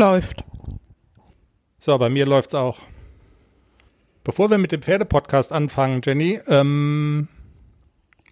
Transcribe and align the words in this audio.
Läuft. 0.00 0.44
So, 1.78 1.98
bei 1.98 2.08
mir 2.08 2.24
läuft's 2.24 2.54
auch. 2.54 2.78
Bevor 4.24 4.50
wir 4.50 4.56
mit 4.56 4.72
dem 4.72 4.80
Pferdepodcast 4.80 5.52
anfangen, 5.52 6.00
Jenny, 6.02 6.40
ähm, 6.46 7.28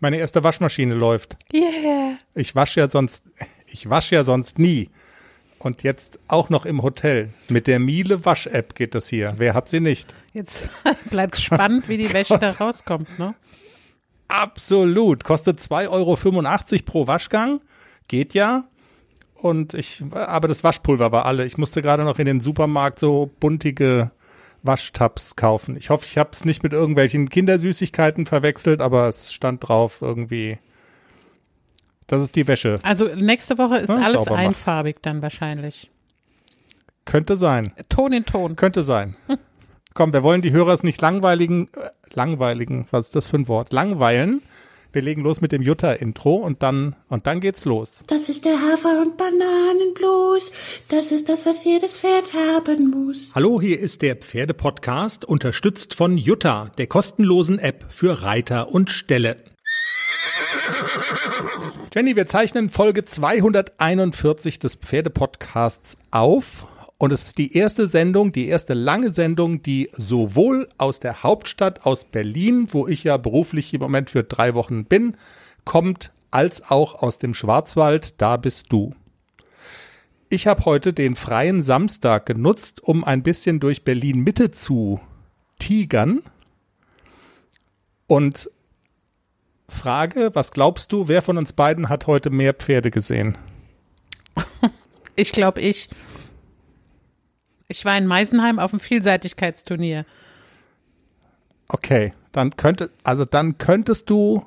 meine 0.00 0.16
erste 0.16 0.42
Waschmaschine 0.42 0.94
läuft. 0.94 1.36
Yeah. 1.52 2.16
Ich 2.34 2.54
wasche 2.54 2.80
ja 2.80 2.88
sonst, 2.88 3.22
ich 3.66 3.90
wasche 3.90 4.14
ja 4.14 4.24
sonst 4.24 4.58
nie. 4.58 4.88
Und 5.58 5.82
jetzt 5.82 6.18
auch 6.26 6.48
noch 6.48 6.64
im 6.64 6.82
Hotel. 6.82 7.34
Mit 7.50 7.66
der 7.66 7.80
Miele 7.80 8.24
Wasch-App 8.24 8.74
geht 8.74 8.94
das 8.94 9.06
hier. 9.08 9.34
Wer 9.36 9.52
hat 9.52 9.68
sie 9.68 9.80
nicht? 9.80 10.14
Jetzt 10.32 10.70
bleibt 11.10 11.36
spannend, 11.36 11.86
wie 11.90 11.98
die 11.98 12.10
Wäsche 12.14 12.38
da 12.38 12.50
rauskommt, 12.52 13.18
ne? 13.18 13.34
Absolut. 14.28 15.22
Kostet 15.22 15.60
2,85 15.60 15.90
Euro 15.90 16.82
pro 16.86 17.06
Waschgang. 17.06 17.60
Geht 18.06 18.32
ja. 18.32 18.64
Und 19.40 19.74
ich, 19.74 20.02
aber 20.12 20.48
das 20.48 20.64
Waschpulver 20.64 21.12
war 21.12 21.24
alle. 21.24 21.44
Ich 21.46 21.58
musste 21.58 21.80
gerade 21.82 22.04
noch 22.04 22.18
in 22.18 22.26
den 22.26 22.40
Supermarkt 22.40 22.98
so 22.98 23.30
buntige 23.38 24.10
Waschtabs 24.62 25.36
kaufen. 25.36 25.76
Ich 25.76 25.90
hoffe, 25.90 26.04
ich 26.06 26.18
habe 26.18 26.30
es 26.32 26.44
nicht 26.44 26.62
mit 26.64 26.72
irgendwelchen 26.72 27.28
Kindersüßigkeiten 27.28 28.26
verwechselt, 28.26 28.80
aber 28.80 29.08
es 29.08 29.32
stand 29.32 29.66
drauf 29.68 29.98
irgendwie. 30.02 30.58
Das 32.08 32.22
ist 32.22 32.34
die 32.36 32.48
Wäsche. 32.48 32.80
Also 32.82 33.04
nächste 33.14 33.58
Woche 33.58 33.76
ist 33.78 33.88
Ja, 33.90 33.96
alles 33.96 34.14
sauber 34.14 34.30
macht. 34.32 34.40
einfarbig 34.40 34.96
dann 35.02 35.22
wahrscheinlich. 35.22 35.90
Könnte 37.04 37.36
sein. 37.36 37.72
Ton 37.88 38.12
in 38.12 38.24
Ton. 38.24 38.56
Könnte 38.56 38.82
sein. 38.82 39.14
Komm, 39.94 40.12
wir 40.12 40.22
wollen 40.22 40.42
die 40.42 40.52
Hörer 40.52 40.72
es 40.72 40.82
nicht 40.82 41.00
langweiligen, 41.00 41.68
äh, 41.74 41.90
langweiligen, 42.12 42.86
was 42.90 43.06
ist 43.06 43.16
das 43.16 43.26
für 43.26 43.36
ein 43.36 43.48
Wort? 43.48 43.72
Langweilen. 43.72 44.42
Wir 44.90 45.02
legen 45.02 45.20
los 45.20 45.42
mit 45.42 45.52
dem 45.52 45.60
Jutta-Intro 45.60 46.36
und 46.36 46.62
dann, 46.62 46.96
und 47.10 47.26
dann 47.26 47.40
geht's 47.40 47.66
los. 47.66 48.02
Das 48.06 48.30
ist 48.30 48.46
der 48.46 48.54
Hafer- 48.54 49.02
und 49.02 49.18
Bananenblues. 49.18 50.50
Das 50.88 51.12
ist 51.12 51.28
das, 51.28 51.44
was 51.44 51.62
jedes 51.62 51.98
Pferd 51.98 52.32
haben 52.32 52.88
muss. 52.90 53.30
Hallo, 53.34 53.60
hier 53.60 53.78
ist 53.78 54.00
der 54.00 54.16
Pferdepodcast, 54.16 55.26
unterstützt 55.26 55.94
von 55.94 56.16
Jutta, 56.16 56.70
der 56.78 56.86
kostenlosen 56.86 57.58
App 57.58 57.84
für 57.90 58.22
Reiter 58.22 58.72
und 58.72 58.88
Ställe. 58.88 59.36
Jenny, 61.94 62.16
wir 62.16 62.26
zeichnen 62.26 62.70
Folge 62.70 63.04
241 63.04 64.58
des 64.58 64.76
Pferdepodcasts 64.76 65.98
auf. 66.10 66.66
Und 66.98 67.12
es 67.12 67.22
ist 67.22 67.38
die 67.38 67.56
erste 67.56 67.86
Sendung, 67.86 68.32
die 68.32 68.48
erste 68.48 68.74
lange 68.74 69.10
Sendung, 69.10 69.62
die 69.62 69.88
sowohl 69.96 70.68
aus 70.78 70.98
der 70.98 71.22
Hauptstadt, 71.22 71.86
aus 71.86 72.04
Berlin, 72.04 72.66
wo 72.72 72.88
ich 72.88 73.04
ja 73.04 73.16
beruflich 73.16 73.72
im 73.72 73.80
Moment 73.80 74.10
für 74.10 74.24
drei 74.24 74.54
Wochen 74.54 74.84
bin, 74.84 75.16
kommt, 75.64 76.12
als 76.32 76.70
auch 76.70 77.00
aus 77.00 77.18
dem 77.18 77.34
Schwarzwald, 77.34 78.20
da 78.20 78.36
bist 78.36 78.72
du. 78.72 78.92
Ich 80.28 80.46
habe 80.46 80.64
heute 80.64 80.92
den 80.92 81.14
freien 81.14 81.62
Samstag 81.62 82.26
genutzt, 82.26 82.82
um 82.82 83.04
ein 83.04 83.22
bisschen 83.22 83.60
durch 83.60 83.84
Berlin 83.84 84.18
Mitte 84.18 84.50
zu 84.50 85.00
tigern. 85.58 86.20
Und 88.08 88.50
Frage, 89.68 90.30
was 90.34 90.50
glaubst 90.50 90.92
du, 90.92 91.08
wer 91.08 91.22
von 91.22 91.38
uns 91.38 91.52
beiden 91.52 91.88
hat 91.88 92.06
heute 92.06 92.30
mehr 92.30 92.54
Pferde 92.54 92.90
gesehen? 92.90 93.38
Ich 95.16 95.32
glaube, 95.32 95.60
ich. 95.60 95.88
Ich 97.68 97.84
war 97.84 97.96
in 97.98 98.06
Meisenheim 98.06 98.58
auf 98.58 98.70
dem 98.70 98.80
Vielseitigkeitsturnier. 98.80 100.06
Okay, 101.68 102.14
dann 102.32 102.56
könnte, 102.56 102.90
also 103.04 103.26
dann 103.26 103.58
könntest 103.58 104.08
du, 104.08 104.42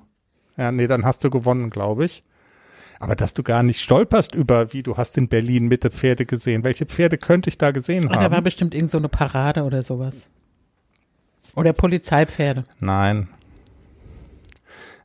ja, 0.58 0.72
nee, 0.72 0.88
dann 0.88 1.05
hast 1.05 1.23
du 1.23 1.30
gewonnen, 1.30 1.69
glaube 1.69 2.05
ich. 2.05 2.23
Aber 3.00 3.16
dass 3.16 3.33
du 3.33 3.41
gar 3.44 3.63
nicht 3.63 3.80
stolperst 3.81 4.36
über, 4.36 4.73
wie 4.73 4.83
du 4.83 4.97
hast 4.97 5.17
in 5.17 5.28
Berlin 5.28 5.67
Mitte 5.67 5.89
Pferde 5.89 6.25
gesehen. 6.25 6.63
Welche 6.63 6.86
Pferde 6.86 7.17
könnte 7.17 7.50
ich 7.50 7.58
da 7.58 7.72
gesehen 7.72 8.05
Und 8.05 8.16
da 8.16 8.22
war 8.30 8.31
haben? 8.38 8.44
bestimmt 8.44 8.75
irgend 8.75 8.91
so 8.91 8.97
eine 9.00 9.09
Parade 9.09 9.63
oder 9.63 9.81
sowas. 9.81 10.30
Oder 11.56 11.73
Polizeipferde. 11.73 12.63
Nein. 12.80 13.30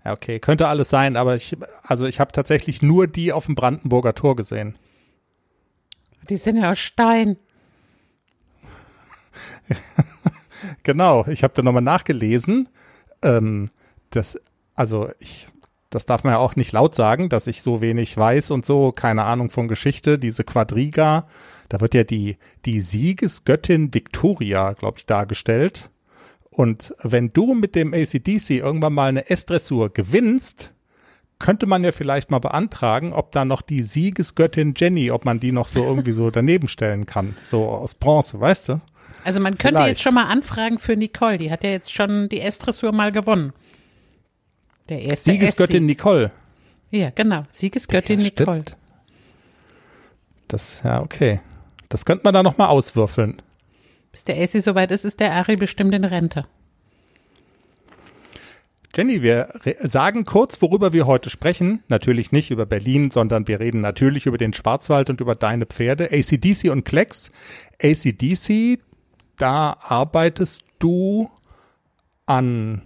Ja, 0.04 0.12
okay, 0.12 0.38
könnte 0.38 0.68
alles 0.68 0.88
sein, 0.90 1.16
aber 1.16 1.34
ich, 1.36 1.56
also 1.82 2.06
ich 2.06 2.20
habe 2.20 2.32
tatsächlich 2.32 2.80
nur 2.82 3.06
die 3.06 3.32
auf 3.32 3.46
dem 3.46 3.54
Brandenburger 3.54 4.14
Tor 4.14 4.36
gesehen. 4.36 4.76
Die 6.28 6.36
sind 6.36 6.56
ja 6.58 6.70
aus 6.70 6.78
Stein. 6.78 7.36
Genau, 10.82 11.26
ich 11.26 11.42
habe 11.42 11.54
da 11.54 11.62
nochmal 11.62 11.82
nachgelesen. 11.82 12.68
Ähm, 13.22 13.70
das, 14.10 14.38
also 14.74 15.10
ich, 15.18 15.48
das 15.90 16.06
darf 16.06 16.24
man 16.24 16.34
ja 16.34 16.38
auch 16.38 16.56
nicht 16.56 16.72
laut 16.72 16.94
sagen, 16.94 17.28
dass 17.28 17.46
ich 17.46 17.62
so 17.62 17.80
wenig 17.80 18.16
weiß 18.16 18.50
und 18.50 18.66
so, 18.66 18.92
keine 18.92 19.24
Ahnung 19.24 19.50
von 19.50 19.68
Geschichte. 19.68 20.18
Diese 20.18 20.44
Quadriga, 20.44 21.26
da 21.68 21.80
wird 21.80 21.94
ja 21.94 22.04
die, 22.04 22.38
die 22.64 22.80
Siegesgöttin 22.80 23.92
Victoria, 23.92 24.72
glaube 24.72 24.98
ich, 24.98 25.06
dargestellt. 25.06 25.90
Und 26.50 26.94
wenn 27.02 27.32
du 27.32 27.54
mit 27.54 27.74
dem 27.74 27.92
ACDC 27.92 28.50
irgendwann 28.50 28.94
mal 28.94 29.08
eine 29.08 29.28
S-Dressur 29.28 29.92
gewinnst, 29.92 30.72
könnte 31.38 31.66
man 31.66 31.84
ja 31.84 31.92
vielleicht 31.92 32.30
mal 32.30 32.38
beantragen, 32.38 33.12
ob 33.12 33.32
da 33.32 33.44
noch 33.44 33.60
die 33.60 33.82
Siegesgöttin 33.82 34.72
Jenny, 34.74 35.10
ob 35.10 35.26
man 35.26 35.38
die 35.38 35.52
noch 35.52 35.66
so 35.66 35.84
irgendwie 35.84 36.12
so 36.12 36.30
daneben 36.30 36.66
stellen 36.66 37.04
kann. 37.04 37.36
So 37.42 37.68
aus 37.68 37.94
Bronze, 37.94 38.40
weißt 38.40 38.70
du? 38.70 38.80
Also 39.26 39.40
man 39.40 39.58
könnte 39.58 39.76
Vielleicht. 39.80 39.88
jetzt 39.90 40.02
schon 40.02 40.14
mal 40.14 40.24
anfragen 40.26 40.78
für 40.78 40.96
Nicole. 40.96 41.38
Die 41.38 41.50
hat 41.50 41.64
ja 41.64 41.70
jetzt 41.70 41.92
schon 41.92 42.28
die 42.28 42.40
S-Dressur 42.40 42.92
mal 42.92 43.12
gewonnen. 43.12 43.52
Der 44.88 45.02
erste 45.02 45.32
Siegesgöttin 45.32 45.76
S-Sieg. 45.84 45.98
Nicole. 45.98 46.30
Ja, 46.90 47.10
genau. 47.10 47.44
Siegesgöttin 47.50 48.20
Ja, 48.20 48.24
Nicole. 48.26 48.64
Das, 50.48 50.82
ja, 50.84 51.02
okay. 51.02 51.40
Das 51.88 52.04
könnte 52.04 52.22
man 52.24 52.34
da 52.34 52.42
noch 52.42 52.56
mal 52.56 52.68
auswürfeln. 52.68 53.36
Bis 54.12 54.22
der 54.24 54.40
Essi 54.40 54.60
soweit 54.62 54.90
ist, 54.92 55.04
ist 55.04 55.18
der 55.20 55.32
Ari 55.32 55.56
bestimmt 55.56 55.92
in 55.94 56.04
Rente. 56.04 56.46
Jenny, 58.96 59.20
wir 59.20 59.48
re- 59.64 59.76
sagen 59.88 60.24
kurz, 60.24 60.62
worüber 60.62 60.92
wir 60.94 61.06
heute 61.06 61.28
sprechen. 61.28 61.82
Natürlich 61.88 62.32
nicht 62.32 62.50
über 62.50 62.64
Berlin, 62.64 63.10
sondern 63.10 63.46
wir 63.46 63.60
reden 63.60 63.80
natürlich 63.82 64.24
über 64.26 64.38
den 64.38 64.54
Schwarzwald 64.54 65.10
und 65.10 65.20
über 65.20 65.34
deine 65.34 65.66
Pferde. 65.66 66.10
ACDC 66.12 66.70
und 66.70 66.84
Klecks. 66.84 67.30
ACDC, 67.82 68.78
da 69.36 69.76
arbeitest 69.80 70.62
du 70.78 71.30
an 72.26 72.82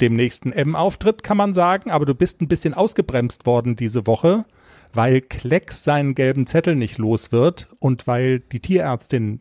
dem 0.00 0.14
nächsten 0.14 0.52
M-Auftritt, 0.52 1.22
kann 1.22 1.36
man 1.36 1.54
sagen, 1.54 1.90
aber 1.90 2.04
du 2.04 2.14
bist 2.14 2.40
ein 2.40 2.48
bisschen 2.48 2.74
ausgebremst 2.74 3.46
worden 3.46 3.76
diese 3.76 4.06
Woche, 4.06 4.44
weil 4.92 5.20
Klecks 5.20 5.84
seinen 5.84 6.14
gelben 6.14 6.46
Zettel 6.46 6.74
nicht 6.76 6.98
los 6.98 7.32
wird 7.32 7.68
und 7.78 8.06
weil 8.06 8.40
die 8.40 8.60
Tierärztin 8.60 9.40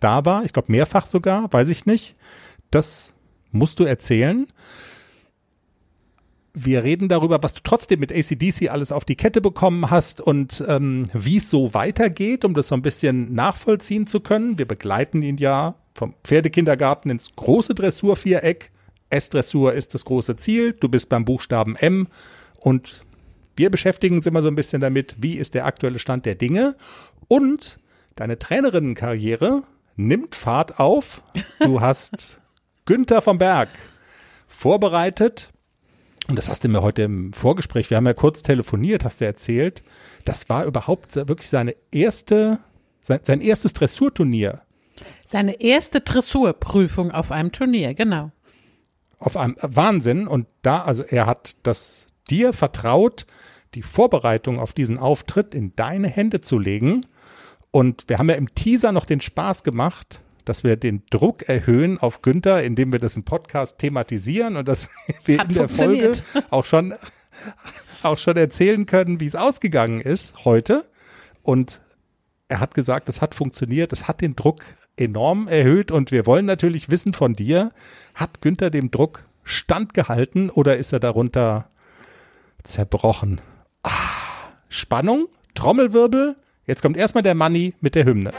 da 0.00 0.24
war, 0.24 0.44
ich 0.44 0.52
glaube 0.52 0.70
mehrfach 0.70 1.06
sogar, 1.06 1.52
weiß 1.52 1.70
ich 1.70 1.86
nicht. 1.86 2.16
Das 2.70 3.14
musst 3.52 3.80
du 3.80 3.84
erzählen. 3.84 4.46
Wir 6.52 6.84
reden 6.84 7.08
darüber, 7.08 7.42
was 7.42 7.54
du 7.54 7.60
trotzdem 7.64 8.00
mit 8.00 8.12
ACDC 8.12 8.70
alles 8.70 8.92
auf 8.92 9.04
die 9.04 9.16
Kette 9.16 9.40
bekommen 9.40 9.90
hast 9.90 10.20
und 10.20 10.62
ähm, 10.68 11.06
wie 11.12 11.38
es 11.38 11.50
so 11.50 11.74
weitergeht, 11.74 12.44
um 12.44 12.54
das 12.54 12.68
so 12.68 12.74
ein 12.74 12.82
bisschen 12.82 13.34
nachvollziehen 13.34 14.06
zu 14.06 14.20
können. 14.20 14.58
Wir 14.58 14.68
begleiten 14.68 15.22
ihn 15.22 15.36
ja 15.38 15.74
vom 15.94 16.14
Pferdekindergarten 16.24 17.10
ins 17.10 17.34
große 17.36 17.74
Dressurviereck. 17.74 18.70
S-Dressur 19.10 19.72
ist 19.74 19.94
das 19.94 20.04
große 20.04 20.36
Ziel. 20.36 20.72
Du 20.72 20.88
bist 20.88 21.08
beim 21.08 21.24
Buchstaben 21.24 21.76
M 21.76 22.08
und 22.58 23.04
wir 23.56 23.70
beschäftigen 23.70 24.16
uns 24.16 24.26
immer 24.26 24.42
so 24.42 24.48
ein 24.48 24.56
bisschen 24.56 24.80
damit, 24.80 25.14
wie 25.18 25.34
ist 25.34 25.54
der 25.54 25.66
aktuelle 25.66 26.00
Stand 26.00 26.26
der 26.26 26.34
Dinge 26.34 26.76
und 27.28 27.78
deine 28.16 28.38
Trainerinnenkarriere 28.38 29.62
nimmt 29.96 30.34
Fahrt 30.34 30.80
auf. 30.80 31.22
Du 31.60 31.80
hast 31.80 32.40
Günther 32.84 33.22
vom 33.22 33.38
Berg 33.38 33.68
vorbereitet 34.48 35.52
und 36.28 36.36
das 36.36 36.48
hast 36.48 36.64
du 36.64 36.68
mir 36.68 36.82
heute 36.82 37.02
im 37.02 37.32
Vorgespräch, 37.32 37.90
wir 37.90 37.98
haben 37.98 38.06
ja 38.06 38.14
kurz 38.14 38.42
telefoniert, 38.42 39.04
hast 39.04 39.20
du 39.20 39.26
erzählt, 39.26 39.84
das 40.24 40.48
war 40.48 40.64
überhaupt 40.64 41.14
wirklich 41.16 41.48
seine 41.48 41.76
erste, 41.92 42.58
sein, 43.02 43.20
sein 43.22 43.40
erstes 43.42 43.74
Dressurturnier 43.74 44.62
Seine 45.34 45.60
erste 45.60 46.00
Dressurprüfung 46.00 47.10
auf 47.10 47.32
einem 47.32 47.50
Turnier, 47.50 47.94
genau. 47.94 48.30
auf 49.18 49.36
einem 49.36 49.56
Wahnsinn. 49.60 50.28
Und 50.28 50.46
da, 50.62 50.82
also 50.84 51.02
er 51.02 51.26
hat 51.26 51.56
das 51.64 52.06
dir 52.30 52.52
vertraut, 52.52 53.26
die 53.74 53.82
Vorbereitung 53.82 54.60
auf 54.60 54.72
diesen 54.72 54.96
Auftritt 54.96 55.52
in 55.52 55.74
deine 55.74 56.06
Hände 56.06 56.40
zu 56.40 56.56
legen. 56.56 57.04
Und 57.72 58.04
wir 58.06 58.18
haben 58.18 58.28
ja 58.28 58.36
im 58.36 58.54
Teaser 58.54 58.92
noch 58.92 59.06
den 59.06 59.20
Spaß 59.20 59.64
gemacht, 59.64 60.22
dass 60.44 60.62
wir 60.62 60.76
den 60.76 61.02
Druck 61.10 61.48
erhöhen 61.48 61.98
auf 61.98 62.22
Günther, 62.22 62.62
indem 62.62 62.92
wir 62.92 63.00
das 63.00 63.16
im 63.16 63.24
Podcast 63.24 63.78
thematisieren 63.78 64.54
und 64.54 64.68
dass 64.68 64.88
wir 65.24 65.38
Hat 65.38 65.48
in 65.48 65.54
der 65.56 65.68
Folge 65.68 66.12
auch 66.50 66.64
schon, 66.64 66.94
auch 68.04 68.18
schon 68.18 68.36
erzählen 68.36 68.86
können, 68.86 69.18
wie 69.18 69.26
es 69.26 69.34
ausgegangen 69.34 70.00
ist 70.00 70.44
heute. 70.44 70.88
Und 71.42 71.80
er 72.46 72.60
hat 72.60 72.74
gesagt, 72.74 73.08
es 73.08 73.20
hat 73.20 73.34
funktioniert, 73.34 73.92
es 73.92 74.06
hat 74.06 74.20
den 74.20 74.36
Druck 74.36 74.62
enorm 74.96 75.48
erhöht 75.48 75.90
und 75.90 76.10
wir 76.10 76.26
wollen 76.26 76.46
natürlich 76.46 76.90
wissen 76.90 77.12
von 77.12 77.34
dir, 77.34 77.72
hat 78.14 78.40
Günther 78.40 78.70
dem 78.70 78.90
Druck 78.90 79.26
standgehalten 79.42 80.50
oder 80.50 80.76
ist 80.76 80.92
er 80.92 81.00
darunter 81.00 81.68
zerbrochen? 82.62 83.40
Ah, 83.82 83.90
Spannung, 84.68 85.26
Trommelwirbel, 85.54 86.36
jetzt 86.66 86.82
kommt 86.82 86.96
erstmal 86.96 87.22
der 87.22 87.34
Manni 87.34 87.74
mit 87.80 87.94
der 87.94 88.04
Hymne. 88.04 88.32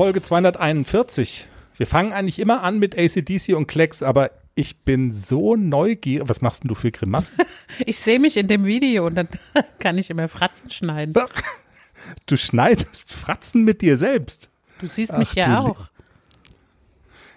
Folge 0.00 0.22
241. 0.22 1.46
Wir 1.76 1.86
fangen 1.86 2.14
eigentlich 2.14 2.38
immer 2.38 2.62
an 2.62 2.78
mit 2.78 2.98
ACDC 2.98 3.54
und 3.54 3.66
Klecks, 3.66 4.02
aber 4.02 4.30
ich 4.54 4.78
bin 4.78 5.12
so 5.12 5.56
neugierig. 5.56 6.26
Was 6.26 6.40
machst 6.40 6.64
denn 6.64 6.68
du 6.68 6.74
für 6.74 6.90
Grimassen? 6.90 7.36
Ich 7.84 7.98
sehe 7.98 8.18
mich 8.18 8.38
in 8.38 8.48
dem 8.48 8.64
Video 8.64 9.06
und 9.06 9.14
dann 9.14 9.28
kann 9.78 9.98
ich 9.98 10.08
immer 10.08 10.28
Fratzen 10.28 10.70
schneiden. 10.70 11.12
Du 12.24 12.38
schneidest 12.38 13.12
Fratzen 13.12 13.62
mit 13.64 13.82
dir 13.82 13.98
selbst. 13.98 14.48
Du 14.80 14.86
siehst 14.86 15.12
Ach, 15.12 15.18
mich 15.18 15.34
ja 15.34 15.60
du 15.60 15.68
auch. 15.68 15.90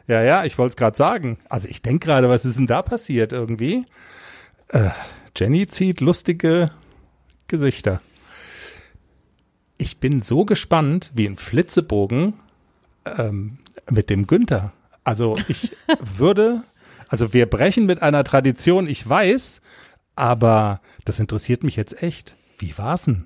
Ja, 0.07 0.23
ja, 0.23 0.45
ich 0.45 0.57
wollte 0.57 0.69
es 0.69 0.77
gerade 0.77 0.95
sagen. 0.95 1.39
Also 1.49 1.67
ich 1.67 1.81
denke 1.81 2.07
gerade, 2.07 2.29
was 2.29 2.45
ist 2.45 2.57
denn 2.57 2.67
da 2.67 2.81
passiert 2.81 3.33
irgendwie? 3.33 3.85
Äh, 4.69 4.91
Jenny 5.35 5.67
zieht 5.67 5.99
lustige 5.99 6.67
Gesichter. 7.49 8.01
Ich 9.77 9.97
bin 9.97 10.21
so 10.21 10.45
gespannt 10.45 11.11
wie 11.13 11.27
ein 11.27 11.35
Flitzebogen 11.35 12.35
ähm, 13.05 13.57
mit 13.89 14.09
dem 14.09 14.27
Günther. 14.27 14.71
Also 15.03 15.37
ich 15.47 15.71
würde, 16.17 16.63
also 17.07 17.33
wir 17.33 17.45
brechen 17.45 17.85
mit 17.85 18.01
einer 18.01 18.23
Tradition, 18.23 18.87
ich 18.87 19.07
weiß, 19.07 19.61
aber 20.15 20.81
das 21.05 21.19
interessiert 21.19 21.63
mich 21.63 21.75
jetzt 21.75 22.01
echt. 22.01 22.35
Wie 22.59 22.77
war's 22.77 23.05
denn? 23.05 23.25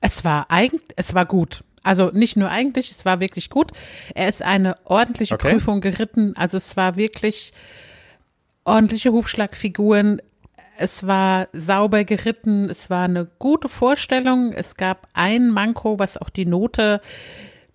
Es 0.00 0.24
war 0.24 0.46
eigentlich, 0.50 0.82
es 0.96 1.14
war 1.14 1.26
gut. 1.26 1.64
Also 1.82 2.10
nicht 2.12 2.36
nur 2.36 2.50
eigentlich, 2.50 2.90
es 2.90 3.04
war 3.04 3.20
wirklich 3.20 3.50
gut. 3.50 3.72
Er 4.14 4.28
ist 4.28 4.42
eine 4.42 4.76
ordentliche 4.84 5.34
Okay. 5.34 5.52
Prüfung 5.52 5.80
geritten. 5.80 6.36
Also 6.36 6.56
es 6.56 6.76
war 6.76 6.96
wirklich 6.96 7.52
ordentliche 8.64 9.12
Hufschlagfiguren. 9.12 10.20
Es 10.76 11.06
war 11.06 11.48
sauber 11.52 12.04
geritten. 12.04 12.68
Es 12.70 12.90
war 12.90 13.04
eine 13.04 13.26
gute 13.38 13.68
Vorstellung. 13.68 14.52
Es 14.52 14.76
gab 14.76 15.08
ein 15.14 15.48
Manko, 15.50 15.98
was 15.98 16.18
auch 16.18 16.30
die 16.30 16.46
Note 16.46 17.00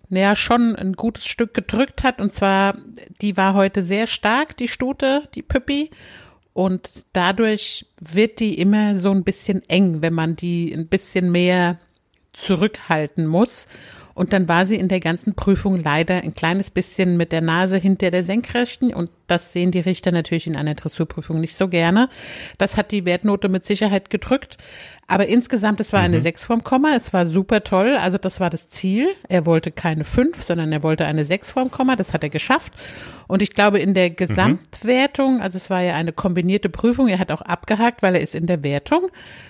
naja, 0.08 0.36
schon 0.36 0.76
ein 0.76 0.94
gutes 0.94 1.26
Stück 1.26 1.54
gedrückt 1.54 2.02
hat. 2.02 2.20
Und 2.20 2.34
zwar, 2.34 2.76
die 3.20 3.36
war 3.36 3.54
heute 3.54 3.82
sehr 3.82 4.06
stark, 4.06 4.56
die 4.56 4.68
Stute, 4.68 5.28
die 5.34 5.42
Püppi. 5.42 5.90
Und 6.52 7.04
dadurch 7.12 7.86
wird 8.00 8.38
die 8.38 8.58
immer 8.58 8.96
so 8.96 9.10
ein 9.10 9.24
bisschen 9.24 9.62
eng, 9.68 10.02
wenn 10.02 10.14
man 10.14 10.36
die 10.36 10.72
ein 10.72 10.86
bisschen 10.86 11.32
mehr 11.32 11.78
zurückhalten 12.32 13.26
muss. 13.26 13.66
Und 14.14 14.32
dann 14.32 14.48
war 14.48 14.64
sie 14.64 14.76
in 14.76 14.88
der 14.88 15.00
ganzen 15.00 15.34
Prüfung 15.34 15.82
leider 15.82 16.22
ein 16.22 16.34
kleines 16.34 16.70
bisschen 16.70 17.16
mit 17.16 17.32
der 17.32 17.40
Nase 17.40 17.76
hinter 17.76 18.12
der 18.12 18.22
Senkrechten. 18.22 18.94
Und 18.94 19.10
das 19.26 19.52
sehen 19.52 19.70
die 19.70 19.80
Richter 19.80 20.12
natürlich 20.12 20.46
in 20.46 20.56
einer 20.56 20.74
Dressurprüfung 20.74 21.40
nicht 21.40 21.56
so 21.56 21.68
gerne. 21.68 22.08
Das 22.58 22.76
hat 22.76 22.90
die 22.90 23.04
Wertnote 23.04 23.48
mit 23.48 23.64
Sicherheit 23.64 24.10
gedrückt. 24.10 24.58
Aber 25.06 25.26
insgesamt, 25.26 25.80
es 25.80 25.92
war 25.92 26.00
eine 26.00 26.20
6 26.20 26.44
vorm 26.44 26.64
Komma. 26.64 26.94
Es 26.96 27.12
war 27.12 27.26
super 27.26 27.62
toll. 27.62 27.96
Also 27.96 28.16
das 28.16 28.40
war 28.40 28.48
das 28.48 28.70
Ziel. 28.70 29.08
Er 29.28 29.44
wollte 29.44 29.70
keine 29.70 30.04
5, 30.04 30.42
sondern 30.42 30.72
er 30.72 30.82
wollte 30.82 31.04
eine 31.04 31.26
6 31.26 31.50
vorm 31.50 31.70
Komma. 31.70 31.94
Das 31.94 32.14
hat 32.14 32.22
er 32.22 32.30
geschafft. 32.30 32.72
Und 33.26 33.42
ich 33.42 33.50
glaube, 33.50 33.78
in 33.78 33.94
der 33.94 34.10
Gesamtwertung, 34.10 35.40
also 35.40 35.56
es 35.56 35.70
war 35.70 35.82
ja 35.82 35.94
eine 35.94 36.12
kombinierte 36.12 36.68
Prüfung, 36.68 37.08
er 37.08 37.18
hat 37.18 37.32
auch 37.32 37.40
abgehakt, 37.42 38.02
weil 38.02 38.14
er 38.14 38.20
ist 38.20 38.34
in 38.34 38.46
der 38.46 38.62
Wertung, 38.62 39.08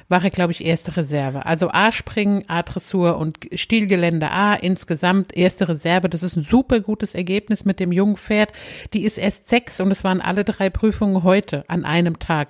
war 0.08 0.22
er, 0.22 0.30
glaube 0.30 0.52
ich, 0.52 0.64
erste 0.64 0.96
Reserve. 0.96 1.44
Also 1.46 1.70
A-Springen, 1.70 2.44
A-Dressur 2.48 3.16
und 3.16 3.38
Stilgelände 3.52 4.30
A, 4.30 4.54
insgesamt 4.54 5.36
erste 5.36 5.68
Reserve. 5.68 6.08
Das 6.08 6.22
ist 6.22 6.36
ein 6.36 6.44
super 6.44 6.80
gutes 6.80 7.14
Ergebnis 7.14 7.64
mit 7.64 7.80
dem 7.80 7.92
jungen 7.92 8.16
Pferd. 8.16 8.52
Die 8.92 9.04
ist 9.04 9.18
erst 9.18 9.48
sechs 9.48 9.63
und 9.80 9.90
es 9.90 10.04
waren 10.04 10.20
alle 10.20 10.44
drei 10.44 10.70
Prüfungen 10.70 11.22
heute 11.22 11.64
an 11.68 11.84
einem 11.84 12.18
Tag. 12.18 12.48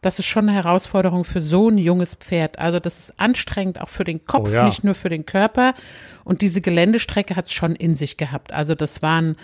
Das 0.00 0.18
ist 0.18 0.26
schon 0.26 0.48
eine 0.48 0.56
Herausforderung 0.56 1.24
für 1.24 1.40
so 1.40 1.68
ein 1.68 1.78
junges 1.78 2.14
Pferd. 2.16 2.58
Also 2.58 2.80
das 2.80 2.98
ist 2.98 3.20
anstrengend 3.20 3.80
auch 3.80 3.88
für 3.88 4.02
den 4.04 4.24
Kopf, 4.24 4.48
Oh 4.48 4.52
ja. 4.52 4.64
nicht 4.64 4.82
nur 4.82 4.96
für 4.96 5.08
den 5.08 5.26
Körper. 5.26 5.74
Und 6.24 6.42
diese 6.42 6.60
Geländestrecke 6.60 7.36
hat 7.36 7.46
es 7.46 7.52
schon 7.52 7.76
in 7.76 7.94
sich 7.94 8.16
gehabt. 8.16 8.52
Also 8.52 8.74
das 8.74 9.00
waren 9.00 9.36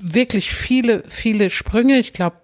wirklich 0.00 0.52
viele, 0.52 1.04
viele 1.08 1.48
Sprünge. 1.50 1.98
Ich 1.98 2.12
glaube 2.12 2.38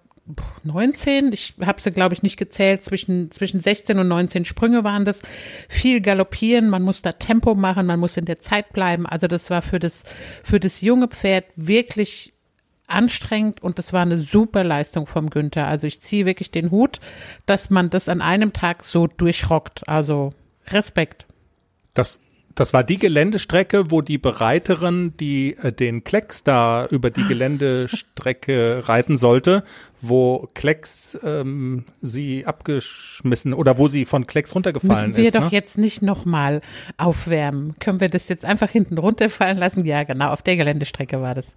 19. 0.63 1.33
Ich 1.33 1.55
habe 1.63 1.81
sie, 1.81 1.91
glaube 1.91 2.15
ich, 2.15 2.23
nicht 2.23 2.37
gezählt. 2.37 2.83
Zwischen, 2.83 3.29
zwischen 3.31 3.59
16 3.59 3.99
und 3.99 4.07
19 4.07 4.45
Sprünge 4.45 4.83
waren 4.85 5.03
das. 5.05 5.21
Viel 5.69 6.01
galoppieren. 6.01 6.69
Man 6.69 6.83
muss 6.83 7.01
da 7.01 7.11
Tempo 7.11 7.53
machen. 7.53 7.85
Man 7.85 7.99
muss 7.99 8.17
in 8.17 8.25
der 8.25 8.39
Zeit 8.39 8.71
bleiben. 8.71 9.05
Also 9.05 9.27
das 9.27 9.49
war 9.49 9.61
für 9.61 9.79
das, 9.79 10.03
für 10.43 10.59
das 10.61 10.79
junge 10.81 11.09
Pferd 11.09 11.45
wirklich 11.57 12.33
anstrengend 12.87 13.63
und 13.63 13.79
das 13.79 13.93
war 13.93 14.01
eine 14.01 14.21
super 14.21 14.63
Leistung 14.63 15.07
vom 15.07 15.29
Günther. 15.29 15.67
Also 15.67 15.87
ich 15.87 16.01
ziehe 16.01 16.25
wirklich 16.25 16.51
den 16.51 16.71
Hut, 16.71 16.99
dass 17.45 17.69
man 17.69 17.89
das 17.89 18.09
an 18.09 18.21
einem 18.21 18.53
Tag 18.53 18.83
so 18.83 19.07
durchrockt. 19.07 19.87
Also 19.87 20.33
Respekt. 20.67 21.25
Das, 21.93 22.19
das 22.53 22.73
war 22.73 22.83
die 22.83 22.97
Geländestrecke, 22.97 23.91
wo 23.91 24.01
die 24.01 24.17
Bereiterin, 24.17 25.13
die 25.19 25.57
äh, 25.57 25.71
den 25.71 26.03
Klecks 26.03 26.43
da 26.43 26.85
über 26.87 27.09
die 27.09 27.23
Geländestrecke 27.23 28.83
reiten 28.87 29.17
sollte, 29.17 29.63
wo 30.01 30.47
Klecks 30.53 31.17
ähm, 31.23 31.85
sie 32.01 32.45
abgeschmissen 32.45 33.53
oder 33.53 33.77
wo 33.77 33.87
sie 33.87 34.05
von 34.05 34.27
Klecks 34.27 34.53
runtergefallen 34.53 35.09
Müssen 35.09 35.17
wir 35.17 35.27
ist. 35.27 35.35
doch 35.35 35.45
ne? 35.45 35.49
jetzt 35.51 35.77
nicht 35.77 36.01
nochmal 36.01 36.61
aufwärmen. 36.97 37.75
Können 37.79 37.99
wir 37.99 38.09
das 38.09 38.29
jetzt 38.29 38.45
einfach 38.45 38.69
hinten 38.69 38.97
runterfallen 38.97 39.57
lassen? 39.57 39.85
Ja, 39.85 40.03
genau, 40.03 40.29
auf 40.29 40.41
der 40.41 40.57
Geländestrecke 40.57 41.21
war 41.21 41.33
das. 41.33 41.47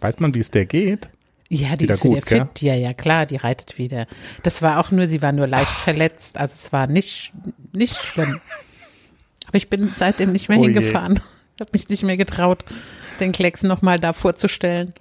Weiß 0.00 0.18
man, 0.20 0.34
wie 0.34 0.38
es 0.40 0.50
der 0.50 0.66
geht? 0.66 1.08
Ja, 1.48 1.74
die 1.76 1.84
Wieder 1.84 1.94
ist 1.94 2.04
wieder 2.04 2.14
gut, 2.16 2.26
gell? 2.26 2.48
fit. 2.54 2.62
Ja, 2.62 2.74
ja, 2.74 2.92
klar, 2.94 3.26
die 3.26 3.36
reitet 3.36 3.76
wieder. 3.78 4.06
Das 4.44 4.62
war 4.62 4.78
auch 4.78 4.90
nur, 4.90 5.08
sie 5.08 5.20
war 5.20 5.32
nur 5.32 5.46
leicht 5.46 5.70
verletzt. 5.72 6.38
Also 6.38 6.54
es 6.60 6.72
war 6.72 6.86
nicht, 6.86 7.32
nicht 7.72 7.96
schlimm. 7.96 8.40
Aber 9.48 9.56
ich 9.56 9.68
bin 9.68 9.84
seitdem 9.84 10.32
nicht 10.32 10.48
mehr 10.48 10.58
Oh 10.58 10.64
je. 10.66 10.72
hingefahren. 10.72 11.20
Ich 11.56 11.60
habe 11.60 11.70
mich 11.72 11.88
nicht 11.88 12.04
mehr 12.04 12.16
getraut, 12.16 12.64
den 13.18 13.32
Klecks 13.32 13.62
nochmal 13.64 13.98
da 13.98 14.12
vorzustellen. 14.12 14.94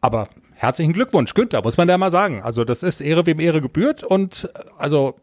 Aber 0.00 0.28
herzlichen 0.54 0.92
Glückwunsch, 0.92 1.34
Günther, 1.34 1.62
muss 1.62 1.76
man 1.76 1.86
da 1.88 1.98
mal 1.98 2.10
sagen. 2.10 2.42
Also 2.42 2.64
das 2.64 2.82
ist 2.82 3.00
Ehre, 3.00 3.26
wem 3.26 3.40
Ehre 3.40 3.60
gebührt. 3.60 4.02
Und 4.02 4.48
äh, 4.54 4.60
also, 4.78 5.16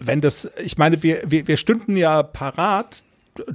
wenn 0.00 0.20
das, 0.20 0.50
ich 0.62 0.76
meine, 0.76 1.02
wir, 1.02 1.22
wir, 1.24 1.46
wir 1.46 1.56
stünden 1.56 1.96
ja 1.96 2.22
parat, 2.22 3.04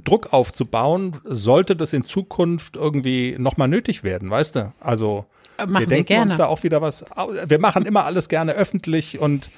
Druck 0.04 0.32
aufzubauen, 0.32 1.16
sollte 1.24 1.76
das 1.76 1.92
in 1.92 2.04
Zukunft 2.04 2.76
irgendwie 2.76 3.36
nochmal 3.38 3.68
nötig 3.68 4.02
werden, 4.04 4.30
weißt 4.30 4.56
du? 4.56 4.72
Also 4.80 5.26
Äh, 5.58 5.62
Machen 5.66 5.74
wir 5.74 5.80
wir 5.80 5.86
denken 5.88 6.06
gerne. 6.06 6.30
uns 6.32 6.38
da 6.38 6.46
auch 6.46 6.62
wieder 6.62 6.80
was. 6.82 7.04
Wir 7.46 7.58
machen 7.58 7.84
immer 7.86 8.04
alles 8.04 8.28
gerne 8.28 8.52
öffentlich 8.52 9.18
und 9.18 9.50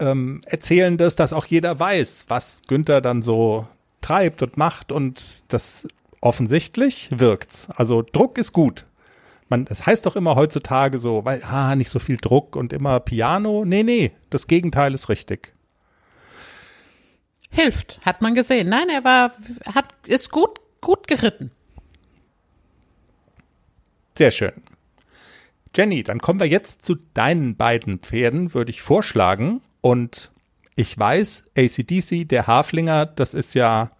ähm, 0.00 0.40
erzählen 0.46 0.96
das, 0.98 1.16
dass 1.16 1.32
auch 1.32 1.46
jeder 1.46 1.78
weiß, 1.80 2.26
was 2.28 2.62
Günther 2.66 3.00
dann 3.00 3.22
so 3.22 3.66
treibt 4.00 4.42
und 4.42 4.56
macht 4.56 4.92
und 4.92 5.44
das 5.52 5.86
offensichtlich 6.20 7.08
wirkt's. 7.12 7.68
Also 7.74 8.02
Druck 8.02 8.36
ist 8.38 8.52
gut. 8.52 8.84
Man, 9.48 9.64
das 9.66 9.86
heißt 9.86 10.04
doch 10.04 10.16
immer 10.16 10.36
heutzutage 10.36 10.98
so, 10.98 11.24
weil, 11.24 11.42
ah, 11.44 11.74
nicht 11.76 11.90
so 11.90 11.98
viel 11.98 12.16
Druck 12.16 12.56
und 12.56 12.72
immer 12.72 12.98
Piano. 13.00 13.64
Nee, 13.64 13.82
nee, 13.82 14.12
das 14.30 14.46
Gegenteil 14.46 14.92
ist 14.94 15.08
richtig. 15.08 15.53
Hilft, 17.54 18.00
hat 18.04 18.20
man 18.20 18.34
gesehen. 18.34 18.68
Nein, 18.68 18.88
er 18.88 19.04
war, 19.04 19.32
hat, 19.72 19.86
ist 20.06 20.32
gut, 20.32 20.58
gut 20.80 21.06
geritten. 21.06 21.52
Sehr 24.18 24.32
schön. 24.32 24.52
Jenny, 25.72 26.02
dann 26.02 26.20
kommen 26.20 26.40
wir 26.40 26.48
jetzt 26.48 26.84
zu 26.84 26.96
deinen 27.14 27.54
beiden 27.54 28.00
Pferden, 28.00 28.54
würde 28.54 28.70
ich 28.70 28.82
vorschlagen. 28.82 29.60
Und 29.80 30.32
ich 30.74 30.98
weiß, 30.98 31.44
ACDC, 31.56 32.28
der 32.28 32.48
Haflinger, 32.48 33.06
das 33.06 33.34
ist 33.34 33.54
ja 33.54 33.92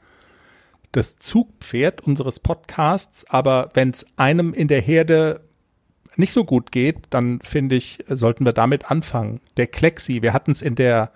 das 0.91 1.19
Zugpferd 1.19 2.01
unseres 2.01 2.41
Podcasts. 2.41 3.25
Aber 3.31 3.71
wenn 3.75 3.91
es 3.91 4.05
einem 4.17 4.53
in 4.53 4.67
der 4.67 4.81
Herde 4.81 5.43
nicht 6.17 6.33
so 6.33 6.45
gut 6.45 6.73
geht, 6.73 7.07
dann 7.11 7.41
finde 7.41 7.77
ich, 7.77 8.05
sollten 8.09 8.45
wir 8.45 8.53
damit 8.53 8.91
anfangen. 8.91 9.41
Der 9.57 9.69
Klexi, 9.69 10.23
wir 10.23 10.33
hatten 10.33 10.51
es 10.51 10.61
in 10.61 10.75
der 10.75 11.13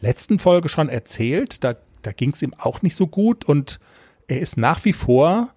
letzten 0.00 0.38
Folge 0.38 0.68
schon 0.68 0.88
erzählt, 0.88 1.64
da, 1.64 1.74
da 2.02 2.12
ging 2.12 2.32
es 2.32 2.42
ihm 2.42 2.54
auch 2.56 2.82
nicht 2.82 2.96
so 2.96 3.06
gut 3.06 3.44
und 3.44 3.80
er 4.26 4.40
ist 4.40 4.56
nach 4.56 4.84
wie 4.84 4.92
vor 4.92 5.52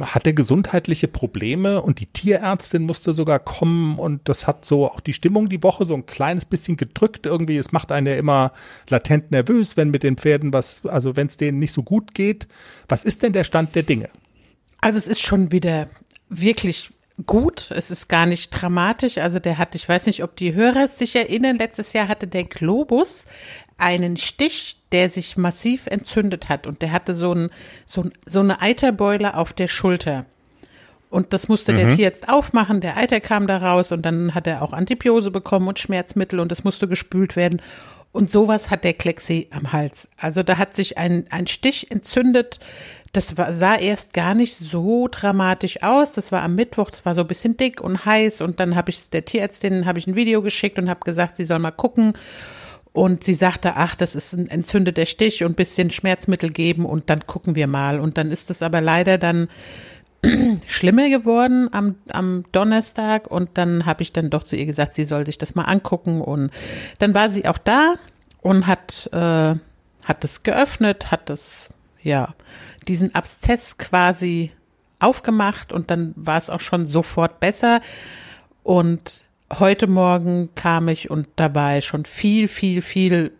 hatte 0.00 0.32
gesundheitliche 0.32 1.08
Probleme 1.08 1.82
und 1.82 1.98
die 1.98 2.06
Tierärztin 2.06 2.82
musste 2.82 3.12
sogar 3.12 3.40
kommen 3.40 3.98
und 3.98 4.28
das 4.28 4.46
hat 4.46 4.64
so 4.64 4.86
auch 4.86 5.00
die 5.00 5.12
Stimmung 5.12 5.48
die 5.48 5.62
Woche 5.62 5.86
so 5.86 5.94
ein 5.94 6.06
kleines 6.06 6.44
bisschen 6.44 6.76
gedrückt 6.76 7.26
irgendwie. 7.26 7.56
Es 7.56 7.72
macht 7.72 7.90
einen 7.90 8.06
ja 8.06 8.14
immer 8.14 8.52
latent 8.88 9.32
nervös, 9.32 9.76
wenn 9.76 9.90
mit 9.90 10.04
den 10.04 10.16
Pferden 10.16 10.52
was, 10.52 10.86
also 10.86 11.16
wenn 11.16 11.26
es 11.26 11.36
denen 11.36 11.58
nicht 11.58 11.72
so 11.72 11.82
gut 11.82 12.14
geht. 12.14 12.46
Was 12.88 13.04
ist 13.04 13.22
denn 13.22 13.32
der 13.32 13.42
Stand 13.42 13.74
der 13.74 13.82
Dinge? 13.82 14.08
Also 14.80 14.98
es 14.98 15.08
ist 15.08 15.22
schon 15.22 15.50
wieder 15.50 15.88
wirklich 16.28 16.90
gut. 17.24 17.70
Es 17.70 17.90
ist 17.90 18.08
gar 18.08 18.26
nicht 18.26 18.50
dramatisch. 18.50 19.18
Also 19.18 19.38
der 19.38 19.58
hat, 19.58 19.74
ich 19.74 19.88
weiß 19.88 20.06
nicht, 20.06 20.22
ob 20.22 20.36
die 20.36 20.54
Hörer 20.54 20.88
sich 20.88 21.16
erinnern, 21.16 21.56
letztes 21.56 21.92
Jahr 21.92 22.08
hatte 22.08 22.26
der 22.26 22.44
Globus 22.44 23.24
einen 23.78 24.16
Stich, 24.16 24.78
der 24.92 25.08
sich 25.10 25.36
massiv 25.36 25.86
entzündet 25.86 26.48
hat 26.48 26.66
und 26.66 26.82
der 26.82 26.92
hatte 26.92 27.14
so, 27.14 27.34
ein, 27.34 27.50
so, 27.84 28.04
so 28.26 28.40
eine 28.40 28.60
Eiterbeule 28.62 29.36
auf 29.36 29.52
der 29.52 29.68
Schulter. 29.68 30.24
Und 31.08 31.32
das 31.32 31.48
musste 31.48 31.72
der 31.72 31.88
Tierarzt 31.88 32.28
aufmachen, 32.28 32.80
der 32.80 32.96
Eiter 32.96 33.20
kam 33.20 33.46
da 33.46 33.58
raus 33.58 33.92
und 33.92 34.04
dann 34.04 34.34
hat 34.34 34.46
er 34.46 34.60
auch 34.62 34.72
Antibiose 34.72 35.30
bekommen 35.30 35.68
und 35.68 35.78
Schmerzmittel 35.78 36.40
und 36.40 36.50
das 36.50 36.64
musste 36.64 36.88
gespült 36.88 37.36
werden. 37.36 37.62
Und 38.12 38.30
sowas 38.30 38.70
hat 38.70 38.82
der 38.82 38.94
Klexi 38.94 39.46
am 39.50 39.72
Hals. 39.72 40.08
Also 40.16 40.42
da 40.42 40.58
hat 40.58 40.74
sich 40.74 40.98
ein, 40.98 41.26
ein 41.30 41.46
Stich 41.46 41.90
entzündet. 41.90 42.58
Das 43.16 43.38
war, 43.38 43.50
sah 43.54 43.76
erst 43.76 44.12
gar 44.12 44.34
nicht 44.34 44.54
so 44.54 45.08
dramatisch 45.10 45.82
aus. 45.82 46.12
Das 46.12 46.32
war 46.32 46.42
am 46.42 46.54
Mittwoch, 46.54 46.90
das 46.90 47.06
war 47.06 47.14
so 47.14 47.22
ein 47.22 47.26
bisschen 47.26 47.56
dick 47.56 47.80
und 47.80 48.04
heiß. 48.04 48.42
Und 48.42 48.60
dann 48.60 48.76
habe 48.76 48.90
ich 48.90 49.08
der 49.08 49.24
Tierärztin 49.24 49.86
habe 49.86 49.98
ich 49.98 50.06
ein 50.06 50.16
Video 50.16 50.42
geschickt 50.42 50.78
und 50.78 50.90
habe 50.90 51.00
gesagt, 51.00 51.36
sie 51.36 51.46
soll 51.46 51.58
mal 51.58 51.70
gucken. 51.70 52.12
Und 52.92 53.24
sie 53.24 53.32
sagte, 53.32 53.76
ach, 53.76 53.94
das 53.94 54.14
ist 54.14 54.34
ein 54.34 54.48
entzündeter 54.48 55.06
Stich 55.06 55.42
und 55.42 55.52
ein 55.52 55.54
bisschen 55.54 55.90
Schmerzmittel 55.90 56.50
geben 56.50 56.84
und 56.84 57.08
dann 57.08 57.26
gucken 57.26 57.54
wir 57.54 57.66
mal. 57.66 58.00
Und 58.00 58.18
dann 58.18 58.30
ist 58.30 58.50
es 58.50 58.60
aber 58.60 58.82
leider 58.82 59.16
dann 59.16 59.48
schlimmer 60.66 61.08
geworden 61.08 61.70
am, 61.72 61.94
am 62.10 62.44
Donnerstag 62.52 63.30
und 63.30 63.48
dann 63.54 63.86
habe 63.86 64.02
ich 64.02 64.12
dann 64.12 64.28
doch 64.28 64.44
zu 64.44 64.56
ihr 64.56 64.66
gesagt, 64.66 64.92
sie 64.92 65.04
soll 65.04 65.24
sich 65.24 65.38
das 65.38 65.54
mal 65.54 65.64
angucken 65.64 66.20
und 66.20 66.50
dann 66.98 67.14
war 67.14 67.30
sie 67.30 67.46
auch 67.46 67.58
da 67.58 67.94
und 68.42 68.66
hat 68.66 69.08
äh, 69.12 69.54
hat 70.04 70.24
es 70.24 70.42
geöffnet, 70.42 71.10
hat 71.10 71.30
es 71.30 71.68
ja 72.02 72.34
diesen 72.88 73.14
Abszess 73.14 73.78
quasi 73.78 74.52
aufgemacht 74.98 75.72
und 75.72 75.90
dann 75.90 76.14
war 76.16 76.38
es 76.38 76.50
auch 76.50 76.60
schon 76.60 76.86
sofort 76.86 77.40
besser. 77.40 77.80
Und 78.62 79.24
heute 79.52 79.86
Morgen 79.86 80.50
kam 80.54 80.88
ich 80.88 81.10
und 81.10 81.28
da 81.36 81.54
war 81.54 81.80
schon 81.80 82.04
viel, 82.04 82.48
viel, 82.48 82.82
viel 82.82 83.32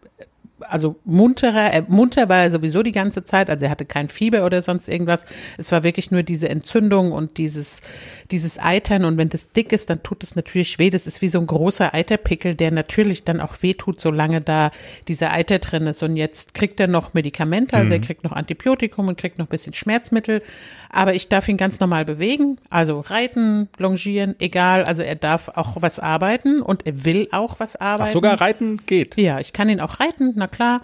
also 0.61 0.97
munterer, 1.05 1.73
äh, 1.75 1.83
munter 1.89 2.29
war 2.29 2.43
er 2.43 2.51
sowieso 2.51 2.83
die 2.83 2.93
ganze 2.93 3.25
Zeit, 3.25 3.51
also 3.51 3.65
er 3.67 3.71
hatte 3.71 3.85
kein 3.85 4.09
Fieber 4.09 4.45
oder 4.45 4.63
sonst 4.63 4.89
irgendwas. 4.89 5.27
Es 5.59 5.71
war 5.73 5.83
wirklich 5.83 6.11
nur 6.11 6.23
diese 6.23 6.49
Entzündung 6.49 7.13
und 7.13 7.39
dieses, 7.39 7.83
dieses 8.31 8.59
Eitern 8.59 9.05
und 9.05 9.19
wenn 9.19 9.29
das 9.29 9.51
dick 9.51 9.73
ist, 9.73 9.91
dann 9.91 10.03
tut 10.03 10.23
es 10.25 10.35
natürlich 10.35 10.79
weh. 10.79 10.91
Das 10.91 11.07
ist 11.07 11.21
wie 11.23 11.29
so 11.29 11.39
ein 11.39 11.47
großer 11.47 11.93
Eiterpickel, 11.95 12.55
der 12.55 12.71
natürlich 12.71 13.25
dann 13.25 13.41
auch 13.41 13.63
weh 13.63 13.75
tut, 13.75 14.01
solange 14.01 14.41
da 14.41 14.71
dieser 15.09 15.33
Eiter 15.33 15.59
drin 15.59 15.87
ist. 15.87 16.03
Und 16.03 16.17
jetzt 16.17 16.55
kriegt 16.55 16.81
er 16.81 16.87
noch 16.87 17.15
Medikamente, 17.15 17.77
also 17.77 17.87
mhm. 17.87 17.93
er 17.93 18.01
kriegt 18.01 18.25
noch 18.25 18.33
Antibiotikum 18.33 19.09
und 19.09 19.19
kriegt 19.19 19.39
noch 19.39 19.47
ein 19.47 19.51
bisschen 19.51 19.75
Schmerzmittel. 19.75 20.43
Aber 20.89 21.15
ich 21.15 21.29
darf 21.29 21.49
ihn 21.49 21.57
ganz 21.57 21.81
normal 21.81 22.05
bewegen, 22.05 22.59
also 22.71 23.01
reiten, 23.01 23.69
longieren, 23.79 24.35
egal. 24.39 24.85
Also 24.85 25.03
er 25.03 25.17
darf 25.17 25.49
auch 25.49 25.77
was 25.81 25.99
arbeiten 25.99 26.63
und 26.63 26.87
er 26.87 27.05
will 27.05 27.29
auch 27.33 27.61
was 27.61 27.77
arbeiten. 27.77 28.09
Ach, 28.09 28.13
sogar 28.13 28.41
reiten 28.41 28.81
geht. 28.87 29.17
Ja, 29.19 29.41
ich 29.41 29.53
kann 29.53 29.69
ihn 29.69 29.81
auch 29.81 30.01
reiten, 30.01 30.33
na 30.47 30.49
klar. 30.49 30.83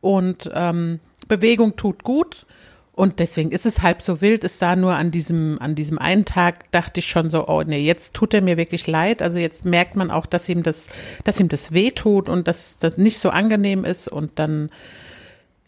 Und 0.00 0.50
ähm, 0.54 1.00
Bewegung 1.26 1.76
tut 1.76 2.04
gut. 2.04 2.46
Und 2.92 3.20
deswegen 3.20 3.52
ist 3.52 3.64
es 3.64 3.82
halb 3.82 4.02
so 4.02 4.20
wild. 4.20 4.42
Es 4.42 4.58
da 4.58 4.74
nur 4.74 4.96
an 4.96 5.12
diesem, 5.12 5.58
an 5.60 5.76
diesem 5.76 5.98
einen 5.98 6.24
Tag 6.24 6.70
dachte 6.72 6.98
ich 7.00 7.08
schon 7.08 7.30
so, 7.30 7.46
oh 7.46 7.62
nee, 7.62 7.80
jetzt 7.80 8.14
tut 8.14 8.34
er 8.34 8.42
mir 8.42 8.56
wirklich 8.56 8.86
leid. 8.88 9.22
Also 9.22 9.38
jetzt 9.38 9.64
merkt 9.64 9.94
man 9.94 10.10
auch, 10.10 10.26
dass 10.26 10.48
ihm 10.48 10.64
das, 10.64 10.88
dass 11.22 11.38
ihm 11.38 11.48
das 11.48 11.72
weh 11.72 11.92
tut 11.92 12.28
und 12.28 12.48
dass 12.48 12.76
das 12.76 12.96
nicht 12.96 13.18
so 13.18 13.30
angenehm 13.30 13.84
ist. 13.84 14.08
Und 14.08 14.38
dann, 14.40 14.70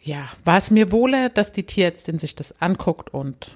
ja, 0.02 0.28
war 0.44 0.58
es 0.58 0.70
mir 0.72 0.90
wohler, 0.90 1.28
dass 1.28 1.52
die 1.52 1.64
Tierärztin 1.64 2.18
sich 2.18 2.34
das 2.34 2.60
anguckt 2.60 3.14
und 3.14 3.54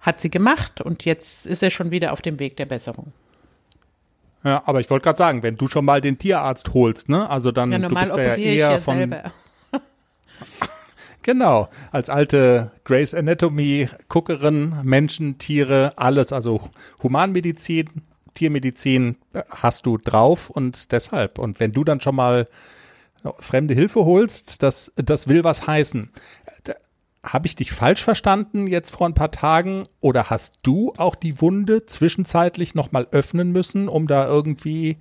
hat 0.00 0.20
sie 0.20 0.30
gemacht. 0.30 0.80
Und 0.80 1.04
jetzt 1.04 1.46
ist 1.46 1.62
er 1.62 1.70
schon 1.70 1.92
wieder 1.92 2.12
auf 2.12 2.22
dem 2.22 2.40
Weg 2.40 2.56
der 2.56 2.66
Besserung. 2.66 3.12
Ja, 4.44 4.62
aber 4.66 4.80
ich 4.80 4.90
wollte 4.90 5.04
gerade 5.04 5.18
sagen, 5.18 5.42
wenn 5.42 5.56
du 5.56 5.68
schon 5.68 5.84
mal 5.84 6.00
den 6.00 6.18
Tierarzt 6.18 6.74
holst, 6.74 7.08
ne? 7.08 7.28
Also 7.30 7.52
dann 7.52 7.70
ja, 7.72 7.78
du 7.78 7.94
bist 7.94 8.10
ja 8.10 8.34
eher 8.34 8.80
von 8.80 8.96
selber. 8.96 9.22
Genau, 11.24 11.68
als 11.92 12.10
alte 12.10 12.72
Grace 12.82 13.14
Anatomy 13.14 13.88
Guckerin, 14.08 14.74
Menschen, 14.82 15.38
Tiere, 15.38 15.92
alles, 15.94 16.32
also 16.32 16.68
Humanmedizin, 17.00 17.88
Tiermedizin 18.34 19.16
hast 19.48 19.86
du 19.86 19.98
drauf 19.98 20.50
und 20.50 20.90
deshalb. 20.90 21.38
Und 21.38 21.60
wenn 21.60 21.70
du 21.70 21.84
dann 21.84 22.00
schon 22.00 22.16
mal 22.16 22.48
fremde 23.38 23.74
Hilfe 23.74 24.04
holst, 24.04 24.62
das, 24.64 24.90
das 24.96 25.28
will 25.28 25.44
was 25.44 25.66
heißen. 25.66 26.10
Habe 27.24 27.46
ich 27.46 27.54
dich 27.54 27.72
falsch 27.72 28.02
verstanden 28.02 28.66
jetzt 28.66 28.90
vor 28.90 29.06
ein 29.06 29.14
paar 29.14 29.30
Tagen 29.30 29.84
oder 30.00 30.30
hast 30.30 30.58
du 30.64 30.92
auch 30.96 31.14
die 31.14 31.40
Wunde 31.40 31.86
zwischenzeitlich 31.86 32.74
nochmal 32.74 33.06
öffnen 33.12 33.52
müssen, 33.52 33.88
um 33.88 34.08
da 34.08 34.26
irgendwie 34.26 34.98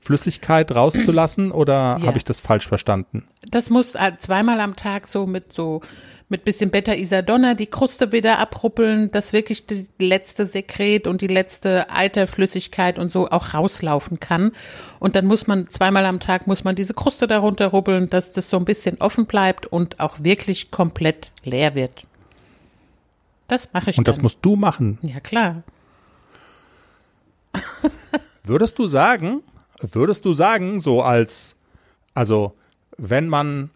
Flüssigkeit 0.00 0.74
rauszulassen 0.74 1.50
oder 1.50 1.98
ja. 1.98 2.02
habe 2.02 2.18
ich 2.18 2.24
das 2.24 2.40
falsch 2.40 2.68
verstanden? 2.68 3.26
Das 3.50 3.70
muss 3.70 3.94
äh, 3.94 4.12
zweimal 4.18 4.60
am 4.60 4.76
Tag 4.76 5.08
so 5.08 5.26
mit 5.26 5.52
so 5.52 5.80
mit 6.28 6.44
bisschen 6.44 6.70
Beta-Isadonna 6.70 7.54
die 7.54 7.68
Kruste 7.68 8.10
wieder 8.10 8.38
abruppeln, 8.38 9.10
dass 9.12 9.32
wirklich 9.32 9.66
die 9.66 9.86
letzte 9.98 10.44
Sekret 10.46 11.06
und 11.06 11.20
die 11.20 11.28
letzte 11.28 11.88
Eiterflüssigkeit 11.90 12.98
und 12.98 13.12
so 13.12 13.28
auch 13.30 13.54
rauslaufen 13.54 14.18
kann. 14.18 14.52
Und 14.98 15.14
dann 15.14 15.26
muss 15.26 15.46
man 15.46 15.68
zweimal 15.68 16.04
am 16.04 16.18
Tag 16.18 16.46
muss 16.46 16.64
man 16.64 16.74
diese 16.74 16.94
Kruste 16.94 17.26
darunter 17.26 17.68
rubbeln, 17.68 18.10
dass 18.10 18.32
das 18.32 18.50
so 18.50 18.56
ein 18.56 18.64
bisschen 18.64 19.00
offen 19.00 19.26
bleibt 19.26 19.66
und 19.66 20.00
auch 20.00 20.16
wirklich 20.20 20.70
komplett 20.70 21.30
leer 21.44 21.74
wird. 21.74 22.02
Das 23.46 23.72
mache 23.72 23.90
ich. 23.90 23.98
Und 23.98 24.08
das 24.08 24.20
musst 24.20 24.38
du 24.42 24.56
machen. 24.56 24.98
Ja, 25.02 25.20
klar. 25.20 25.62
Würdest 28.42 28.78
du 28.78 28.88
sagen, 28.88 29.42
Würdest 29.80 30.24
du 30.24 30.32
sagen, 30.32 30.80
so 30.80 31.02
als, 31.02 31.56
also 32.14 32.54
wenn 32.96 33.28
man 33.28 33.70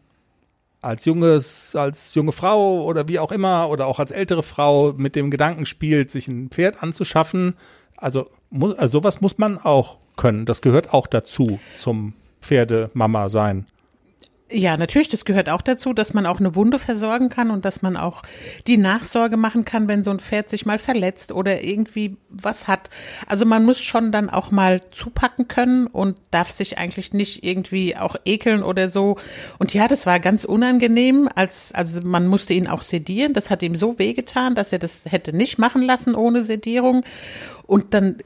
als 0.82 1.04
junges, 1.04 1.76
als 1.76 2.14
junge 2.14 2.32
Frau 2.32 2.82
oder 2.82 3.08
wie 3.08 3.18
auch 3.18 3.32
immer 3.32 3.68
oder 3.68 3.86
auch 3.86 3.98
als 3.98 4.10
ältere 4.10 4.42
Frau 4.42 4.92
mit 4.96 5.16
dem 5.16 5.30
Gedanken 5.30 5.66
spielt, 5.66 6.10
sich 6.10 6.28
ein 6.28 6.48
Pferd 6.48 6.82
anzuschaffen, 6.82 7.54
also, 7.96 8.30
muss, 8.50 8.76
also 8.76 8.98
sowas 8.98 9.20
muss 9.20 9.38
man 9.38 9.58
auch 9.58 9.98
können. 10.16 10.46
Das 10.46 10.62
gehört 10.62 10.94
auch 10.94 11.06
dazu 11.06 11.60
zum 11.76 12.14
Pferdemama 12.40 13.28
sein. 13.28 13.66
Ja, 14.52 14.76
natürlich, 14.76 15.08
das 15.08 15.24
gehört 15.24 15.48
auch 15.48 15.62
dazu, 15.62 15.92
dass 15.92 16.12
man 16.12 16.26
auch 16.26 16.40
eine 16.40 16.56
Wunde 16.56 16.80
versorgen 16.80 17.28
kann 17.28 17.50
und 17.50 17.64
dass 17.64 17.82
man 17.82 17.96
auch 17.96 18.22
die 18.66 18.78
Nachsorge 18.78 19.36
machen 19.36 19.64
kann, 19.64 19.88
wenn 19.88 20.02
so 20.02 20.10
ein 20.10 20.18
Pferd 20.18 20.48
sich 20.48 20.66
mal 20.66 20.78
verletzt 20.80 21.30
oder 21.30 21.62
irgendwie 21.62 22.16
was 22.28 22.66
hat. 22.66 22.90
Also 23.28 23.46
man 23.46 23.64
muss 23.64 23.80
schon 23.80 24.10
dann 24.10 24.28
auch 24.28 24.50
mal 24.50 24.80
zupacken 24.90 25.46
können 25.46 25.86
und 25.86 26.18
darf 26.32 26.50
sich 26.50 26.78
eigentlich 26.78 27.12
nicht 27.12 27.44
irgendwie 27.44 27.96
auch 27.96 28.16
ekeln 28.24 28.64
oder 28.64 28.90
so. 28.90 29.16
Und 29.58 29.72
ja, 29.72 29.86
das 29.86 30.04
war 30.06 30.18
ganz 30.18 30.44
unangenehm, 30.44 31.28
als, 31.32 31.72
also 31.72 32.00
man 32.02 32.26
musste 32.26 32.54
ihn 32.54 32.66
auch 32.66 32.82
sedieren. 32.82 33.34
Das 33.34 33.50
hat 33.50 33.62
ihm 33.62 33.76
so 33.76 34.00
wehgetan, 34.00 34.56
dass 34.56 34.72
er 34.72 34.80
das 34.80 35.02
hätte 35.06 35.32
nicht 35.32 35.58
machen 35.58 35.82
lassen 35.82 36.16
ohne 36.16 36.42
Sedierung. 36.42 37.04
Und 37.70 37.94
dann 37.94 38.16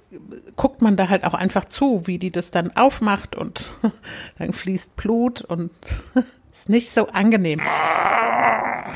guckt 0.56 0.80
man 0.80 0.96
da 0.96 1.10
halt 1.10 1.24
auch 1.24 1.34
einfach 1.34 1.66
zu, 1.66 2.06
wie 2.06 2.18
die 2.18 2.30
das 2.30 2.50
dann 2.50 2.74
aufmacht 2.78 3.36
und 3.36 3.72
dann 4.38 4.54
fließt 4.54 4.96
Blut 4.96 5.42
und 5.42 5.70
ist 6.50 6.70
nicht 6.70 6.90
so 6.90 7.08
angenehm. 7.08 7.60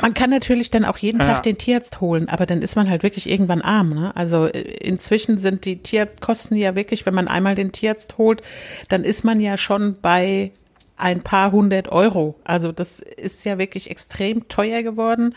Man 0.01 0.15
kann 0.15 0.31
natürlich 0.31 0.71
dann 0.71 0.87
auch 0.87 0.97
jeden 0.97 1.21
ja. 1.21 1.27
Tag 1.27 1.43
den 1.43 1.59
Tierarzt 1.59 2.01
holen, 2.01 2.31
aber 2.31 2.47
dann 2.47 2.63
ist 2.63 2.77
man 2.77 2.89
halt 2.89 3.03
wirklich 3.03 3.29
irgendwann 3.29 3.61
arm. 3.61 3.91
Ne? 3.91 4.17
Also 4.17 4.47
äh, 4.47 4.61
inzwischen 4.61 5.37
sind 5.37 5.67
die 5.67 5.83
Tierarztkosten 5.83 6.57
ja 6.57 6.75
wirklich, 6.75 7.05
wenn 7.05 7.13
man 7.13 7.29
einmal 7.29 7.55
den 7.55 7.71
Tierarzt 7.71 8.17
holt, 8.17 8.41
dann 8.89 9.05
ist 9.05 9.25
man 9.25 9.41
ja 9.41 9.59
schon 9.59 9.99
bei 10.01 10.53
ein 10.97 11.21
paar 11.21 11.53
hundert 11.53 11.89
Euro. 11.89 12.37
Also 12.45 12.73
das 12.73 13.01
ist 13.01 13.45
ja 13.45 13.59
wirklich 13.59 13.91
extrem 13.91 14.49
teuer 14.49 14.83
geworden. 14.83 15.35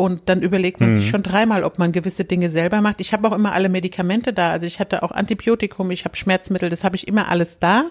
Und 0.00 0.30
dann 0.30 0.40
überlegt 0.40 0.80
man 0.80 0.94
mhm. 0.94 1.00
sich 1.00 1.10
schon 1.10 1.22
dreimal, 1.22 1.62
ob 1.62 1.78
man 1.78 1.92
gewisse 1.92 2.24
Dinge 2.24 2.48
selber 2.48 2.80
macht. 2.80 3.02
Ich 3.02 3.12
habe 3.12 3.28
auch 3.28 3.34
immer 3.34 3.52
alle 3.52 3.68
Medikamente 3.68 4.32
da. 4.32 4.50
Also 4.50 4.64
ich 4.64 4.80
hatte 4.80 5.02
auch 5.02 5.10
Antibiotikum, 5.10 5.90
ich 5.90 6.06
habe 6.06 6.16
Schmerzmittel, 6.16 6.70
das 6.70 6.84
habe 6.84 6.96
ich 6.96 7.06
immer 7.06 7.28
alles 7.28 7.58
da 7.58 7.90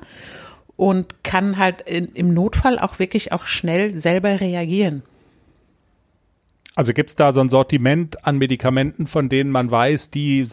und 0.75 1.23
kann 1.23 1.59
halt 1.59 1.83
in, 1.83 2.07
im 2.15 2.33
Notfall 2.33 2.79
auch 2.79 2.97
wirklich 2.97 3.31
auch 3.31 3.45
schnell 3.45 3.95
selber 3.95 4.41
reagieren. 4.41 5.03
Also 6.73 6.93
gibt 6.93 7.11
es 7.11 7.15
da 7.15 7.31
so 7.31 7.41
ein 7.41 7.49
Sortiment 7.49 8.25
an 8.25 8.39
Medikamenten, 8.39 9.05
von 9.05 9.29
denen 9.29 9.51
man 9.51 9.69
weiß, 9.69 10.09
die 10.09 10.47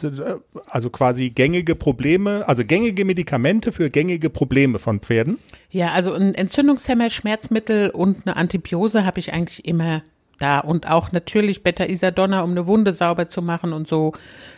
also 0.67 0.91
quasi 0.91 1.31
gängige 1.31 1.75
Probleme, 1.75 2.47
also 2.47 2.67
gängige 2.67 3.07
Medikamente 3.07 3.73
für 3.73 3.89
gängige 3.89 4.29
Probleme 4.29 4.79
von 4.79 5.01
Pferden? 5.01 5.39
Ja, 5.71 5.93
also 5.93 6.13
ein 6.13 6.35
Entzündungshemmer, 6.35 7.09
Schmerzmittel 7.09 7.89
und 7.89 8.27
eine 8.27 8.37
Antibiose 8.37 9.07
habe 9.07 9.21
ich 9.21 9.33
eigentlich 9.33 9.65
immer 9.65 10.03
da 10.39 10.61
und 10.61 10.89
auch 10.91 11.13
natürlich 11.13 11.63
Beta-Isadonna, 11.63 12.41
um 12.43 12.51
eine 12.51 12.67
Wunde 12.67 12.93
sauber 12.93 13.29
zu 13.29 13.43
machen 13.43 13.73
und 13.73 13.89
so 13.89 14.13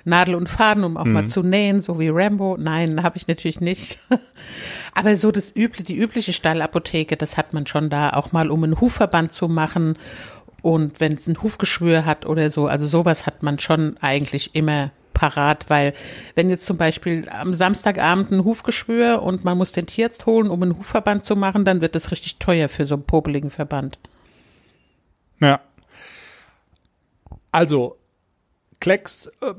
Nadel 0.05 0.35
und 0.35 0.49
Faden, 0.49 0.85
um 0.85 0.97
auch 0.97 1.05
mhm. 1.05 1.13
mal 1.13 1.27
zu 1.27 1.43
nähen, 1.43 1.83
so 1.83 1.99
wie 1.99 2.09
Rambo. 2.09 2.57
Nein, 2.59 3.03
habe 3.03 3.17
ich 3.17 3.29
natürlich 3.29 3.61
nicht. 3.61 3.99
Aber 4.95 5.17
so 5.17 5.31
das 5.31 5.55
übliche, 5.55 5.85
die 5.85 5.97
übliche 5.97 6.33
Stallapotheke, 6.33 7.17
das 7.17 7.37
hat 7.37 7.53
man 7.53 7.67
schon 7.67 7.91
da, 7.91 8.11
auch 8.11 8.33
mal 8.33 8.51
um 8.51 8.65
einen 8.65 8.81
Hufverband 8.81 9.33
zu 9.33 9.49
machen 9.49 9.97
und 10.63 11.01
wenn 11.01 11.13
es 11.13 11.27
ein 11.27 11.41
Hufgeschwür 11.43 12.05
hat 12.05 12.27
oder 12.27 12.51
so. 12.51 12.67
Also 12.67 12.87
sowas 12.87 13.27
hat 13.27 13.43
man 13.43 13.59
schon 13.59 13.97
eigentlich 14.01 14.55
immer 14.55 14.91
parat, 15.19 15.69
weil 15.69 15.95
wenn 16.37 16.49
jetzt 16.49 16.65
zum 16.65 16.77
Beispiel 16.77 17.29
am 17.29 17.53
Samstagabend 17.55 18.31
ein 18.31 18.45
Hufgeschwür 18.45 19.23
und 19.23 19.45
man 19.45 19.59
muss 19.59 19.73
den 19.73 19.87
Tierarzt 19.87 20.27
holen, 20.27 20.49
um 20.49 20.63
einen 20.63 20.79
Hufverband 20.79 21.25
zu 21.25 21.35
machen, 21.35 21.65
dann 21.65 21.81
wird 21.81 21.95
das 21.95 22.13
richtig 22.13 22.37
teuer 22.39 22.69
für 22.69 22.87
so 22.87 22.95
einen 22.95 23.05
popeligen 23.05 23.51
Verband. 23.51 23.99
Ja. 25.41 25.61
Also, 27.53 27.99
Klecks, 28.81 29.27
äh, 29.41 29.55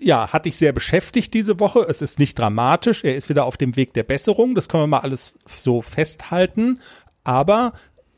ja, 0.00 0.32
hat 0.32 0.46
dich 0.46 0.56
sehr 0.56 0.72
beschäftigt 0.72 1.32
diese 1.32 1.60
Woche. 1.60 1.80
Es 1.88 2.02
ist 2.02 2.18
nicht 2.18 2.38
dramatisch. 2.38 3.04
Er 3.04 3.14
ist 3.14 3.28
wieder 3.28 3.44
auf 3.44 3.56
dem 3.56 3.76
Weg 3.76 3.94
der 3.94 4.02
Besserung. 4.02 4.54
Das 4.54 4.68
können 4.68 4.82
wir 4.84 4.88
mal 4.88 5.00
alles 5.00 5.38
so 5.46 5.80
festhalten. 5.80 6.80
Aber 7.22 7.74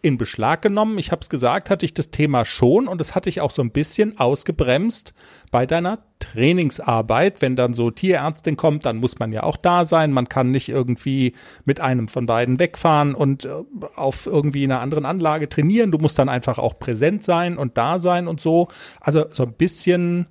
in 0.07 0.19
Beschlag 0.19 0.63
genommen, 0.63 0.99
ich 0.99 1.11
habe 1.11 1.21
es 1.23 1.29
gesagt, 1.29 1.69
hatte 1.69 1.85
ich 1.85 1.93
das 1.93 2.13
Thema 2.13 2.45
schon 2.45 2.87
und 2.87 2.99
das 2.99 3.17
hatte 3.17 3.29
ich 3.29 3.41
auch 3.41 3.51
so 3.51 3.61
ein 3.61 3.73
bisschen 3.73 4.21
ausgebremst 4.21 5.15
bei 5.51 5.67
deiner 5.67 5.99
Trainingsarbeit. 6.21 7.43
Wenn 7.43 7.57
dann 7.57 7.75
so 7.75 7.91
Tierärztin 7.91 8.57
kommt, 8.57 8.87
dann 8.87 8.99
muss 8.99 9.19
man 9.19 9.33
ja 9.33 9.43
auch 9.43 9.57
da 9.57 9.85
sein. 9.85 10.13
Man 10.13 10.29
kann 10.29 10.53
nicht 10.53 10.69
irgendwie 10.69 11.35
mit 11.65 11.81
einem 11.81 12.07
von 12.07 12.27
beiden 12.27 12.61
wegfahren 12.61 13.17
und 13.17 13.47
äh, 13.47 13.51
auf 13.97 14.27
irgendwie 14.27 14.63
einer 14.63 14.81
anderen 14.81 15.07
Anlage 15.07 15.49
trainieren. 15.49 15.91
Du 15.91 15.99
musst 15.99 16.21
dann 16.21 16.29
einfach 16.29 16.59
auch 16.59 16.79
präsent 16.79 17.25
sein 17.25 17.59
und 17.59 17.77
da 17.77 17.99
sein 17.99 18.29
und 18.29 18.41
so. 18.41 18.69
Also 19.01 19.27
so 19.31 19.43
ein 19.43 19.55
bisschen 19.55 20.27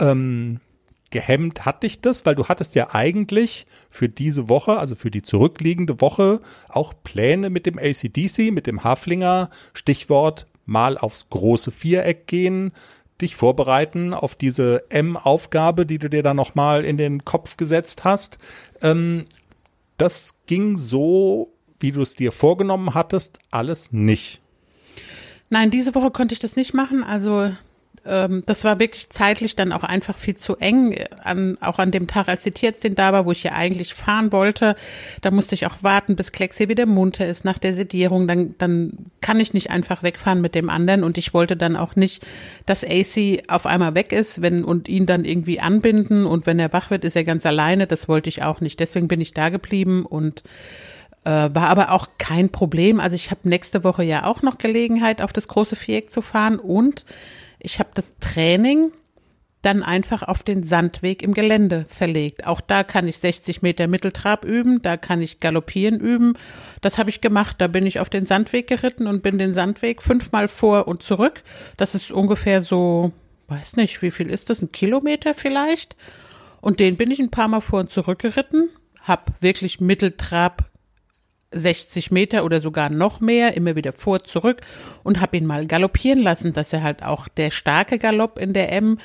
ähm, 0.00 0.60
gehemmt 1.10 1.64
hat 1.64 1.82
dich 1.82 2.00
das, 2.00 2.26
weil 2.26 2.34
du 2.34 2.48
hattest 2.48 2.74
ja 2.74 2.94
eigentlich 2.94 3.66
für 3.90 4.08
diese 4.08 4.48
Woche, 4.48 4.78
also 4.78 4.94
für 4.94 5.10
die 5.10 5.22
zurückliegende 5.22 6.00
Woche, 6.00 6.40
auch 6.68 6.94
Pläne 7.02 7.50
mit 7.50 7.66
dem 7.66 7.78
ACDC, 7.78 8.52
mit 8.52 8.66
dem 8.66 8.84
Haflinger, 8.84 9.50
Stichwort 9.72 10.46
mal 10.66 10.98
aufs 10.98 11.30
große 11.30 11.70
Viereck 11.70 12.26
gehen, 12.26 12.72
dich 13.20 13.36
vorbereiten 13.36 14.14
auf 14.14 14.34
diese 14.34 14.90
M-Aufgabe, 14.90 15.86
die 15.86 15.98
du 15.98 16.08
dir 16.08 16.22
da 16.22 16.34
nochmal 16.34 16.84
in 16.84 16.96
den 16.96 17.24
Kopf 17.24 17.56
gesetzt 17.56 18.04
hast. 18.04 18.38
Ähm, 18.82 19.24
das 19.96 20.34
ging 20.46 20.76
so, 20.76 21.52
wie 21.80 21.92
du 21.92 22.02
es 22.02 22.14
dir 22.14 22.32
vorgenommen 22.32 22.94
hattest, 22.94 23.38
alles 23.50 23.92
nicht. 23.92 24.40
Nein, 25.50 25.70
diese 25.70 25.94
Woche 25.94 26.10
konnte 26.10 26.34
ich 26.34 26.38
das 26.38 26.56
nicht 26.56 26.74
machen. 26.74 27.02
Also 27.02 27.50
ähm, 28.08 28.42
das 28.46 28.64
war 28.64 28.78
wirklich 28.78 29.10
zeitlich 29.10 29.54
dann 29.54 29.72
auch 29.72 29.84
einfach 29.84 30.16
viel 30.16 30.36
zu 30.36 30.56
eng. 30.56 30.98
An, 31.22 31.58
auch 31.60 31.78
an 31.78 31.90
dem 31.90 32.06
Tag, 32.06 32.28
als 32.28 32.42
die 32.42 32.50
Tierärztin 32.50 32.94
da 32.94 33.12
war, 33.12 33.26
wo 33.26 33.32
ich 33.32 33.42
ja 33.42 33.52
eigentlich 33.52 33.94
fahren 33.94 34.32
wollte, 34.32 34.76
da 35.20 35.30
musste 35.30 35.54
ich 35.54 35.66
auch 35.66 35.82
warten, 35.82 36.16
bis 36.16 36.32
Klexi 36.32 36.68
wieder 36.68 36.86
munter 36.86 37.26
ist 37.26 37.44
nach 37.44 37.58
der 37.58 37.74
Sedierung. 37.74 38.26
Dann, 38.26 38.54
dann 38.58 38.92
kann 39.20 39.40
ich 39.40 39.52
nicht 39.52 39.70
einfach 39.70 40.02
wegfahren 40.02 40.40
mit 40.40 40.54
dem 40.54 40.70
anderen 40.70 41.04
und 41.04 41.18
ich 41.18 41.34
wollte 41.34 41.56
dann 41.56 41.76
auch 41.76 41.96
nicht, 41.96 42.26
dass 42.66 42.84
AC 42.84 43.42
auf 43.48 43.66
einmal 43.66 43.94
weg 43.94 44.12
ist, 44.12 44.40
wenn 44.40 44.64
und 44.64 44.88
ihn 44.88 45.06
dann 45.06 45.24
irgendwie 45.24 45.60
anbinden 45.60 46.26
und 46.26 46.46
wenn 46.46 46.58
er 46.58 46.72
wach 46.72 46.90
wird, 46.90 47.04
ist 47.04 47.16
er 47.16 47.24
ganz 47.24 47.44
alleine. 47.46 47.86
Das 47.86 48.08
wollte 48.08 48.28
ich 48.28 48.42
auch 48.42 48.60
nicht. 48.60 48.80
Deswegen 48.80 49.08
bin 49.08 49.20
ich 49.20 49.34
da 49.34 49.50
geblieben 49.50 50.04
und 50.06 50.42
äh, 51.24 51.50
war 51.52 51.68
aber 51.68 51.92
auch 51.92 52.08
kein 52.18 52.48
Problem. 52.48 53.00
Also 53.00 53.16
ich 53.16 53.30
habe 53.30 53.48
nächste 53.48 53.84
Woche 53.84 54.02
ja 54.02 54.24
auch 54.24 54.42
noch 54.42 54.58
Gelegenheit, 54.58 55.20
auf 55.20 55.32
das 55.32 55.48
große 55.48 55.76
Viereck 55.76 56.10
zu 56.10 56.22
fahren 56.22 56.58
und 56.58 57.04
ich 57.58 57.78
habe 57.78 57.90
das 57.94 58.16
Training 58.16 58.92
dann 59.62 59.82
einfach 59.82 60.22
auf 60.22 60.42
den 60.42 60.62
Sandweg 60.62 61.22
im 61.22 61.34
Gelände 61.34 61.84
verlegt. 61.88 62.46
Auch 62.46 62.60
da 62.60 62.84
kann 62.84 63.08
ich 63.08 63.18
60 63.18 63.60
Meter 63.60 63.88
Mitteltrab 63.88 64.44
üben, 64.44 64.82
da 64.82 64.96
kann 64.96 65.20
ich 65.20 65.40
galoppieren 65.40 65.98
üben. 65.98 66.34
Das 66.80 66.96
habe 66.96 67.10
ich 67.10 67.20
gemacht. 67.20 67.56
Da 67.58 67.66
bin 67.66 67.84
ich 67.84 67.98
auf 67.98 68.08
den 68.08 68.24
Sandweg 68.24 68.68
geritten 68.68 69.08
und 69.08 69.22
bin 69.22 69.38
den 69.38 69.54
Sandweg 69.54 70.00
fünfmal 70.00 70.46
vor 70.46 70.86
und 70.86 71.02
zurück. 71.02 71.42
Das 71.76 71.96
ist 71.96 72.12
ungefähr 72.12 72.62
so, 72.62 73.12
weiß 73.48 73.76
nicht, 73.76 74.00
wie 74.00 74.12
viel 74.12 74.30
ist 74.30 74.48
das? 74.48 74.62
Ein 74.62 74.70
Kilometer 74.70 75.34
vielleicht? 75.34 75.96
Und 76.60 76.78
den 76.78 76.96
bin 76.96 77.10
ich 77.10 77.18
ein 77.18 77.30
paar 77.30 77.48
Mal 77.48 77.60
vor 77.60 77.80
und 77.80 77.90
zurück 77.90 78.20
geritten, 78.20 78.68
hab 79.02 79.42
wirklich 79.42 79.80
Mitteltrab 79.80 80.68
60 81.50 82.10
Meter 82.10 82.44
oder 82.44 82.60
sogar 82.60 82.90
noch 82.90 83.20
mehr, 83.20 83.56
immer 83.56 83.74
wieder 83.74 83.92
vor, 83.92 84.24
zurück 84.24 84.60
und 85.02 85.20
habe 85.20 85.36
ihn 85.36 85.46
mal 85.46 85.66
galoppieren 85.66 86.20
lassen, 86.20 86.52
dass 86.52 86.72
er 86.72 86.82
halt 86.82 87.02
auch 87.02 87.28
der 87.28 87.50
starke 87.50 87.98
Galopp 87.98 88.38
in 88.38 88.52
der 88.52 88.72
M, 88.72 88.98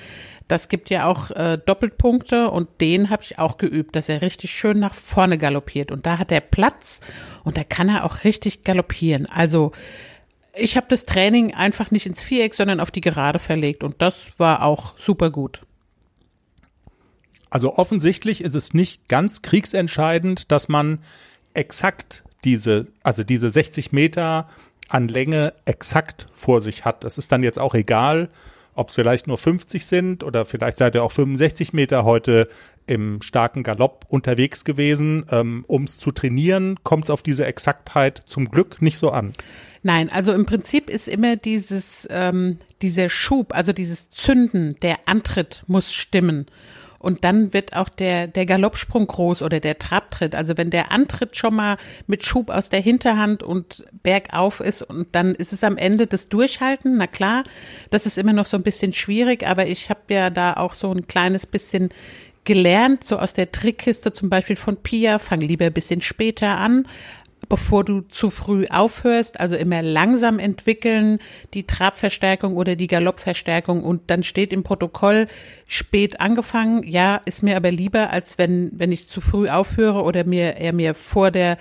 das 0.48 0.68
gibt 0.68 0.90
ja 0.90 1.08
auch 1.08 1.32
äh, 1.32 1.58
Doppelpunkte 1.58 2.50
und 2.50 2.70
den 2.82 3.10
habe 3.10 3.24
ich 3.24 3.40
auch 3.40 3.58
geübt, 3.58 3.96
dass 3.96 4.10
er 4.10 4.22
richtig 4.22 4.54
schön 4.54 4.78
nach 4.78 4.94
vorne 4.94 5.38
galoppiert 5.38 5.92
und 5.92 6.06
da 6.06 6.18
hat 6.18 6.32
er 6.32 6.42
Platz 6.42 7.00
und 7.44 7.58
da 7.58 7.64
kann 7.64 7.88
er 7.90 8.04
auch 8.04 8.26
richtig 8.26 8.64
galoppieren. 8.64 9.26
Also 9.26 9.72
ich 10.56 10.76
habe 10.76 10.88
das 10.90 11.06
Training 11.06 11.54
einfach 11.54 11.92
nicht 11.92 12.06
ins 12.06 12.22
Viereck, 12.22 12.54
sondern 12.54 12.80
auf 12.80 12.92
die 12.92 13.02
Gerade 13.02 13.40
verlegt 13.40 13.84
und 13.84 14.02
das 14.02 14.16
war 14.38 14.64
auch 14.64 14.98
super 15.00 15.32
gut. 15.32 15.62
Also 17.50 17.78
offensichtlich 17.78 18.42
ist 18.42 18.56
es 18.56 18.74
nicht 18.74 19.08
ganz 19.08 19.44
kriegsentscheidend, 19.44 20.52
dass 20.52 20.70
man 20.70 21.00
exakt 21.54 22.24
diese, 22.44 22.88
also 23.04 23.24
diese 23.24 23.50
60 23.50 23.92
Meter 23.92 24.48
an 24.90 25.08
Länge 25.08 25.54
exakt 25.66 26.28
vor 26.34 26.62
sich 26.62 26.86
hat. 26.86 27.04
Das 27.04 27.18
ist 27.18 27.32
dann 27.32 27.44
jetzt 27.44 27.60
auch 27.60 27.74
egal, 27.74 28.30
ob 28.76 28.90
es 28.90 28.96
vielleicht 28.96 29.28
nur 29.28 29.38
50 29.38 29.86
sind 29.86 30.24
oder 30.24 30.46
vielleicht 30.46 30.78
seid 30.78 30.96
ihr 30.96 31.04
auch 31.04 31.12
65 31.12 31.74
Meter 31.74 32.04
heute 32.06 32.48
im 32.86 33.22
starken 33.22 33.64
Galopp 33.64 34.06
unterwegs 34.10 34.66
gewesen. 34.66 35.26
Ähm, 35.32 35.64
um 35.68 35.84
es 35.84 35.98
zu 35.98 36.12
trainieren, 36.12 36.80
kommt 36.84 37.06
es 37.06 37.10
auf 37.10 37.22
diese 37.22 37.46
Exaktheit 37.46 38.24
zum 38.26 38.50
Glück 38.50 38.82
nicht 38.82 38.98
so 38.98 39.10
an. 39.10 39.34
Nein, 39.84 40.10
also 40.10 40.34
im 40.34 40.46
Prinzip 40.46 40.90
ist 40.90 41.08
immer 41.08 41.36
dieses, 41.36 42.08
ähm, 42.10 42.58
dieser 42.82 43.10
Schub, 43.10 43.54
also 43.54 43.74
dieses 43.74 44.10
Zünden, 44.12 44.78
der 44.82 44.98
Antritt 45.06 45.64
muss 45.68 45.94
stimmen. 45.94 46.48
Und 47.04 47.26
dann 47.26 47.54
wird 47.54 47.76
auch 47.76 47.90
der, 47.90 48.28
der 48.28 48.46
Galoppsprung 48.46 49.06
groß 49.06 49.42
oder 49.42 49.60
der 49.60 49.78
Trabtritt. 49.78 50.38
Also 50.38 50.56
wenn 50.56 50.70
der 50.70 50.94
Antritt 50.94 51.36
schon 51.36 51.54
mal 51.54 51.76
mit 52.08 52.26
Schub 52.26 52.50
aus 52.50 52.70
der 52.70 52.80
Hinterhand 52.80 53.44
und 53.44 53.84
bergauf 54.04 54.62
ist 54.62 54.84
und 54.84 55.14
dann 55.14 55.36
ist 55.36 55.52
es 55.52 55.66
am 55.66 55.76
Ende 55.76 56.08
das 56.08 56.28
Durchhalten. 56.28 56.96
Na 56.96 57.08
klar, 57.08 57.44
das 57.90 58.06
ist 58.06 58.18
immer 58.18 58.32
noch 58.32 58.46
so 58.46 58.56
ein 58.56 58.64
bisschen 58.64 58.94
schwierig, 58.94 59.46
aber 59.46 59.68
ich 59.68 59.90
habe 59.90 60.14
ja 60.14 60.30
da 60.30 60.54
auch 60.54 60.74
so 60.74 60.94
ein 60.94 61.06
kleines 61.06 61.46
bisschen 61.46 61.90
gelernt, 62.46 63.04
so 63.04 63.20
aus 63.20 63.34
der 63.34 63.52
Trickkiste 63.52 64.14
zum 64.14 64.30
Beispiel 64.30 64.56
von 64.56 64.78
Pia, 64.78 65.20
fang 65.20 65.42
lieber 65.42 65.66
ein 65.66 65.74
bisschen 65.74 66.00
später 66.00 66.58
an, 66.58 66.88
bevor 67.54 67.84
du 67.84 68.02
zu 68.02 68.32
früh 68.32 68.66
aufhörst, 68.66 69.40
also 69.40 69.56
immer 69.56 69.84
langsam 69.84 70.40
entwickeln, 70.40 71.20
die 71.54 71.68
Trabverstärkung 71.68 72.58
oder 72.58 72.76
die 72.76 72.88
Galoppverstärkung 72.88 73.84
und 73.84 74.10
dann 74.10 74.24
steht 74.24 74.52
im 74.52 74.64
Protokoll 74.64 75.28
spät 75.68 76.20
angefangen. 76.20 76.82
Ja, 76.82 77.22
ist 77.26 77.44
mir 77.44 77.56
aber 77.56 77.70
lieber, 77.70 78.10
als 78.10 78.40
wenn, 78.40 78.72
wenn 78.74 78.92
ich 78.92 79.08
zu 79.08 79.22
früh 79.22 79.50
aufhöre 79.50 80.02
oder 80.02 80.24
mir, 80.24 80.56
er 80.58 80.74
mir 80.74 80.96
vor 80.96 81.30
der, 81.30 81.60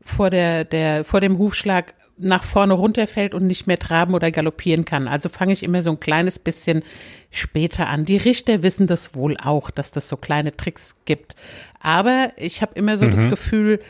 vor 0.00 0.30
der, 0.30 0.64
der, 0.64 1.04
vor 1.04 1.20
dem 1.20 1.36
Hufschlag 1.38 1.94
nach 2.18 2.44
vorne 2.44 2.74
runterfällt 2.74 3.34
und 3.34 3.44
nicht 3.44 3.66
mehr 3.66 3.80
traben 3.80 4.14
oder 4.14 4.30
galoppieren 4.30 4.84
kann. 4.84 5.08
Also 5.08 5.28
fange 5.28 5.54
ich 5.54 5.64
immer 5.64 5.82
so 5.82 5.90
ein 5.90 5.98
kleines 5.98 6.38
bisschen 6.38 6.84
später 7.32 7.88
an. 7.88 8.04
Die 8.04 8.16
Richter 8.16 8.62
wissen 8.62 8.86
das 8.86 9.16
wohl 9.16 9.36
auch, 9.42 9.72
dass 9.72 9.90
das 9.90 10.08
so 10.08 10.16
kleine 10.16 10.56
Tricks 10.56 10.94
gibt. 11.04 11.34
Aber 11.80 12.30
ich 12.36 12.62
habe 12.62 12.74
immer 12.76 12.96
so 12.96 13.06
mhm. 13.06 13.10
das 13.10 13.28
Gefühl, 13.28 13.80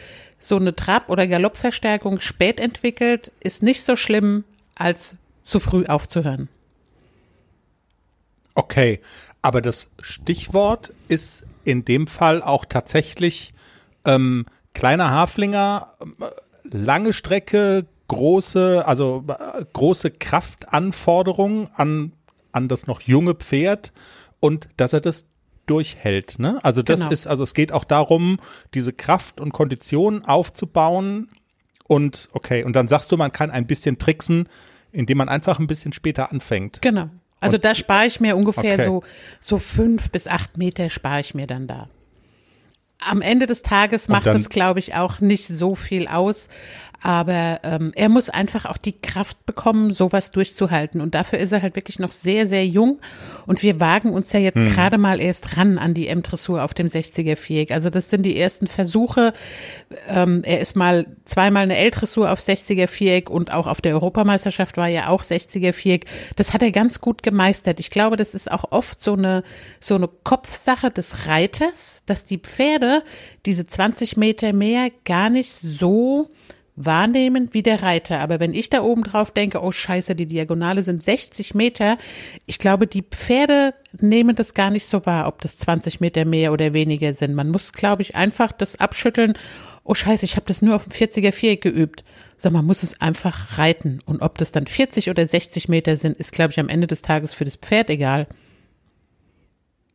so 0.45 0.57
eine 0.57 0.75
Trab- 0.75 1.09
oder 1.09 1.27
Galoppverstärkung 1.27 2.21
spät 2.21 2.61
entwickelt, 2.61 3.33
ist 3.41 3.63
nicht 3.63 3.85
so 3.85 3.97
schlimm, 3.97 4.45
als 4.75 5.17
zu 5.43 5.61
früh 5.61 5.87
aufzuhören. 5.87 6.49
Okay, 8.55 9.01
aber 9.41 9.61
das 9.63 9.91
Stichwort 10.01 10.93
ist 11.09 11.45
in 11.65 11.85
dem 11.85 12.07
Fall 12.07 12.43
auch 12.43 12.65
tatsächlich 12.65 13.55
ähm, 14.05 14.47
kleiner 14.75 15.11
Haflinger, 15.11 15.95
äh, 16.21 16.27
lange 16.65 17.13
Strecke, 17.13 17.87
große, 18.09 18.87
also 18.87 19.25
äh, 19.29 19.65
große 19.73 20.11
Kraftanforderungen 20.11 21.69
an, 21.75 22.13
an 22.53 22.69
das 22.69 22.87
noch 22.87 23.01
junge 23.01 23.35
Pferd 23.35 23.93
und 24.41 24.69
dass 24.77 24.93
er 24.93 25.01
das 25.01 25.25
durchhält. 25.67 26.39
Ne? 26.39 26.59
Also 26.63 26.83
das 26.83 27.01
genau. 27.01 27.13
ist, 27.13 27.27
also 27.27 27.43
es 27.43 27.55
geht 27.55 27.73
auch 27.73 27.85
darum, 27.85 28.39
diese 28.75 28.93
Kraft 28.93 29.41
und 29.41 29.53
Kondition 29.53 30.25
aufzubauen. 30.25 31.29
Und 31.85 32.29
okay, 32.33 32.65
und 32.65 32.75
dann 32.75 32.89
sagst 32.89 33.13
du, 33.13 33.17
man 33.17 33.33
kann 33.33 33.51
ein 33.51 33.67
bisschen 33.67 33.99
tricksen, 33.99 34.49
indem 34.93 35.19
man 35.19 35.29
einfach 35.29 35.59
ein 35.59 35.67
bisschen 35.67 35.93
später 35.93 36.31
anfängt. 36.31 36.81
Genau. 36.83 37.09
Also 37.41 37.57
und, 37.57 37.65
da 37.65 37.75
spare 37.75 38.07
ich 38.07 38.21
mir 38.21 38.37
ungefähr 38.37 38.75
okay. 38.75 38.85
so, 38.85 39.03
so 39.41 39.59
fünf 39.59 40.11
bis 40.11 40.27
acht 40.29 40.57
Meter 40.59 40.89
spare 40.91 41.21
ich 41.21 41.35
mir 41.35 41.47
dann 41.47 41.67
da. 41.67 41.89
Am 43.05 43.21
Ende 43.21 43.47
des 43.47 43.63
Tages 43.63 44.09
macht 44.09 44.27
das, 44.27 44.49
glaube 44.49 44.79
ich, 44.79 44.95
auch 44.95 45.21
nicht 45.21 45.49
so 45.49 45.75
viel 45.75 46.07
aus. 46.07 46.49
Aber 47.03 47.59
ähm, 47.65 47.91
er 47.97 48.09
muss 48.09 48.31
einfach 48.31 48.65
auch 48.65 48.79
die 48.79 48.93
Kraft 48.93 49.45
bekommen, 49.45 49.93
sowas 49.93 50.31
durchzuhalten. 50.31 51.01
Und 51.01 51.17
dafür 51.17 51.41
ist 51.41 51.51
er 51.51 51.61
halt 51.61 51.75
wirklich 51.75 51.99
noch 51.99 52.13
sehr, 52.13 52.47
sehr 52.47 52.65
jung. 52.65 53.01
Und 53.45 53.65
wir 53.65 53.81
wagen 53.81 54.13
uns 54.13 54.33
ja 54.33 54.39
jetzt 54.39 54.59
hm. 54.59 54.67
gerade 54.67 54.99
mal 54.99 55.21
erst 55.21 55.57
ran 55.57 55.79
an 55.79 55.95
die 55.95 56.07
M-Dressur 56.07 56.63
auf 56.63 56.75
dem 56.75 56.87
60er 56.87 57.35
Viereck. 57.35 57.73
Also 57.73 57.91
das 57.91 58.09
sind 58.09 58.23
die 58.23 58.39
ersten 58.39 58.69
Versuche. 58.69 59.33
Ähm, 60.09 60.43
er 60.45 60.61
ist 60.61 60.77
mal 60.77 61.07
zweimal 61.25 61.65
eine 61.65 61.77
L-Dressur 61.77 62.31
auf 62.31 62.39
60er 62.39 62.87
Viereck 62.87 63.29
und 63.29 63.53
auch 63.53 63.67
auf 63.67 63.81
der 63.81 63.95
Europameisterschaft 63.95 64.77
war 64.77 64.87
ja 64.87 65.09
auch 65.09 65.25
60er 65.25 65.73
Viereck. 65.73 66.07
Das 66.37 66.53
hat 66.53 66.63
er 66.63 66.71
ganz 66.71 67.01
gut 67.01 67.25
gemeistert. 67.25 67.81
Ich 67.81 67.91
glaube, 67.91 68.17
das 68.17 68.33
ist 68.33 68.49
auch 68.49 68.71
oft 68.71 69.01
so 69.01 69.15
eine, 69.15 69.43
so 69.81 69.97
eine 69.97 70.09
Kopfsache 70.09 70.91
des 70.91 71.27
Reiters, 71.27 72.05
dass 72.07 72.25
die 72.25 72.39
Pferde 72.39 73.03
diese 73.45 73.65
20 73.65 74.17
Meter 74.17 74.53
mehr 74.53 74.91
gar 75.05 75.31
nicht 75.31 75.53
so 75.53 76.31
wahrnehmen 76.85 77.49
wie 77.53 77.63
der 77.63 77.83
Reiter. 77.83 78.21
Aber 78.21 78.41
wenn 78.41 78.55
ich 78.55 78.71
da 78.71 78.83
oben 78.83 79.05
drauf 79.05 79.31
denke, 79.31 79.63
oh 79.63 79.73
scheiße, 79.73 80.15
die 80.15 80.27
Diagonale 80.27 80.83
sind 80.83 81.03
60 81.03 81.55
Meter, 81.55 81.99
ich 82.47 82.59
glaube, 82.59 82.87
die 82.87 83.03
Pferde 83.03 83.75
nehmen 84.01 84.37
das 84.37 84.55
gar 84.55 84.71
nicht 84.71 84.87
so 84.87 85.05
wahr, 85.07 85.27
ob 85.29 85.41
das 85.41 85.59
20 85.59 86.01
Meter 86.01 86.25
mehr 86.25 86.53
oder 86.53 86.75
weniger 86.75 87.13
sind. 87.15 87.35
Man 87.35 87.51
muss, 87.51 87.73
glaube 87.73 88.03
ich, 88.03 88.17
einfach 88.17 88.53
das 88.53 88.81
abschütteln 88.81 89.35
oh 89.85 89.95
scheiße, 89.95 90.25
ich 90.25 90.37
habe 90.37 90.47
das 90.47 90.63
nur 90.63 90.77
auf 90.77 90.85
dem 90.85 90.93
40er 90.93 91.33
Viereck 91.33 91.63
geübt. 91.63 92.05
Sag 92.39 92.53
man 92.53 92.65
muss 92.65 92.83
es 92.83 93.01
einfach 93.01 93.59
reiten. 93.59 94.01
Und 94.05 94.23
ob 94.23 94.39
das 94.39 94.53
dann 94.53 94.67
40 94.67 95.11
oder 95.11 95.27
60 95.27 95.69
Meter 95.69 95.97
sind, 95.97 96.17
ist, 96.17 96.33
glaube 96.33 96.53
ich, 96.53 96.61
am 96.61 96.69
Ende 96.69 96.87
des 96.87 97.03
Tages 97.03 97.35
für 97.35 97.45
das 97.45 97.57
Pferd 97.57 97.91
egal. 97.91 98.27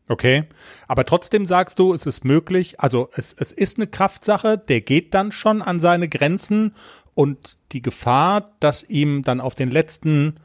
Okay, 0.10 0.46
aber 0.88 1.06
trotzdem 1.06 1.46
sagst 1.46 1.80
du, 1.80 1.94
es 1.94 2.06
ist 2.06 2.24
möglich, 2.24 2.80
also 2.80 3.10
es, 3.16 3.34
es 3.34 3.52
ist 3.52 3.78
eine 3.78 3.88
Kraftsache, 3.88 4.58
der 4.58 4.82
geht 4.82 5.14
dann 5.14 5.32
schon 5.34 5.62
an 5.62 5.80
seine 5.80 6.08
Grenzen 6.08 6.74
und 7.14 7.58
die 7.74 7.82
Gefahr, 7.82 8.56
dass 8.60 8.84
ihm 8.84 9.24
dann 9.24 9.42
auf 9.42 9.56
den 9.56 9.70
letzten 9.70 10.40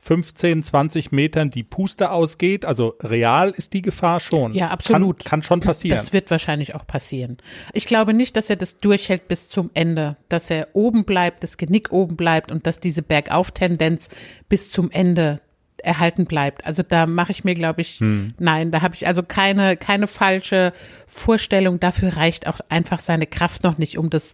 15, 0.00 0.62
20 0.62 1.12
Metern 1.12 1.50
die 1.50 1.64
Puste 1.64 2.10
ausgeht, 2.12 2.64
also 2.64 2.94
real 3.02 3.50
ist 3.50 3.72
die 3.72 3.82
Gefahr 3.82 4.20
schon. 4.20 4.52
Ja, 4.54 4.68
absolut. 4.68 5.18
Kann, 5.18 5.28
kann 5.28 5.42
schon 5.42 5.60
passieren. 5.60 5.96
Das 5.96 6.12
wird 6.12 6.30
wahrscheinlich 6.30 6.74
auch 6.74 6.86
passieren. 6.86 7.38
Ich 7.72 7.84
glaube 7.84 8.14
nicht, 8.14 8.36
dass 8.36 8.48
er 8.48 8.56
das 8.56 8.78
durchhält 8.78 9.28
bis 9.28 9.48
zum 9.48 9.70
Ende, 9.74 10.16
dass 10.28 10.50
er 10.50 10.68
oben 10.72 11.04
bleibt, 11.04 11.42
das 11.42 11.56
Genick 11.56 11.92
oben 11.92 12.16
bleibt 12.16 12.50
und 12.50 12.66
dass 12.66 12.80
diese 12.80 13.02
Bergauftendenz 13.02 14.08
bis 14.48 14.70
zum 14.70 14.90
Ende 14.90 15.40
erhalten 15.84 16.26
bleibt. 16.26 16.66
Also 16.66 16.82
da 16.82 17.06
mache 17.06 17.32
ich 17.32 17.44
mir, 17.44 17.54
glaube 17.54 17.80
ich, 17.80 18.00
hm. 18.00 18.34
nein, 18.38 18.70
da 18.70 18.82
habe 18.82 18.94
ich 18.94 19.06
also 19.06 19.22
keine, 19.22 19.76
keine 19.76 20.06
falsche 20.06 20.72
Vorstellung. 21.06 21.80
Dafür 21.80 22.16
reicht 22.16 22.46
auch 22.46 22.60
einfach 22.68 23.00
seine 23.00 23.26
Kraft 23.26 23.64
noch 23.64 23.78
nicht, 23.78 23.98
um 23.98 24.10
das 24.10 24.32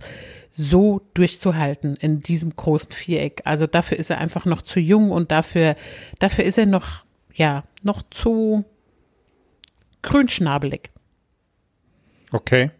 so 0.53 1.01
durchzuhalten 1.15 1.97
in 1.97 2.21
diesem 2.21 2.55
großen 2.55 2.93
Viereck. 2.93 3.43
Also 3.45 3.67
dafür 3.67 3.99
ist 3.99 4.11
er 4.11 4.19
einfach 4.19 4.45
noch 4.45 4.63
zu 4.63 4.79
jung 4.79 5.11
und 5.11 5.33
dafür, 5.33 5.75
dafür 6.21 6.45
ist 6.45 6.59
er 6.59 6.67
noch, 6.67 7.05
ja, 7.35 7.63
noch 7.83 8.03
zu 8.11 8.65
grünschnabelig. 10.03 10.91
Okay. 12.31 12.71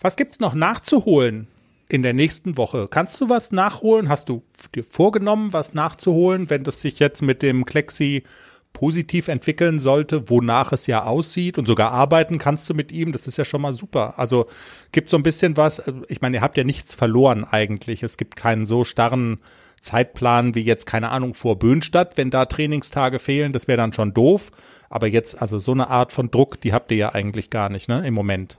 Was 0.00 0.16
gibt's 0.16 0.40
noch 0.40 0.54
nachzuholen 0.54 1.46
in 1.92 2.02
der 2.02 2.12
nächsten 2.12 2.56
Woche. 2.56 2.88
Kannst 2.88 3.20
du 3.20 3.28
was 3.28 3.52
nachholen? 3.52 4.08
Hast 4.08 4.28
du 4.28 4.42
dir 4.74 4.84
vorgenommen, 4.84 5.52
was 5.52 5.74
nachzuholen, 5.74 6.50
wenn 6.50 6.64
das 6.64 6.80
sich 6.80 6.98
jetzt 6.98 7.22
mit 7.22 7.42
dem 7.42 7.64
Klexi 7.64 8.24
positiv 8.72 9.28
entwickeln 9.28 9.78
sollte, 9.78 10.30
wonach 10.30 10.72
es 10.72 10.86
ja 10.86 11.02
aussieht 11.02 11.58
und 11.58 11.66
sogar 11.66 11.90
arbeiten 11.90 12.38
kannst 12.38 12.68
du 12.70 12.74
mit 12.74 12.92
ihm, 12.92 13.12
das 13.12 13.26
ist 13.26 13.36
ja 13.36 13.44
schon 13.44 13.60
mal 13.60 13.72
super. 13.72 14.18
Also 14.18 14.46
gibt 14.92 15.10
so 15.10 15.16
ein 15.16 15.22
bisschen 15.22 15.56
was, 15.56 15.82
ich 16.08 16.20
meine, 16.20 16.36
ihr 16.36 16.40
habt 16.40 16.56
ja 16.56 16.64
nichts 16.64 16.94
verloren 16.94 17.44
eigentlich. 17.44 18.02
Es 18.02 18.16
gibt 18.16 18.36
keinen 18.36 18.66
so 18.66 18.84
starren 18.84 19.40
Zeitplan 19.80 20.54
wie 20.54 20.60
jetzt, 20.60 20.86
keine 20.86 21.10
Ahnung, 21.10 21.34
vor 21.34 21.58
Böhnstadt, 21.58 22.16
wenn 22.16 22.30
da 22.30 22.44
Trainingstage 22.44 23.18
fehlen, 23.18 23.52
das 23.52 23.66
wäre 23.66 23.78
dann 23.78 23.92
schon 23.92 24.14
doof. 24.14 24.52
Aber 24.88 25.06
jetzt, 25.06 25.40
also 25.40 25.58
so 25.58 25.72
eine 25.72 25.88
Art 25.88 26.12
von 26.12 26.30
Druck, 26.30 26.60
die 26.60 26.72
habt 26.72 26.92
ihr 26.92 26.98
ja 26.98 27.08
eigentlich 27.14 27.50
gar 27.50 27.70
nicht, 27.70 27.88
ne, 27.88 28.06
im 28.06 28.14
Moment. 28.14 28.58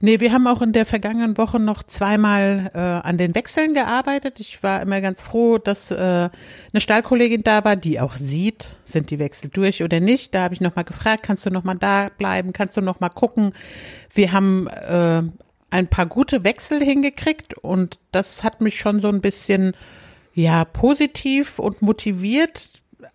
Nee, 0.00 0.20
wir 0.20 0.32
haben 0.32 0.46
auch 0.46 0.62
in 0.62 0.72
der 0.72 0.86
vergangenen 0.86 1.36
Woche 1.38 1.58
noch 1.60 1.82
zweimal 1.82 2.70
äh, 2.74 2.78
an 2.78 3.18
den 3.18 3.34
Wechseln 3.34 3.74
gearbeitet. 3.74 4.40
Ich 4.40 4.62
war 4.62 4.82
immer 4.82 5.00
ganz 5.00 5.22
froh, 5.22 5.58
dass 5.58 5.90
äh, 5.90 5.94
eine 5.96 6.80
Stallkollegin 6.80 7.42
da 7.42 7.64
war, 7.64 7.76
die 7.76 8.00
auch 8.00 8.16
sieht, 8.16 8.76
sind 8.84 9.10
die 9.10 9.18
Wechsel 9.18 9.50
durch 9.50 9.82
oder 9.82 10.00
nicht. 10.00 10.34
Da 10.34 10.42
habe 10.42 10.54
ich 10.54 10.60
nochmal 10.60 10.84
gefragt, 10.84 11.22
kannst 11.22 11.46
du 11.46 11.50
nochmal 11.50 11.76
da 11.76 12.10
bleiben, 12.16 12.52
kannst 12.52 12.76
du 12.76 12.80
nochmal 12.80 13.10
gucken. 13.10 13.52
Wir 14.12 14.32
haben 14.32 14.66
äh, 14.68 15.22
ein 15.70 15.88
paar 15.88 16.06
gute 16.06 16.44
Wechsel 16.44 16.82
hingekriegt 16.82 17.54
und 17.54 17.98
das 18.12 18.44
hat 18.44 18.60
mich 18.60 18.78
schon 18.78 19.00
so 19.00 19.08
ein 19.08 19.20
bisschen 19.20 19.72
ja 20.34 20.64
positiv 20.64 21.58
und 21.58 21.82
motiviert, 21.82 22.68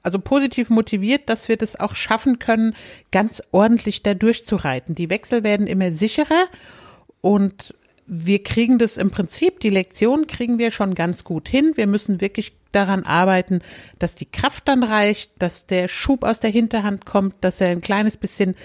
also 0.04 0.20
positiv 0.20 0.70
motiviert, 0.70 1.30
dass 1.30 1.50
wir 1.50 1.58
das 1.58 1.80
auch 1.80 1.96
schaffen 1.96 2.40
können, 2.40 2.76
ganz 3.12 3.42
ordentlich 3.52 4.04
da 4.04 4.14
durchzureiten. 4.14 4.96
Die 4.96 5.10
Wechsel 5.10 5.44
werden 5.44 5.68
immer 5.68 5.92
sicherer 5.92 6.46
und 7.22 7.74
wir 8.06 8.44
kriegen 8.44 8.80
das 8.80 8.98
im 8.98 9.12
Prinzip, 9.12 9.60
die 9.60 9.70
Lektion 9.70 10.26
kriegen 10.26 10.58
wir 10.58 10.72
schon 10.72 10.96
ganz 10.96 11.24
gut 11.24 11.48
hin. 11.48 11.74
Wir 11.76 11.86
müssen 11.86 12.22
wirklich 12.22 12.54
daran 12.72 13.04
arbeiten, 13.04 13.62
dass 14.00 14.16
die 14.16 14.26
Kraft 14.26 14.68
dann 14.68 14.84
reicht, 14.84 15.32
dass 15.40 15.68
der 15.68 15.88
Schub 15.88 16.24
aus 16.24 16.40
der 16.40 16.50
Hinterhand 16.50 17.06
kommt, 17.06 17.36
dass 17.42 17.62
er 17.62 17.70
ein 17.70 17.82
kleines 17.82 18.18
bisschen 18.18 18.56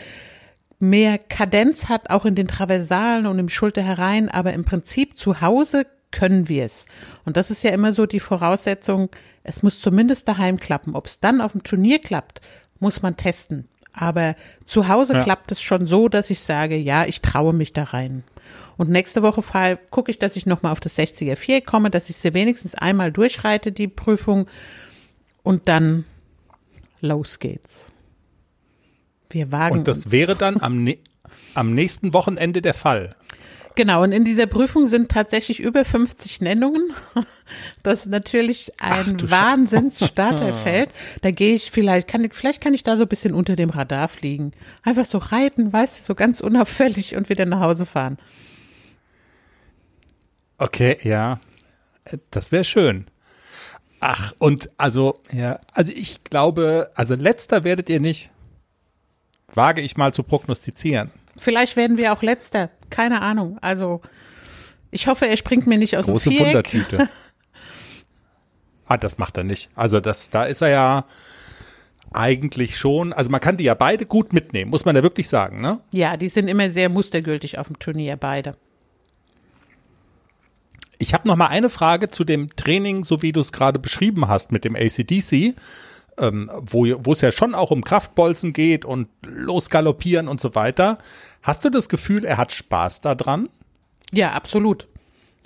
mehr 0.78 1.18
Kadenz 1.18 1.88
hat, 1.88 2.10
auch 2.10 2.24
in 2.24 2.34
den 2.34 2.48
Traversalen 2.48 3.26
und 3.26 3.38
im 3.38 3.48
Schulter 3.48 3.82
herein. 3.82 4.28
Aber 4.28 4.52
im 4.52 4.64
Prinzip 4.64 5.16
zu 5.16 5.40
Hause 5.40 5.86
können 6.14 6.48
wir 6.48 6.64
es. 6.64 6.86
Und 7.24 7.36
das 7.36 7.50
ist 7.50 7.64
ja 7.64 7.70
immer 7.70 7.92
so 7.92 8.06
die 8.06 8.20
Voraussetzung, 8.20 9.10
es 9.42 9.62
muss 9.62 9.80
zumindest 9.80 10.28
daheim 10.28 10.58
klappen. 10.58 10.94
Ob 10.94 11.06
es 11.06 11.18
dann 11.18 11.40
auf 11.40 11.52
dem 11.52 11.64
Turnier 11.64 11.98
klappt, 11.98 12.40
muss 12.78 13.02
man 13.02 13.16
testen. 13.16 13.68
Aber 13.92 14.36
zu 14.64 14.88
Hause 14.88 15.14
ja. 15.14 15.22
klappt 15.24 15.50
es 15.52 15.60
schon 15.60 15.86
so, 15.86 16.08
dass 16.08 16.30
ich 16.30 16.40
sage, 16.40 16.76
ja, 16.76 17.04
ich 17.04 17.20
traue 17.20 17.52
mich 17.52 17.72
da 17.72 17.84
rein. 17.84 18.22
Und 18.76 18.90
nächste 18.90 19.22
Woche 19.22 19.42
gucke 19.90 20.10
ich, 20.10 20.18
dass 20.18 20.36
ich 20.36 20.46
nochmal 20.46 20.72
auf 20.72 20.80
das 20.80 20.96
60er 20.96 21.36
4 21.36 21.60
komme, 21.62 21.90
dass 21.90 22.08
ich 22.08 22.16
sie 22.16 22.32
wenigstens 22.32 22.74
einmal 22.74 23.10
durchreite, 23.10 23.72
die 23.72 23.88
Prüfung. 23.88 24.46
Und 25.42 25.68
dann 25.68 26.04
los 27.00 27.40
geht's. 27.40 27.90
Wir 29.30 29.50
wagen. 29.50 29.78
Und 29.78 29.88
das 29.88 30.04
uns. 30.04 30.12
wäre 30.12 30.36
dann 30.36 30.60
am, 30.60 30.88
am 31.54 31.74
nächsten 31.74 32.12
Wochenende 32.14 32.62
der 32.62 32.74
Fall. 32.74 33.16
Genau, 33.76 34.04
und 34.04 34.12
in 34.12 34.24
dieser 34.24 34.46
Prüfung 34.46 34.86
sind 34.86 35.10
tatsächlich 35.10 35.60
über 35.60 35.84
50 35.84 36.40
Nennungen. 36.40 36.92
Das 37.82 38.00
ist 38.00 38.06
natürlich 38.06 38.72
ein 38.80 39.30
Wahnsinnsstarterfeld. 39.30 40.88
Da 41.20 41.30
gehe 41.30 41.54
ich 41.54 41.70
vielleicht, 41.70 42.08
kann, 42.08 42.26
vielleicht 42.32 42.62
kann 42.62 42.72
ich 42.72 42.82
da 42.82 42.96
so 42.96 43.02
ein 43.02 43.08
bisschen 43.08 43.34
unter 43.34 43.54
dem 43.54 43.68
Radar 43.68 44.08
fliegen. 44.08 44.52
Einfach 44.82 45.04
so 45.04 45.18
reiten, 45.18 45.70
weißt 45.70 45.98
du, 45.98 46.04
so 46.04 46.14
ganz 46.14 46.40
unauffällig 46.40 47.16
und 47.16 47.28
wieder 47.28 47.44
nach 47.44 47.60
Hause 47.60 47.84
fahren. 47.84 48.16
Okay, 50.56 50.96
ja. 51.02 51.38
Das 52.30 52.50
wäre 52.50 52.64
schön. 52.64 53.06
Ach, 54.00 54.32
und 54.38 54.70
also, 54.78 55.20
ja, 55.30 55.60
also 55.72 55.92
ich 55.94 56.24
glaube, 56.24 56.90
also 56.94 57.14
letzter 57.14 57.64
werdet 57.64 57.90
ihr 57.90 58.00
nicht. 58.00 58.30
Wage 59.52 59.82
ich 59.82 59.96
mal 59.96 60.14
zu 60.14 60.22
prognostizieren. 60.22 61.10
Vielleicht 61.36 61.76
werden 61.76 61.96
wir 61.96 62.12
auch 62.12 62.22
letzter 62.22 62.70
keine 62.94 63.22
Ahnung. 63.22 63.58
Also 63.60 64.00
ich 64.90 65.08
hoffe, 65.08 65.26
er 65.26 65.36
springt 65.36 65.66
mir 65.66 65.78
nicht 65.78 65.96
aus 65.96 66.06
Große 66.06 66.30
dem 66.30 66.38
Viereck. 66.38 66.72
Wundertüte. 66.72 67.08
ah, 68.86 68.96
das 68.96 69.18
macht 69.18 69.36
er 69.36 69.44
nicht. 69.44 69.68
Also 69.74 70.00
das, 70.00 70.30
da 70.30 70.44
ist 70.44 70.62
er 70.62 70.68
ja 70.68 71.04
eigentlich 72.12 72.78
schon. 72.78 73.12
Also 73.12 73.30
man 73.30 73.40
kann 73.40 73.56
die 73.56 73.64
ja 73.64 73.74
beide 73.74 74.06
gut 74.06 74.32
mitnehmen, 74.32 74.70
muss 74.70 74.84
man 74.84 74.94
ja 74.94 75.02
wirklich 75.02 75.28
sagen, 75.28 75.60
ne? 75.60 75.80
Ja, 75.92 76.16
die 76.16 76.28
sind 76.28 76.46
immer 76.46 76.70
sehr 76.70 76.88
mustergültig 76.88 77.58
auf 77.58 77.66
dem 77.66 77.80
Turnier, 77.80 78.16
beide. 78.16 78.56
Ich 80.98 81.12
habe 81.12 81.26
noch 81.26 81.34
mal 81.34 81.48
eine 81.48 81.70
Frage 81.70 82.06
zu 82.06 82.22
dem 82.22 82.54
Training, 82.54 83.02
so 83.02 83.20
wie 83.20 83.32
du 83.32 83.40
es 83.40 83.50
gerade 83.50 83.80
beschrieben 83.80 84.28
hast 84.28 84.52
mit 84.52 84.64
dem 84.64 84.76
ACDC, 84.76 85.56
ähm, 86.18 86.50
wo, 86.60 87.12
es 87.12 87.20
ja 87.20 87.32
schon 87.32 87.54
auch 87.54 87.70
um 87.70 87.84
Kraftbolzen 87.84 88.52
geht 88.52 88.84
und 88.84 89.08
losgaloppieren 89.22 90.28
und 90.28 90.40
so 90.40 90.54
weiter. 90.54 90.98
Hast 91.42 91.64
du 91.64 91.70
das 91.70 91.88
Gefühl, 91.88 92.24
er 92.24 92.36
hat 92.36 92.52
Spaß 92.52 93.00
daran? 93.00 93.48
Ja, 94.12 94.32
absolut. 94.32 94.86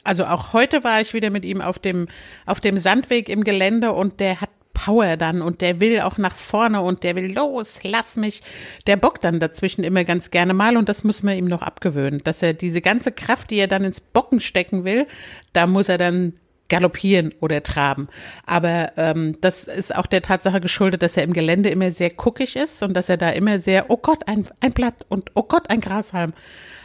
Also 0.05 0.25
auch 0.25 0.53
heute 0.53 0.85
war 0.85 1.01
ich 1.01 1.13
wieder 1.15 1.31
mit 1.31 1.45
ihm 1.45 1.61
auf 1.61 1.79
dem, 1.79 2.09
auf 2.47 2.61
dem 2.61 2.79
Sandweg 2.79 3.29
im 3.29 3.45
Gelände 3.45 3.93
und 3.93 4.21
der 4.21 4.41
hat 4.41 4.51
Power 4.73 5.17
dann 5.17 5.43
und 5.43 5.61
der 5.61 5.81
will 5.81 6.01
auch 6.01 6.19
nach 6.19 6.37
vorne 6.37 6.83
und 6.83 7.03
der 7.03 7.17
will 7.17 7.33
los, 7.35 7.81
lass 7.83 8.15
mich. 8.15 8.43
Der 8.87 8.97
bockt 8.97 9.25
dann 9.25 9.41
dazwischen 9.41 9.83
immer 9.83 10.05
ganz 10.05 10.31
gerne 10.31 10.55
mal 10.55 10.77
und 10.77 10.89
das 10.89 11.03
müssen 11.03 11.27
wir 11.27 11.35
ihm 11.35 11.47
noch 11.47 11.63
abgewöhnen, 11.63 12.23
dass 12.23 12.43
er 12.43 12.55
diese 12.55 12.81
ganze 12.81 13.11
Kraft, 13.11 13.51
die 13.51 13.57
er 13.57 13.67
dann 13.67 13.85
ins 13.85 14.01
Bocken 14.01 14.39
stecken 14.39 14.85
will, 14.85 15.07
da 15.53 15.67
muss 15.67 15.89
er 15.89 15.99
dann 15.99 16.35
galoppieren 16.69 17.35
oder 17.41 17.63
traben. 17.63 18.09
Aber 18.47 18.93
ähm, 18.97 19.39
das 19.41 19.65
ist 19.65 19.95
auch 19.95 20.07
der 20.07 20.23
Tatsache 20.23 20.61
geschuldet, 20.61 21.03
dass 21.03 21.17
er 21.17 21.25
im 21.25 21.33
Gelände 21.33 21.71
immer 21.71 21.91
sehr 21.93 22.11
guckig 22.11 22.57
ist 22.57 22.83
und 22.83 22.95
dass 22.95 23.09
er 23.09 23.17
da 23.17 23.31
immer 23.31 23.61
sehr, 23.61 23.91
oh 23.91 23.97
Gott, 23.97 24.29
ein, 24.29 24.47
ein 24.61 24.73
Blatt 24.73 25.07
und 25.09 25.31
oh 25.35 25.43
Gott, 25.43 25.71
ein 25.71 25.81
Grashalm. 25.81 26.33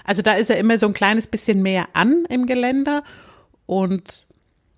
Also 0.04 0.22
da 0.22 0.34
ist 0.34 0.50
er 0.50 0.58
immer 0.58 0.80
so 0.80 0.88
ein 0.88 0.94
kleines 0.94 1.28
bisschen 1.28 1.62
mehr 1.62 1.88
an 1.94 2.26
im 2.30 2.46
Gelände 2.46 3.04
und 3.66 4.26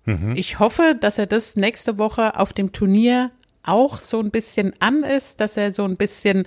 mhm. 0.04 0.34
ich 0.36 0.58
hoffe, 0.58 0.96
dass 1.00 1.18
er 1.18 1.26
das 1.26 1.56
nächste 1.56 1.98
Woche 1.98 2.38
auf 2.38 2.52
dem 2.52 2.72
Turnier 2.72 3.30
auch 3.62 4.00
so 4.00 4.20
ein 4.20 4.30
bisschen 4.30 4.74
an 4.80 5.02
ist, 5.02 5.40
dass 5.40 5.56
er 5.56 5.72
so 5.72 5.84
ein 5.84 5.96
bisschen 5.96 6.46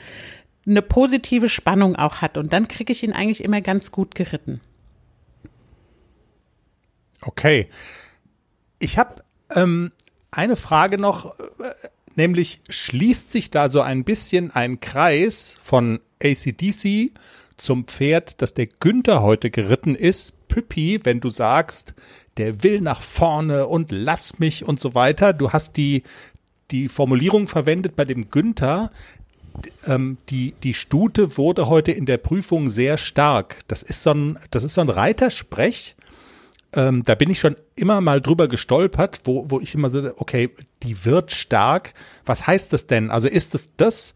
eine 0.65 0.81
positive 0.81 1.49
Spannung 1.49 1.95
auch 1.95 2.21
hat 2.21 2.37
und 2.37 2.53
dann 2.53 2.67
kriege 2.67 2.91
ich 2.91 3.03
ihn 3.03 3.13
eigentlich 3.13 3.43
immer 3.43 3.61
ganz 3.61 3.91
gut 3.91 4.15
geritten. 4.15 4.61
Okay. 7.21 7.67
Ich 8.79 8.97
habe 8.97 9.23
ähm, 9.53 9.91
eine 10.31 10.55
Frage 10.55 10.97
noch, 10.97 11.37
äh, 11.39 11.73
nämlich 12.15 12.61
schließt 12.69 13.31
sich 13.31 13.51
da 13.51 13.69
so 13.69 13.81
ein 13.81 14.03
bisschen 14.03 14.51
ein 14.51 14.79
Kreis 14.79 15.57
von 15.61 15.99
ACDC 16.23 17.11
zum 17.57 17.85
Pferd, 17.85 18.41
das 18.41 18.53
der 18.53 18.67
Günther 18.67 19.21
heute 19.21 19.49
geritten 19.49 19.95
ist, 19.95 20.47
Püppi, 20.47 21.01
wenn 21.03 21.19
du 21.19 21.29
sagst, 21.29 21.93
der 22.37 22.63
will 22.63 22.81
nach 22.81 23.01
vorne 23.01 23.67
und 23.67 23.91
lass 23.91 24.39
mich 24.39 24.63
und 24.63 24.79
so 24.79 24.95
weiter. 24.95 25.33
Du 25.33 25.51
hast 25.51 25.75
die, 25.77 26.03
die 26.71 26.87
Formulierung 26.87 27.47
verwendet 27.47 27.95
bei 27.95 28.05
dem 28.05 28.29
Günther, 28.31 28.91
ähm, 29.87 30.17
die, 30.29 30.53
die 30.63 30.73
Stute 30.73 31.37
wurde 31.37 31.67
heute 31.67 31.91
in 31.91 32.05
der 32.05 32.17
Prüfung 32.17 32.69
sehr 32.69 32.97
stark. 32.97 33.57
Das 33.67 33.83
ist 33.83 34.03
so 34.03 34.11
ein, 34.11 34.39
das 34.51 34.63
ist 34.63 34.75
so 34.75 34.81
ein 34.81 34.89
Reitersprech. 34.89 35.95
Ähm, 36.73 37.03
da 37.03 37.15
bin 37.15 37.29
ich 37.29 37.39
schon 37.39 37.55
immer 37.75 37.99
mal 37.99 38.21
drüber 38.21 38.47
gestolpert, 38.47 39.21
wo, 39.23 39.49
wo 39.49 39.59
ich 39.59 39.73
immer 39.73 39.89
so, 39.89 40.11
okay, 40.17 40.51
die 40.83 41.03
wird 41.05 41.31
stark. 41.31 41.93
Was 42.25 42.45
heißt 42.45 42.73
das 42.73 42.87
denn? 42.87 43.09
Also 43.09 43.27
ist 43.27 43.55
es 43.55 43.75
das, 43.75 44.13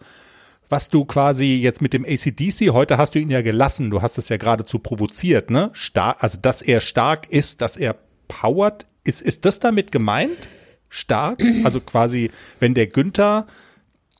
was 0.69 0.89
du 0.89 1.05
quasi 1.05 1.55
jetzt 1.55 1.81
mit 1.81 1.93
dem 1.93 2.05
ACDC, 2.05 2.71
heute 2.71 2.97
hast 2.97 3.15
du 3.15 3.19
ihn 3.19 3.29
ja 3.29 3.41
gelassen, 3.41 3.89
du 3.89 4.01
hast 4.01 4.17
es 4.17 4.29
ja 4.29 4.37
geradezu 4.37 4.79
provoziert, 4.79 5.49
ne? 5.49 5.71
Star 5.75 6.17
also, 6.19 6.39
dass 6.41 6.61
er 6.61 6.79
stark 6.79 7.29
ist, 7.29 7.61
dass 7.61 7.77
er 7.77 7.95
powert, 8.27 8.85
ist, 9.03 9.21
ist 9.21 9.45
das 9.45 9.59
damit 9.59 9.91
gemeint? 9.91 10.47
Stark? 10.89 11.43
Also 11.63 11.79
quasi, 11.79 12.31
wenn 12.59 12.73
der 12.73 12.87
Günther 12.87 13.47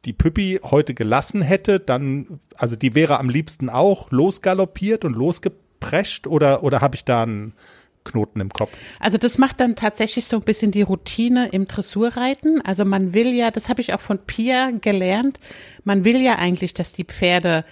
die 0.05 0.13
Püppi 0.13 0.59
heute 0.63 0.93
gelassen 0.93 1.41
hätte, 1.41 1.79
dann, 1.79 2.39
also 2.55 2.75
die 2.75 2.95
wäre 2.95 3.19
am 3.19 3.29
liebsten 3.29 3.69
auch 3.69 4.11
losgaloppiert 4.11 5.05
und 5.05 5.15
losgeprescht 5.15 6.27
oder, 6.27 6.63
oder 6.63 6.81
habe 6.81 6.95
ich 6.95 7.05
da 7.05 7.23
einen 7.23 7.53
Knoten 8.03 8.39
im 8.39 8.49
Kopf? 8.49 8.71
Also 8.99 9.17
das 9.17 9.37
macht 9.37 9.59
dann 9.59 9.75
tatsächlich 9.75 10.25
so 10.25 10.37
ein 10.37 10.43
bisschen 10.43 10.71
die 10.71 10.81
Routine 10.81 11.49
im 11.49 11.65
Dressurreiten. 11.65 12.61
Also 12.61 12.85
man 12.85 13.13
will 13.13 13.33
ja, 13.33 13.51
das 13.51 13.69
habe 13.69 13.81
ich 13.81 13.93
auch 13.93 14.01
von 14.01 14.19
Pia 14.19 14.71
gelernt, 14.71 15.39
man 15.83 16.05
will 16.05 16.21
ja 16.21 16.35
eigentlich, 16.35 16.73
dass 16.73 16.91
die 16.91 17.05
Pferde 17.05 17.65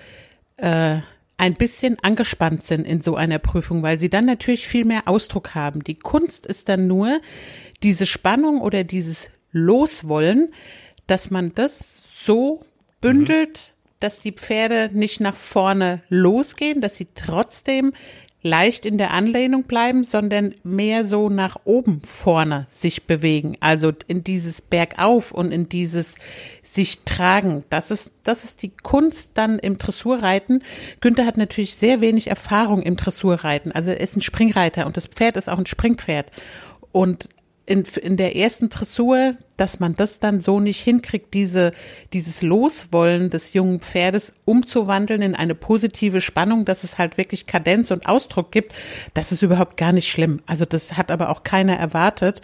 äh, 0.57 0.99
ein 1.37 1.55
bisschen 1.55 1.97
angespannt 2.03 2.63
sind 2.63 2.85
in 2.85 3.01
so 3.01 3.15
einer 3.15 3.39
Prüfung, 3.39 3.81
weil 3.81 3.97
sie 3.97 4.09
dann 4.09 4.25
natürlich 4.25 4.67
viel 4.67 4.85
mehr 4.85 5.07
Ausdruck 5.07 5.55
haben. 5.55 5.83
Die 5.83 5.97
Kunst 5.97 6.45
ist 6.45 6.69
dann 6.69 6.85
nur, 6.85 7.19
diese 7.81 8.05
Spannung 8.05 8.61
oder 8.61 8.83
dieses 8.83 9.29
Loswollen, 9.51 10.53
dass 11.07 11.31
man 11.31 11.53
das 11.55 12.03
so 12.13 12.63
bündelt, 13.01 13.71
mhm. 13.73 13.97
dass 13.99 14.19
die 14.19 14.31
Pferde 14.33 14.91
nicht 14.93 15.19
nach 15.19 15.35
vorne 15.35 16.03
losgehen, 16.09 16.79
dass 16.79 16.95
sie 16.95 17.07
trotzdem 17.15 17.93
leicht 18.43 18.85
in 18.85 18.97
der 18.97 19.11
Anlehnung 19.11 19.63
bleiben, 19.63 20.03
sondern 20.03 20.55
mehr 20.63 21.05
so 21.05 21.29
nach 21.29 21.57
oben 21.63 22.01
vorne 22.03 22.65
sich 22.69 23.05
bewegen. 23.05 23.55
Also 23.59 23.91
in 24.07 24.23
dieses 24.23 24.61
Bergauf 24.61 25.31
und 25.31 25.51
in 25.51 25.69
dieses 25.69 26.15
sich 26.63 27.01
tragen. 27.03 27.63
Das 27.69 27.91
ist, 27.91 28.11
das 28.23 28.43
ist 28.43 28.63
die 28.63 28.69
Kunst 28.69 29.31
dann 29.35 29.59
im 29.59 29.77
Dressurreiten. 29.77 30.63
Günther 31.01 31.25
hat 31.25 31.37
natürlich 31.37 31.75
sehr 31.75 32.01
wenig 32.01 32.27
Erfahrung 32.27 32.81
im 32.81 32.95
Dressurreiten. 32.95 33.71
Also 33.71 33.89
er 33.89 33.99
ist 33.99 34.15
ein 34.15 34.21
Springreiter 34.21 34.85
und 34.85 34.97
das 34.97 35.07
Pferd 35.07 35.35
ist 35.37 35.49
auch 35.49 35.57
ein 35.57 35.65
Springpferd. 35.65 36.31
Und 36.91 37.29
in, 37.71 37.85
in 38.01 38.17
der 38.17 38.35
ersten 38.35 38.67
Dressur, 38.67 39.35
dass 39.55 39.79
man 39.79 39.95
das 39.95 40.19
dann 40.19 40.41
so 40.41 40.59
nicht 40.59 40.81
hinkriegt, 40.81 41.33
diese, 41.33 41.71
dieses 42.11 42.41
Loswollen 42.41 43.29
des 43.29 43.53
jungen 43.53 43.79
Pferdes 43.79 44.33
umzuwandeln 44.43 45.21
in 45.21 45.35
eine 45.35 45.55
positive 45.55 46.19
Spannung, 46.19 46.65
dass 46.65 46.83
es 46.83 46.97
halt 46.97 47.17
wirklich 47.17 47.47
Kadenz 47.47 47.89
und 47.89 48.07
Ausdruck 48.07 48.51
gibt, 48.51 48.73
das 49.13 49.31
ist 49.31 49.41
überhaupt 49.41 49.77
gar 49.77 49.93
nicht 49.93 50.11
schlimm. 50.11 50.41
Also 50.45 50.65
das 50.65 50.97
hat 50.97 51.11
aber 51.11 51.29
auch 51.29 51.43
keiner 51.43 51.77
erwartet. 51.77 52.41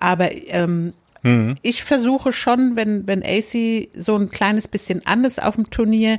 Aber 0.00 0.30
ähm, 0.32 0.94
mhm. 1.22 1.56
ich 1.60 1.84
versuche 1.84 2.32
schon, 2.32 2.74
wenn, 2.74 3.06
wenn 3.06 3.22
AC 3.22 3.88
so 3.94 4.16
ein 4.16 4.30
kleines 4.30 4.68
bisschen 4.68 5.04
anders 5.04 5.38
auf 5.38 5.56
dem 5.56 5.68
Turnier, 5.68 6.18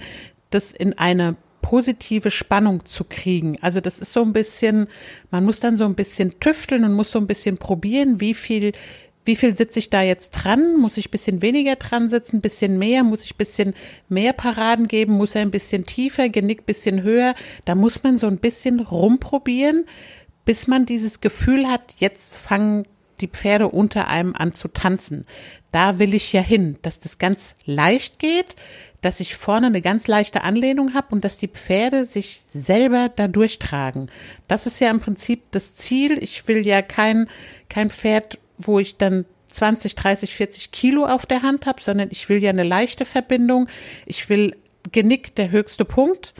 das 0.52 0.72
in 0.72 0.96
eine 0.96 1.38
positive 1.64 2.30
Spannung 2.30 2.86
zu 2.86 3.06
kriegen. 3.06 3.58
Also 3.62 3.80
das 3.82 3.98
ist 3.98 4.14
so 4.14 4.22
ein 4.22 4.34
bisschen, 4.34 4.88
man 5.32 5.44
muss 5.44 5.60
dann 5.60 5.78
so 5.78 5.86
ein 5.86 5.96
bisschen 5.96 6.40
tüfteln 6.40 6.84
und 6.84 6.94
muss 6.94 7.10
so 7.10 7.18
ein 7.18 7.26
bisschen 7.26 7.58
probieren, 7.58 8.20
wie 8.20 8.36
viel, 8.36 8.74
wie 9.26 9.36
viel 9.36 9.56
sitze 9.56 9.80
ich 9.80 9.90
da 9.90 10.04
jetzt 10.04 10.32
dran? 10.32 10.78
Muss 10.78 10.98
ich 10.98 11.10
bisschen 11.10 11.42
weniger 11.42 11.76
dran 11.78 12.10
sitzen, 12.10 12.42
bisschen 12.42 12.78
mehr? 12.78 13.04
Muss 13.04 13.24
ich 13.24 13.38
bisschen 13.38 13.74
mehr 14.10 14.34
Paraden 14.34 14.88
geben? 14.88 15.14
Muss 15.14 15.34
er 15.34 15.42
ein 15.42 15.52
bisschen 15.52 15.88
tiefer, 15.88 16.30
Genick 16.30 16.68
bisschen 16.68 17.02
höher? 17.02 17.34
Da 17.66 17.74
muss 17.74 18.04
man 18.04 18.20
so 18.20 18.28
ein 18.28 18.38
bisschen 18.38 18.82
rumprobieren, 18.82 19.86
bis 20.46 20.68
man 20.68 20.86
dieses 20.86 21.22
Gefühl 21.22 21.68
hat, 21.68 21.96
jetzt 21.98 22.38
fangen 22.38 22.86
die 23.22 23.30
Pferde 23.30 23.70
unter 23.70 24.10
einem 24.10 24.36
an 24.36 24.54
zu 24.54 24.68
tanzen. 24.68 25.26
Da 25.72 25.98
will 25.98 26.14
ich 26.14 26.34
ja 26.34 26.42
hin, 26.42 26.78
dass 26.82 27.00
das 27.00 27.18
ganz 27.18 27.56
leicht 27.66 28.20
geht, 28.20 28.56
dass 29.04 29.20
ich 29.20 29.36
vorne 29.36 29.68
eine 29.68 29.82
ganz 29.82 30.08
leichte 30.08 30.44
Anlehnung 30.44 30.94
habe 30.94 31.08
und 31.12 31.24
dass 31.26 31.38
die 31.38 31.50
Pferde 31.50 32.06
sich 32.06 32.42
selber 32.54 33.12
da 33.14 33.28
durchtragen. 33.28 34.10
Das 34.48 34.66
ist 34.66 34.80
ja 34.80 34.90
im 34.90 35.02
Prinzip 35.02 35.44
das 35.52 35.76
Ziel. 35.76 36.18
Ich 36.24 36.48
will 36.48 36.66
ja 36.66 36.82
kein, 36.82 37.28
kein 37.70 37.90
Pferd, 37.90 38.40
wo 38.58 38.80
ich 38.80 38.98
dann 38.98 39.26
20, 39.48 39.96
30, 39.96 40.34
40 40.34 40.72
Kilo 40.72 41.06
auf 41.06 41.26
der 41.26 41.44
Hand 41.44 41.66
habe, 41.66 41.84
sondern 41.84 42.08
ich 42.12 42.30
will 42.30 42.42
ja 42.42 42.50
eine 42.50 42.64
leichte 42.64 43.06
Verbindung. 43.06 43.68
Ich 44.06 44.30
will 44.30 44.56
Genick 44.92 45.36
der 45.36 45.52
höchste 45.52 45.84
Punkt. 45.84 46.34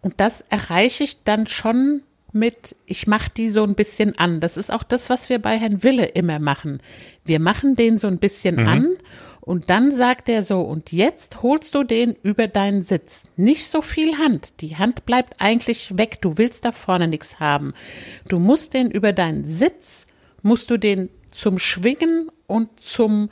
Und 0.00 0.14
das 0.16 0.42
erreiche 0.48 1.04
ich 1.04 1.22
dann 1.22 1.46
schon 1.46 2.02
mit, 2.32 2.74
ich 2.86 3.06
mache 3.06 3.30
die 3.36 3.50
so 3.50 3.62
ein 3.62 3.74
bisschen 3.74 4.18
an. 4.18 4.40
Das 4.40 4.56
ist 4.56 4.72
auch 4.72 4.82
das, 4.82 5.10
was 5.10 5.28
wir 5.28 5.38
bei 5.38 5.56
Herrn 5.58 5.82
Wille 5.82 6.06
immer 6.06 6.40
machen. 6.40 6.80
Wir 7.24 7.40
machen 7.40 7.76
den 7.76 7.98
so 7.98 8.08
ein 8.08 8.18
bisschen 8.18 8.56
mhm. 8.56 8.66
an 8.66 8.88
und 9.44 9.68
dann 9.68 9.92
sagt 9.92 10.30
er 10.30 10.42
so, 10.42 10.62
und 10.62 10.90
jetzt 10.90 11.42
holst 11.42 11.74
du 11.74 11.84
den 11.84 12.16
über 12.22 12.48
deinen 12.48 12.82
Sitz. 12.82 13.24
Nicht 13.36 13.66
so 13.66 13.82
viel 13.82 14.16
Hand. 14.16 14.54
Die 14.62 14.76
Hand 14.76 15.04
bleibt 15.04 15.34
eigentlich 15.38 15.98
weg. 15.98 16.18
Du 16.22 16.38
willst 16.38 16.64
da 16.64 16.72
vorne 16.72 17.08
nichts 17.08 17.40
haben. 17.40 17.74
Du 18.26 18.38
musst 18.38 18.72
den 18.72 18.90
über 18.90 19.12
deinen 19.12 19.44
Sitz, 19.44 20.06
musst 20.40 20.70
du 20.70 20.78
den 20.78 21.10
zum 21.30 21.58
Schwingen 21.58 22.30
und 22.46 22.80
zum 22.80 23.28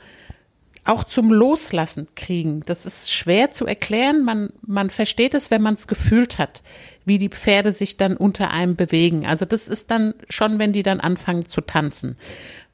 auch 0.85 1.03
zum 1.05 1.31
Loslassen 1.31 2.07
kriegen. 2.15 2.61
Das 2.65 2.85
ist 2.85 3.11
schwer 3.11 3.51
zu 3.51 3.65
erklären. 3.65 4.23
Man, 4.23 4.49
man 4.65 4.89
versteht 4.89 5.33
es, 5.33 5.49
wenn 5.49 5.61
man 5.61 5.75
es 5.75 5.87
gefühlt 5.87 6.37
hat, 6.37 6.61
wie 7.05 7.17
die 7.17 7.29
Pferde 7.29 7.71
sich 7.71 7.97
dann 7.97 8.17
unter 8.17 8.51
einem 8.51 8.75
bewegen. 8.75 9.25
Also 9.25 9.45
das 9.45 9.67
ist 9.67 9.91
dann 9.91 10.13
schon, 10.29 10.59
wenn 10.59 10.73
die 10.73 10.83
dann 10.83 10.99
anfangen 10.99 11.45
zu 11.45 11.61
tanzen. 11.61 12.17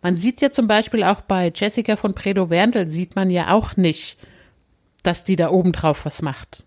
Man 0.02 0.16
sieht 0.18 0.42
ja 0.42 0.50
zum 0.50 0.68
Beispiel 0.68 1.04
auch 1.04 1.22
bei 1.22 1.52
Jessica 1.54 1.96
von 1.96 2.16
Predo 2.16 2.50
Werndl 2.50 2.90
sieht 2.90 3.16
man 3.16 3.30
ja 3.30 3.54
auch 3.54 3.78
nicht, 3.78 4.18
dass 5.04 5.24
die 5.24 5.36
da 5.36 5.52
oben 5.52 5.72
drauf 5.72 6.06
was 6.06 6.22
macht. 6.22 6.64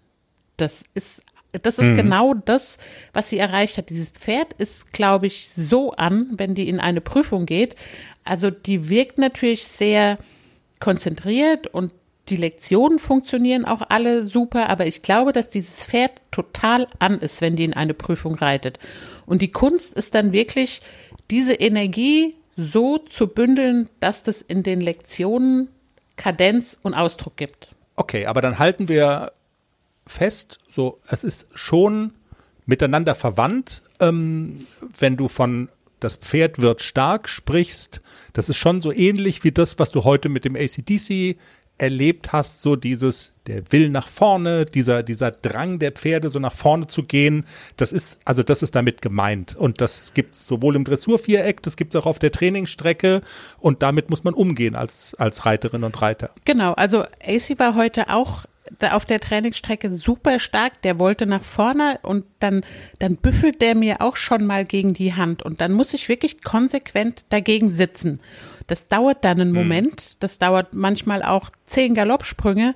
Das 0.58 0.84
ist, 0.94 1.24
das 1.50 1.78
ist 1.78 1.92
mhm. 1.92 1.96
genau 1.96 2.34
das, 2.34 2.78
was 3.12 3.28
sie 3.28 3.38
erreicht 3.38 3.78
hat. 3.78 3.90
Dieses 3.90 4.10
Pferd 4.10 4.52
ist, 4.58 4.92
glaube 4.92 5.26
ich, 5.26 5.50
so 5.56 5.92
an, 5.92 6.28
wenn 6.32 6.54
die 6.54 6.68
in 6.68 6.78
eine 6.78 7.00
Prüfung 7.00 7.46
geht. 7.46 7.74
Also 8.22 8.50
die 8.50 8.88
wirkt 8.88 9.18
natürlich 9.18 9.66
sehr 9.66 10.18
konzentriert 10.82 11.68
und 11.68 11.92
die 12.28 12.36
Lektionen 12.36 12.98
funktionieren 12.98 13.64
auch 13.64 13.82
alle 13.88 14.26
super, 14.26 14.68
aber 14.68 14.86
ich 14.86 15.00
glaube, 15.02 15.32
dass 15.32 15.48
dieses 15.48 15.84
Pferd 15.84 16.10
total 16.32 16.88
an 16.98 17.20
ist, 17.20 17.40
wenn 17.40 17.54
die 17.54 17.64
in 17.64 17.72
eine 17.72 17.94
Prüfung 17.94 18.34
reitet. 18.34 18.80
Und 19.24 19.42
die 19.42 19.52
Kunst 19.52 19.94
ist 19.94 20.14
dann 20.16 20.32
wirklich, 20.32 20.82
diese 21.30 21.54
Energie 21.54 22.34
so 22.56 22.98
zu 22.98 23.28
bündeln, 23.28 23.88
dass 24.00 24.24
das 24.24 24.42
in 24.42 24.64
den 24.64 24.80
Lektionen 24.80 25.68
Kadenz 26.16 26.76
und 26.82 26.94
Ausdruck 26.94 27.36
gibt. 27.36 27.70
Okay, 27.94 28.26
aber 28.26 28.40
dann 28.40 28.58
halten 28.58 28.88
wir 28.88 29.32
fest, 30.06 30.58
so 30.68 30.98
es 31.08 31.22
ist 31.22 31.46
schon 31.54 32.12
miteinander 32.66 33.14
verwandt, 33.14 33.82
ähm, 34.00 34.66
wenn 34.98 35.16
du 35.16 35.28
von 35.28 35.68
das 36.02 36.16
Pferd 36.16 36.60
wird 36.60 36.82
stark 36.82 37.28
sprichst. 37.28 38.02
Das 38.32 38.48
ist 38.48 38.56
schon 38.56 38.80
so 38.80 38.92
ähnlich 38.92 39.44
wie 39.44 39.52
das, 39.52 39.78
was 39.78 39.90
du 39.90 40.04
heute 40.04 40.28
mit 40.28 40.44
dem 40.44 40.56
ACDC 40.56 41.36
erlebt 41.78 42.32
hast, 42.32 42.62
so 42.62 42.76
dieses, 42.76 43.32
der 43.46 43.62
will 43.70 43.88
nach 43.88 44.06
vorne, 44.06 44.66
dieser, 44.66 45.02
dieser 45.02 45.32
Drang 45.32 45.78
der 45.80 45.90
Pferde, 45.90 46.28
so 46.28 46.38
nach 46.38 46.52
vorne 46.52 46.86
zu 46.86 47.02
gehen, 47.02 47.44
das 47.76 47.92
ist, 47.92 48.20
also 48.24 48.42
das 48.42 48.62
ist 48.62 48.76
damit 48.76 49.02
gemeint. 49.02 49.56
Und 49.56 49.80
das 49.80 50.14
gibt 50.14 50.36
es 50.36 50.46
sowohl 50.46 50.76
im 50.76 50.84
Dressurviereck, 50.84 51.60
das 51.62 51.76
gibt 51.76 51.94
es 51.94 52.00
auch 52.00 52.06
auf 52.06 52.18
der 52.20 52.30
Trainingsstrecke 52.30 53.22
und 53.58 53.82
damit 53.82 54.10
muss 54.10 54.22
man 54.22 54.34
umgehen 54.34 54.76
als, 54.76 55.14
als 55.14 55.44
Reiterin 55.44 55.82
und 55.82 56.00
Reiter. 56.00 56.30
Genau, 56.44 56.72
also 56.74 57.02
AC 57.02 57.58
war 57.58 57.74
heute 57.74 58.10
auch 58.10 58.44
auf 58.90 59.06
der 59.06 59.20
Trainingsstrecke 59.20 59.94
super 59.94 60.38
stark, 60.38 60.82
der 60.82 60.98
wollte 60.98 61.26
nach 61.26 61.42
vorne 61.42 61.98
und 62.02 62.24
dann, 62.40 62.64
dann 62.98 63.16
büffelt 63.16 63.60
der 63.60 63.74
mir 63.74 64.00
auch 64.00 64.16
schon 64.16 64.46
mal 64.46 64.64
gegen 64.64 64.94
die 64.94 65.14
Hand 65.14 65.42
und 65.42 65.60
dann 65.60 65.72
muss 65.72 65.94
ich 65.94 66.08
wirklich 66.08 66.42
konsequent 66.42 67.24
dagegen 67.28 67.70
sitzen. 67.70 68.20
Das 68.66 68.88
dauert 68.88 69.24
dann 69.24 69.40
einen 69.40 69.54
hm. 69.54 69.62
Moment, 69.62 70.16
das 70.20 70.38
dauert 70.38 70.74
manchmal 70.74 71.22
auch 71.22 71.50
zehn 71.66 71.94
Galoppsprünge, 71.94 72.74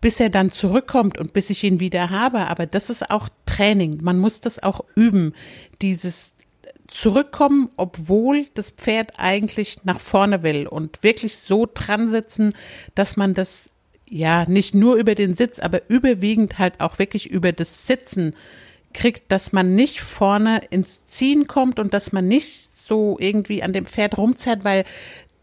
bis 0.00 0.20
er 0.20 0.30
dann 0.30 0.50
zurückkommt 0.50 1.18
und 1.18 1.32
bis 1.32 1.50
ich 1.50 1.64
ihn 1.64 1.80
wieder 1.80 2.10
habe. 2.10 2.46
Aber 2.46 2.66
das 2.66 2.90
ist 2.90 3.10
auch 3.10 3.28
Training. 3.46 3.98
Man 4.02 4.18
muss 4.18 4.40
das 4.40 4.62
auch 4.62 4.84
üben. 4.94 5.34
Dieses 5.82 6.34
zurückkommen, 6.88 7.68
obwohl 7.76 8.46
das 8.54 8.70
Pferd 8.70 9.12
eigentlich 9.18 9.84
nach 9.84 10.00
vorne 10.00 10.42
will 10.42 10.66
und 10.66 11.02
wirklich 11.02 11.36
so 11.36 11.66
dran 11.72 12.08
sitzen, 12.08 12.54
dass 12.94 13.16
man 13.16 13.34
das 13.34 13.70
ja 14.10 14.44
nicht 14.48 14.74
nur 14.74 14.96
über 14.96 15.14
den 15.14 15.34
Sitz, 15.34 15.58
aber 15.58 15.82
überwiegend 15.88 16.58
halt 16.58 16.80
auch 16.80 16.98
wirklich 16.98 17.30
über 17.30 17.52
das 17.52 17.86
Sitzen 17.86 18.34
kriegt, 18.92 19.30
dass 19.30 19.52
man 19.52 19.74
nicht 19.74 20.00
vorne 20.00 20.62
ins 20.70 21.04
Ziehen 21.04 21.46
kommt 21.46 21.78
und 21.78 21.94
dass 21.94 22.12
man 22.12 22.26
nicht 22.26 22.74
so 22.74 23.16
irgendwie 23.20 23.62
an 23.62 23.72
dem 23.72 23.86
Pferd 23.86 24.16
rumzerrt, 24.16 24.64
weil 24.64 24.84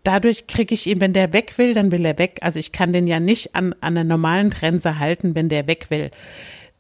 dadurch 0.04 0.48
kriege 0.48 0.74
ich 0.74 0.88
ihn, 0.88 1.02
wenn 1.02 1.14
der 1.14 1.34
weg 1.34 1.58
will, 1.58 1.74
dann 1.74 1.92
will 1.92 2.06
er 2.06 2.18
weg. 2.18 2.40
Also 2.42 2.60
ich 2.60 2.72
kann 2.72 2.94
den 2.94 3.08
ja 3.08 3.20
nicht 3.20 3.56
an, 3.56 3.74
an 3.82 3.98
einer 3.98 4.04
normalen 4.04 4.52
Trense 4.52 5.00
halten, 5.00 5.36
wenn 5.36 5.50
der 5.50 5.68
weg 5.68 5.88
will. 5.90 6.12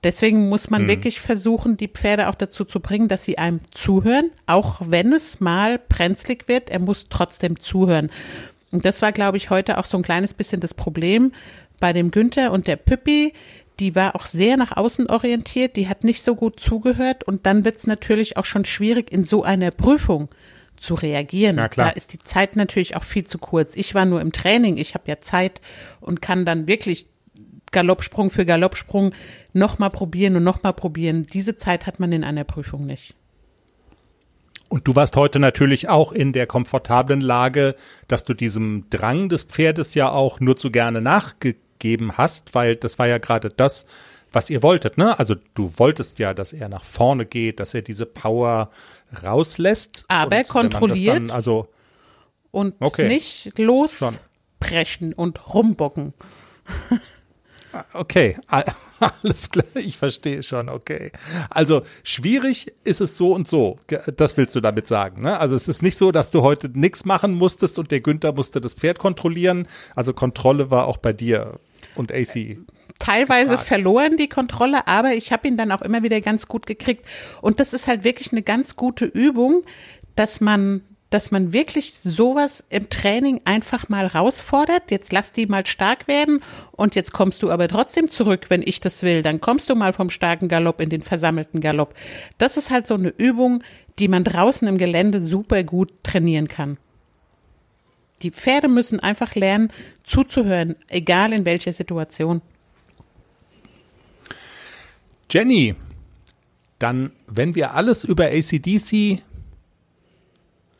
Deswegen 0.03 0.49
muss 0.49 0.69
man 0.69 0.83
mhm. 0.83 0.87
wirklich 0.87 1.19
versuchen, 1.19 1.77
die 1.77 1.87
Pferde 1.87 2.29
auch 2.29 2.35
dazu 2.35 2.63
zu 2.63 2.79
bringen, 2.79 3.07
dass 3.07 3.25
sie 3.25 3.37
einem 3.37 3.61
zuhören, 3.71 4.29
auch 4.45 4.79
wenn 4.81 5.13
es 5.13 5.39
mal 5.39 5.79
brenzlig 5.79 6.47
wird. 6.47 6.69
Er 6.69 6.79
muss 6.79 7.07
trotzdem 7.09 7.59
zuhören. 7.59 8.11
Und 8.71 8.85
das 8.85 9.01
war, 9.01 9.11
glaube 9.11 9.37
ich, 9.37 9.49
heute 9.49 9.77
auch 9.77 9.85
so 9.85 9.97
ein 9.97 10.03
kleines 10.03 10.33
bisschen 10.33 10.61
das 10.61 10.73
Problem 10.73 11.31
bei 11.85 11.93
dem 11.93 12.09
Günther 12.09 12.51
und 12.51 12.65
der 12.65 12.77
Püppi. 12.77 13.31
Die 13.79 13.93
war 13.93 14.15
auch 14.15 14.25
sehr 14.25 14.57
nach 14.57 14.75
außen 14.75 15.07
orientiert, 15.07 15.75
die 15.75 15.87
hat 15.87 16.03
nicht 16.03 16.23
so 16.23 16.33
gut 16.33 16.59
zugehört 16.59 17.23
und 17.23 17.45
dann 17.45 17.63
wird 17.63 17.75
es 17.75 17.85
natürlich 17.85 18.37
auch 18.37 18.45
schon 18.45 18.65
schwierig 18.65 19.11
in 19.11 19.23
so 19.23 19.43
einer 19.43 19.69
Prüfung 19.69 20.29
zu 20.77 20.95
reagieren. 20.95 21.57
Ja, 21.57 21.67
klar. 21.67 21.89
Da 21.89 21.93
ist 21.93 22.13
die 22.13 22.17
Zeit 22.17 22.55
natürlich 22.55 22.95
auch 22.95 23.03
viel 23.03 23.25
zu 23.25 23.37
kurz. 23.37 23.75
Ich 23.75 23.93
war 23.93 24.05
nur 24.05 24.19
im 24.19 24.31
Training, 24.31 24.77
ich 24.77 24.95
habe 24.95 25.03
ja 25.05 25.19
Zeit 25.19 25.61
und 25.99 26.23
kann 26.23 26.43
dann 26.43 26.65
wirklich 26.65 27.05
Galoppsprung 27.71 28.31
für 28.31 28.47
Galoppsprung 28.47 29.13
nochmal 29.53 29.91
probieren 29.91 30.37
und 30.37 30.43
nochmal 30.43 30.73
probieren. 30.73 31.27
Diese 31.31 31.55
Zeit 31.55 31.85
hat 31.85 31.99
man 31.99 32.11
in 32.11 32.23
einer 32.23 32.45
Prüfung 32.45 32.87
nicht. 32.87 33.13
Und 34.69 34.87
du 34.87 34.95
warst 34.95 35.15
heute 35.15 35.37
natürlich 35.37 35.87
auch 35.87 36.11
in 36.11 36.33
der 36.33 36.47
komfortablen 36.47 37.21
Lage, 37.21 37.75
dass 38.07 38.23
du 38.23 38.33
diesem 38.33 38.89
Drang 38.89 39.29
des 39.29 39.43
Pferdes 39.43 39.93
ja 39.93 40.09
auch 40.09 40.39
nur 40.39 40.57
zu 40.57 40.71
gerne 40.71 41.01
nachgegeben 41.75 42.17
hast, 42.17 42.53
weil 42.53 42.75
das 42.75 42.99
war 42.99 43.07
ja 43.07 43.17
gerade 43.17 43.49
das, 43.49 43.85
was 44.31 44.49
ihr 44.49 44.63
wolltet, 44.63 44.97
ne? 44.97 45.17
Also 45.17 45.35
du 45.53 45.71
wolltest 45.77 46.19
ja, 46.19 46.33
dass 46.33 46.51
er 46.51 46.67
nach 46.67 46.83
vorne 46.83 47.25
geht, 47.25 47.59
dass 47.59 47.73
er 47.73 47.81
diese 47.81 48.05
Power 48.05 48.69
rauslässt. 49.23 50.05
Aber 50.07 50.43
kontrolliert. 50.43 51.15
Dann, 51.15 51.31
also 51.31 51.67
und 52.51 52.75
okay. 52.79 53.07
nicht 53.07 53.57
lospreschen 53.57 55.13
und 55.15 55.53
rumbocken. 55.53 56.13
Okay, 57.93 58.37
alles 59.23 59.49
klar, 59.49 59.65
ich 59.75 59.97
verstehe 59.97 60.43
schon, 60.43 60.69
okay. 60.69 61.11
Also 61.49 61.81
schwierig 62.03 62.73
ist 62.83 63.01
es 63.01 63.17
so 63.17 63.33
und 63.33 63.47
so, 63.47 63.77
das 64.15 64.37
willst 64.37 64.55
du 64.55 64.61
damit 64.61 64.87
sagen. 64.87 65.21
Ne? 65.21 65.39
Also 65.39 65.55
es 65.55 65.67
ist 65.67 65.81
nicht 65.81 65.97
so, 65.97 66.11
dass 66.11 66.31
du 66.31 66.41
heute 66.41 66.69
nichts 66.69 67.05
machen 67.05 67.33
musstest 67.33 67.79
und 67.79 67.91
der 67.91 68.01
Günther 68.01 68.33
musste 68.33 68.61
das 68.61 68.73
Pferd 68.73 68.99
kontrollieren. 68.99 69.67
Also 69.95 70.13
Kontrolle 70.13 70.71
war 70.71 70.87
auch 70.87 70.97
bei 70.97 71.13
dir 71.13 71.59
und 71.95 72.11
AC. 72.11 72.57
Teilweise 72.99 73.49
gefragt. 73.49 73.67
verloren 73.67 74.17
die 74.17 74.29
Kontrolle, 74.29 74.87
aber 74.87 75.13
ich 75.13 75.31
habe 75.31 75.47
ihn 75.47 75.57
dann 75.57 75.71
auch 75.71 75.81
immer 75.81 76.03
wieder 76.03 76.21
ganz 76.21 76.47
gut 76.47 76.65
gekriegt. 76.65 77.05
Und 77.41 77.59
das 77.59 77.73
ist 77.73 77.87
halt 77.87 78.03
wirklich 78.03 78.31
eine 78.31 78.41
ganz 78.41 78.75
gute 78.75 79.05
Übung, 79.05 79.63
dass 80.15 80.39
man 80.39 80.81
dass 81.09 81.31
man 81.31 81.53
wirklich 81.53 81.93
sowas 81.93 82.63
im 82.69 82.89
Training 82.89 83.41
einfach 83.45 83.89
mal 83.89 84.11
herausfordert. 84.11 84.89
Jetzt 84.89 85.13
lass 85.13 85.31
die 85.31 85.45
mal 85.45 85.65
stark 85.65 86.07
werden 86.07 86.41
und 86.71 86.95
jetzt 86.95 87.13
kommst 87.13 87.43
du 87.43 87.51
aber 87.51 87.67
trotzdem 87.67 88.09
zurück, 88.09 88.45
wenn 88.49 88.63
ich 88.63 88.79
das 88.79 89.03
will. 89.03 89.21
Dann 89.21 89.39
kommst 89.39 89.69
du 89.69 89.75
mal 89.75 89.93
vom 89.93 90.09
starken 90.09 90.47
Galopp 90.47 90.81
in 90.81 90.89
den 90.89 91.01
versammelten 91.01 91.61
Galopp. 91.61 91.93
Das 92.37 92.57
ist 92.57 92.71
halt 92.71 92.87
so 92.87 92.95
eine 92.95 93.09
Übung, 93.09 93.63
die 93.99 94.07
man 94.07 94.23
draußen 94.23 94.67
im 94.67 94.77
Gelände 94.77 95.23
super 95.23 95.63
gut 95.63 95.91
trainieren 96.03 96.47
kann. 96.47 96.77
Die 98.21 98.31
Pferde 98.31 98.67
müssen 98.67 98.99
einfach 98.99 99.35
lernen, 99.35 99.71
zuzuhören, 100.03 100.75
egal 100.87 101.33
in 101.33 101.45
welcher 101.45 101.73
Situation. 101.73 102.41
Jenny, 105.29 105.75
dann, 106.79 107.11
wenn 107.27 107.55
wir 107.55 107.73
alles 107.73 108.03
über 108.03 108.25
ACDC 108.25 109.21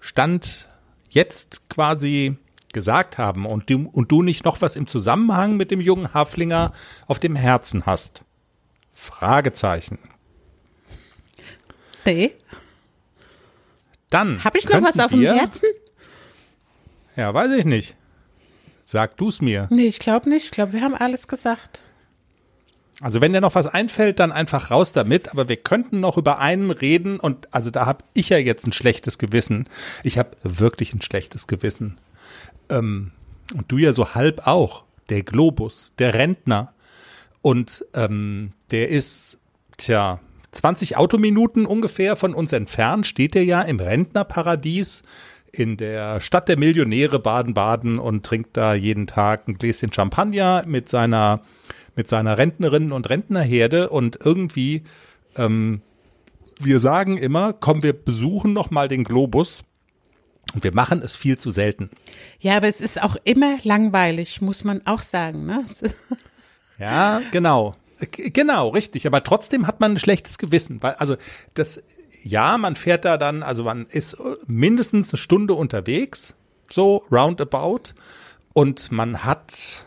Stand 0.05 0.69
jetzt 1.09 1.67
quasi 1.67 2.37
gesagt 2.71 3.17
haben 3.17 3.47
und 3.47 3.71
du, 3.71 3.89
und 3.91 4.11
du 4.11 4.21
nicht 4.21 4.45
noch 4.45 4.61
was 4.61 4.75
im 4.75 4.85
Zusammenhang 4.85 5.57
mit 5.57 5.71
dem 5.71 5.81
jungen 5.81 6.13
Haflinger 6.13 6.73
auf 7.07 7.17
dem 7.17 7.35
Herzen 7.35 7.87
hast? 7.87 8.23
Fragezeichen. 8.93 9.97
Nee. 12.05 12.35
Dann. 14.11 14.43
Habe 14.43 14.59
ich 14.59 14.69
noch 14.69 14.83
was 14.83 14.99
auf 14.99 15.09
dem 15.09 15.23
Herzen? 15.23 15.69
Ja, 17.15 17.33
weiß 17.33 17.53
ich 17.53 17.65
nicht. 17.65 17.95
Sag 18.83 19.17
du's 19.17 19.41
mir. 19.41 19.67
Nee, 19.71 19.87
ich 19.87 19.97
glaube 19.97 20.29
nicht. 20.29 20.45
Ich 20.45 20.51
glaube, 20.51 20.73
wir 20.73 20.81
haben 20.81 20.93
alles 20.93 21.27
gesagt. 21.27 21.79
Also 23.01 23.19
wenn 23.19 23.34
dir 23.34 23.41
noch 23.41 23.55
was 23.55 23.67
einfällt, 23.67 24.19
dann 24.19 24.31
einfach 24.31 24.71
raus 24.71 24.91
damit. 24.91 25.29
Aber 25.31 25.49
wir 25.49 25.58
könnten 25.58 25.99
noch 25.99 26.17
über 26.17 26.39
einen 26.39 26.71
reden 26.71 27.19
und 27.19 27.53
also 27.53 27.71
da 27.71 27.86
habe 27.86 28.03
ich 28.13 28.29
ja 28.29 28.38
jetzt 28.38 28.65
ein 28.65 28.73
schlechtes 28.73 29.17
Gewissen. 29.17 29.67
Ich 30.03 30.17
habe 30.17 30.31
wirklich 30.43 30.93
ein 30.93 31.01
schlechtes 31.01 31.47
Gewissen. 31.47 31.97
Ähm, 32.69 33.12
und 33.53 33.71
du 33.71 33.77
ja 33.77 33.93
so 33.93 34.15
halb 34.15 34.47
auch. 34.47 34.84
Der 35.10 35.21
Globus, 35.23 35.91
der 35.99 36.13
Rentner. 36.13 36.73
Und 37.41 37.86
ähm, 37.93 38.53
der 38.71 38.89
ist, 38.89 39.39
tja, 39.77 40.19
20 40.51 40.97
Autominuten 40.97 41.65
ungefähr 41.65 42.15
von 42.15 42.34
uns 42.34 42.53
entfernt, 42.53 43.05
steht 43.05 43.36
er 43.36 43.43
ja 43.43 43.62
im 43.62 43.79
Rentnerparadies 43.79 45.03
in 45.51 45.77
der 45.77 46.21
Stadt 46.21 46.49
der 46.49 46.58
Millionäre 46.58 47.19
Baden-Baden 47.19 47.99
und 47.99 48.25
trinkt 48.25 48.58
da 48.58 48.73
jeden 48.73 49.08
Tag 49.08 49.47
ein 49.47 49.58
Gläschen 49.58 49.91
Champagner 49.91 50.63
mit 50.65 50.89
seiner 50.89 51.41
mit 51.95 52.08
seiner 52.08 52.38
Rentnerinnen 52.38 52.91
und 52.91 53.10
Rentnerherde 53.10 53.89
und 53.89 54.19
irgendwie, 54.23 54.84
ähm, 55.38 55.81
wir 56.60 56.79
sagen 56.79 57.17
immer, 57.17 57.53
komm, 57.53 57.84
wir 57.84 57.93
besuchen 57.93 58.53
noch 58.53 58.71
mal 58.71 58.88
den 58.88 59.03
Globus. 59.03 59.63
Und 60.53 60.63
wir 60.63 60.73
machen 60.73 61.01
es 61.01 61.15
viel 61.15 61.38
zu 61.38 61.49
selten. 61.49 61.89
Ja, 62.39 62.58
aber 62.58 62.67
es 62.67 62.79
ist 62.79 63.01
auch 63.01 63.17
immer 63.23 63.58
langweilig, 63.63 64.41
muss 64.41 64.63
man 64.63 64.86
auch 64.86 65.01
sagen. 65.01 65.45
Ne? 65.45 65.65
ja, 66.79 67.21
genau. 67.31 67.73
Genau, 68.12 68.69
richtig. 68.69 69.08
Aber 69.08 69.23
trotzdem 69.23 69.67
hat 69.67 69.79
man 69.79 69.93
ein 69.93 69.99
schlechtes 69.99 70.38
Gewissen, 70.38 70.84
weil 70.84 70.93
also 70.95 71.15
das, 71.55 71.81
ja, 72.23 72.58
man 72.58 72.75
fährt 72.75 73.05
da 73.05 73.17
dann, 73.17 73.41
also 73.41 73.63
man 73.63 73.86
ist 73.88 74.17
mindestens 74.45 75.12
eine 75.12 75.17
Stunde 75.17 75.53
unterwegs, 75.53 76.36
so 76.69 77.03
roundabout, 77.12 77.93
und 78.53 78.91
man 78.91 79.23
hat 79.25 79.86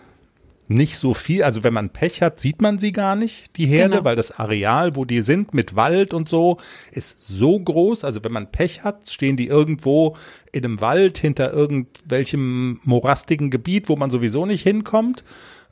nicht 0.69 0.99
so 0.99 1.15
viel. 1.15 1.43
Also 1.43 1.65
wenn 1.65 1.73
man 1.73 1.91
Pech 1.91 2.21
hat, 2.23 2.41
sieht 2.41 2.61
man 2.61 2.79
sie 2.79 2.93
gar 2.93 3.17
nicht, 3.17 3.57
die 3.57 3.67
Herde, 3.67 3.97
genau. 3.97 4.05
weil 4.05 4.17
das 4.17 4.39
Areal, 4.39 4.97
wo 4.97 5.05
die 5.05 5.23
sind, 5.23 5.55
mit 5.55 5.75
Wald 5.77 6.13
und 6.13 6.29
so, 6.29 6.59
ist 6.93 7.21
so 7.27 7.59
groß. 7.59 8.05
Also 8.05 8.23
wenn 8.23 8.33
man 8.33 8.53
Pech 8.53 8.85
hat, 8.85 9.09
stehen 9.09 9.37
die 9.37 9.47
irgendwo 9.47 10.17
in 10.53 10.65
einem 10.65 10.81
Wald 10.81 11.19
hinter 11.19 11.53
irgendwelchem 11.53 12.81
morastigen 12.85 13.51
Gebiet, 13.51 13.89
wo 13.89 13.97
man 13.97 14.11
sowieso 14.11 14.45
nicht 14.45 14.63
hinkommt. 14.63 15.25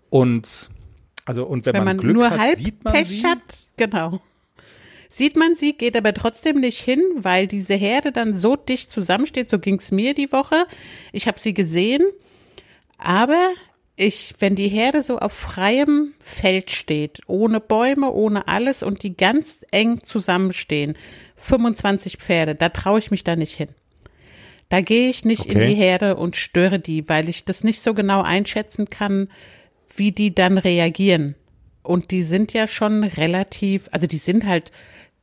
Und 0.08 0.70
also 1.26 1.44
und 1.44 1.66
wenn, 1.66 1.74
wenn 1.74 1.84
man, 1.84 1.96
man, 1.96 2.04
Glück 2.04 2.14
nur 2.16 2.30
hat, 2.30 2.38
halb 2.38 2.56
sieht 2.56 2.82
man 2.82 2.94
Pech 2.94 3.08
sie. 3.08 3.24
hat, 3.24 3.38
genau. 3.76 4.20
Sieht 5.08 5.36
man 5.36 5.54
sie, 5.54 5.74
geht 5.74 5.96
aber 5.96 6.14
trotzdem 6.14 6.60
nicht 6.60 6.80
hin, 6.80 7.00
weil 7.16 7.46
diese 7.46 7.74
Herde 7.74 8.12
dann 8.12 8.34
so 8.34 8.56
dicht 8.56 8.90
zusammensteht. 8.90 9.48
So 9.48 9.58
ging's 9.58 9.90
mir 9.90 10.14
die 10.14 10.32
Woche. 10.32 10.66
Ich 11.12 11.26
habe 11.28 11.38
sie 11.38 11.54
gesehen, 11.54 12.02
aber 12.98 13.50
ich, 13.96 14.34
wenn 14.38 14.54
die 14.54 14.68
Herde 14.68 15.02
so 15.02 15.18
auf 15.18 15.32
freiem 15.32 16.12
Feld 16.20 16.70
steht, 16.70 17.20
ohne 17.26 17.60
Bäume, 17.60 18.12
ohne 18.12 18.46
alles 18.46 18.82
und 18.82 19.02
die 19.02 19.16
ganz 19.16 19.64
eng 19.70 20.02
zusammenstehen, 20.02 20.96
25 21.36 22.18
Pferde, 22.18 22.54
da 22.54 22.68
traue 22.68 22.98
ich 22.98 23.10
mich 23.10 23.24
da 23.24 23.36
nicht 23.36 23.56
hin. 23.56 23.68
Da 24.68 24.80
gehe 24.80 25.08
ich 25.08 25.24
nicht 25.24 25.42
okay. 25.42 25.52
in 25.52 25.60
die 25.60 25.74
Herde 25.74 26.16
und 26.16 26.36
störe 26.36 26.78
die, 26.78 27.08
weil 27.08 27.28
ich 27.28 27.44
das 27.44 27.64
nicht 27.64 27.80
so 27.80 27.94
genau 27.94 28.22
einschätzen 28.22 28.90
kann, 28.90 29.28
wie 29.96 30.12
die 30.12 30.34
dann 30.34 30.58
reagieren. 30.58 31.34
Und 31.82 32.10
die 32.10 32.22
sind 32.22 32.52
ja 32.52 32.66
schon 32.66 33.04
relativ, 33.04 33.88
also 33.92 34.06
die 34.06 34.18
sind 34.18 34.44
halt 34.44 34.72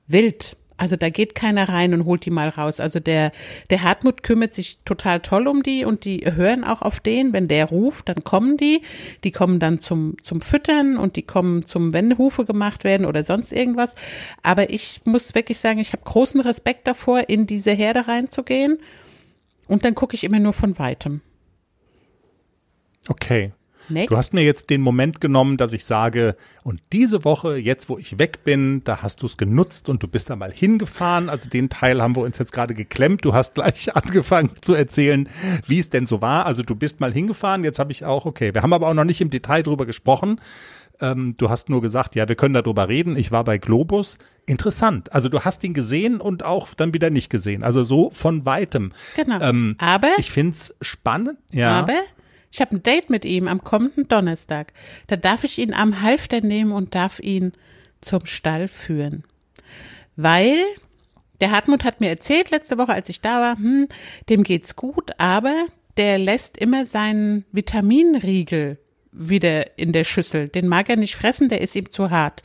wild. 0.07 0.55
Also 0.77 0.95
da 0.95 1.09
geht 1.09 1.35
keiner 1.35 1.69
rein 1.69 1.93
und 1.93 2.05
holt 2.05 2.25
die 2.25 2.31
mal 2.31 2.49
raus. 2.49 2.79
Also 2.79 2.99
der, 2.99 3.31
der 3.69 3.83
Hartmut 3.83 4.23
kümmert 4.23 4.53
sich 4.53 4.79
total 4.85 5.19
toll 5.21 5.47
um 5.47 5.63
die 5.63 5.85
und 5.85 6.05
die 6.05 6.25
hören 6.25 6.63
auch 6.63 6.81
auf 6.81 6.99
den. 6.99 7.33
Wenn 7.33 7.47
der 7.47 7.65
ruft, 7.65 8.09
dann 8.09 8.23
kommen 8.23 8.57
die. 8.57 8.81
Die 9.23 9.31
kommen 9.31 9.59
dann 9.59 9.79
zum, 9.79 10.17
zum 10.23 10.41
Füttern 10.41 10.97
und 10.97 11.15
die 11.15 11.21
kommen 11.21 11.65
zum, 11.65 11.93
wenn 11.93 12.17
Hufe 12.17 12.45
gemacht 12.45 12.83
werden 12.83 13.05
oder 13.05 13.23
sonst 13.23 13.53
irgendwas. 13.53 13.95
Aber 14.41 14.69
ich 14.69 15.01
muss 15.05 15.35
wirklich 15.35 15.59
sagen, 15.59 15.79
ich 15.79 15.93
habe 15.93 16.03
großen 16.03 16.41
Respekt 16.41 16.87
davor, 16.87 17.29
in 17.29 17.47
diese 17.47 17.71
Herde 17.71 18.07
reinzugehen. 18.07 18.79
Und 19.67 19.85
dann 19.85 19.95
gucke 19.95 20.15
ich 20.15 20.23
immer 20.23 20.39
nur 20.39 20.53
von 20.53 20.77
weitem. 20.79 21.21
Okay. 23.07 23.51
Next. 23.89 24.11
Du 24.11 24.17
hast 24.17 24.33
mir 24.33 24.43
jetzt 24.43 24.69
den 24.69 24.81
Moment 24.81 25.21
genommen, 25.21 25.57
dass 25.57 25.73
ich 25.73 25.85
sage, 25.85 26.35
und 26.63 26.81
diese 26.91 27.23
Woche, 27.23 27.57
jetzt 27.57 27.89
wo 27.89 27.97
ich 27.97 28.19
weg 28.19 28.43
bin, 28.43 28.83
da 28.83 29.01
hast 29.01 29.21
du 29.21 29.25
es 29.25 29.37
genutzt 29.37 29.89
und 29.89 30.01
du 30.03 30.07
bist 30.07 30.29
da 30.29 30.35
mal 30.35 30.51
hingefahren. 30.51 31.29
Also 31.29 31.49
den 31.49 31.69
Teil 31.69 32.01
haben 32.01 32.15
wir 32.15 32.23
uns 32.23 32.37
jetzt 32.37 32.53
gerade 32.53 32.73
geklemmt. 32.73 33.25
Du 33.25 33.33
hast 33.33 33.55
gleich 33.55 33.95
angefangen 33.95 34.51
zu 34.61 34.73
erzählen, 34.73 35.29
wie 35.67 35.79
es 35.79 35.89
denn 35.89 36.07
so 36.07 36.21
war. 36.21 36.45
Also 36.45 36.63
du 36.63 36.75
bist 36.75 36.99
mal 36.99 37.13
hingefahren. 37.13 37.63
Jetzt 37.63 37.79
habe 37.79 37.91
ich 37.91 38.05
auch, 38.05 38.25
okay, 38.25 38.53
wir 38.53 38.63
haben 38.63 38.73
aber 38.73 38.87
auch 38.87 38.93
noch 38.93 39.03
nicht 39.03 39.21
im 39.21 39.29
Detail 39.29 39.63
drüber 39.63 39.85
gesprochen. 39.85 40.39
Ähm, 41.01 41.35
du 41.37 41.49
hast 41.49 41.69
nur 41.69 41.81
gesagt, 41.81 42.15
ja, 42.15 42.27
wir 42.29 42.35
können 42.35 42.53
darüber 42.53 42.87
reden. 42.87 43.17
Ich 43.17 43.31
war 43.31 43.43
bei 43.43 43.57
Globus. 43.57 44.17
Interessant. 44.45 45.13
Also 45.13 45.29
du 45.29 45.41
hast 45.41 45.63
ihn 45.63 45.73
gesehen 45.73 46.21
und 46.21 46.43
auch 46.45 46.73
dann 46.73 46.93
wieder 46.93 47.09
nicht 47.09 47.29
gesehen. 47.29 47.63
Also 47.63 47.83
so 47.83 48.09
von 48.11 48.45
weitem. 48.45 48.91
Genau. 49.15 49.39
Ähm, 49.41 49.75
aber 49.79 50.09
ich 50.17 50.31
finde 50.31 50.53
es 50.53 50.75
spannend. 50.81 51.37
Ja. 51.51 51.79
Aber 51.79 51.93
ich 52.53 52.61
habe 52.61 52.75
ein 52.75 52.83
Date 52.83 53.09
mit 53.09 53.25
ihm 53.25 53.47
am 53.47 53.63
kommenden 53.63 54.07
Donnerstag. 54.07 54.73
Da 55.07 55.15
darf 55.15 55.43
ich 55.43 55.57
ihn 55.57 55.73
am 55.73 56.03
Halfter 56.03 56.41
nehmen 56.41 56.71
und 56.71 56.93
darf 56.93 57.19
ihn 57.19 57.53
zum 57.99 58.27
Stall 58.27 58.67
führen. 58.67 59.23
Weil 60.15 60.57
der 61.41 61.49
Hartmut 61.49 61.83
hat 61.83 61.99
mir 61.99 62.09
erzählt 62.09 62.51
letzte 62.51 62.77
Woche, 62.77 62.93
als 62.93 63.09
ich 63.09 63.21
da 63.21 63.41
war, 63.41 63.55
hm, 63.57 63.87
dem 64.29 64.43
geht's 64.43 64.75
gut, 64.75 65.13
aber 65.17 65.65
der 65.97 66.19
lässt 66.19 66.59
immer 66.59 66.85
seinen 66.85 67.43
Vitaminriegel 67.51 68.77
wieder 69.11 69.79
in 69.79 69.91
der 69.91 70.03
Schüssel. 70.03 70.47
Den 70.47 70.67
mag 70.67 70.89
er 70.89 70.95
nicht 70.95 71.15
fressen, 71.15 71.49
der 71.49 71.61
ist 71.61 71.75
ihm 71.75 71.89
zu 71.89 72.11
hart. 72.11 72.43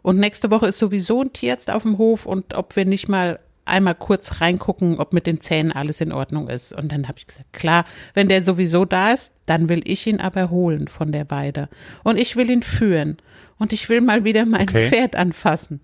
Und 0.00 0.20
nächste 0.20 0.52
Woche 0.52 0.68
ist 0.68 0.78
sowieso 0.78 1.22
ein 1.22 1.32
Tierarzt 1.32 1.70
auf 1.70 1.82
dem 1.82 1.98
Hof 1.98 2.24
und 2.24 2.54
ob 2.54 2.76
wir 2.76 2.84
nicht 2.84 3.08
mal 3.08 3.40
einmal 3.70 3.94
kurz 3.94 4.40
reingucken, 4.40 4.98
ob 4.98 5.12
mit 5.12 5.26
den 5.26 5.40
Zähnen 5.40 5.72
alles 5.72 6.00
in 6.00 6.12
Ordnung 6.12 6.48
ist. 6.48 6.72
Und 6.72 6.92
dann 6.92 7.08
habe 7.08 7.18
ich 7.18 7.26
gesagt, 7.26 7.52
klar, 7.52 7.84
wenn 8.14 8.28
der 8.28 8.44
sowieso 8.44 8.84
da 8.84 9.12
ist, 9.12 9.32
dann 9.46 9.68
will 9.68 9.82
ich 9.84 10.06
ihn 10.06 10.20
aber 10.20 10.50
holen 10.50 10.88
von 10.88 11.12
der 11.12 11.30
Weide. 11.30 11.68
Und 12.04 12.18
ich 12.18 12.36
will 12.36 12.50
ihn 12.50 12.62
führen. 12.62 13.16
Und 13.58 13.72
ich 13.72 13.88
will 13.88 14.00
mal 14.00 14.24
wieder 14.24 14.46
mein 14.46 14.62
Okay. 14.62 14.88
Pferd 14.88 15.16
anfassen. 15.16 15.80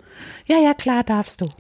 Ja, 0.47 0.59
ja, 0.59 0.75
klar, 0.75 1.05
darfst 1.05 1.41
du. 1.41 1.51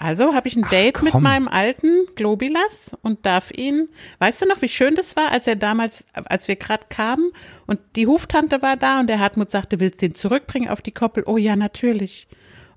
Also 0.00 0.32
habe 0.34 0.46
ich 0.46 0.54
ein 0.54 0.66
Date 0.70 1.02
mit 1.02 1.12
komm. 1.12 1.24
meinem 1.24 1.48
alten 1.48 2.06
Globilas 2.14 2.92
und 3.02 3.26
darf 3.26 3.50
ihn. 3.50 3.88
Weißt 4.20 4.40
du 4.40 4.46
noch, 4.46 4.62
wie 4.62 4.68
schön 4.68 4.94
das 4.94 5.16
war, 5.16 5.32
als 5.32 5.48
er 5.48 5.56
damals, 5.56 6.06
als 6.12 6.46
wir 6.46 6.54
gerade 6.54 6.84
kamen 6.88 7.32
und 7.66 7.80
die 7.96 8.06
Huftante 8.06 8.62
war 8.62 8.76
da 8.76 9.00
und 9.00 9.08
der 9.08 9.18
Hartmut 9.18 9.50
sagte, 9.50 9.80
willst 9.80 10.00
du 10.00 10.06
ihn 10.06 10.14
zurückbringen 10.14 10.68
auf 10.68 10.82
die 10.82 10.92
Koppel? 10.92 11.24
Oh 11.26 11.36
ja, 11.36 11.56
natürlich. 11.56 12.28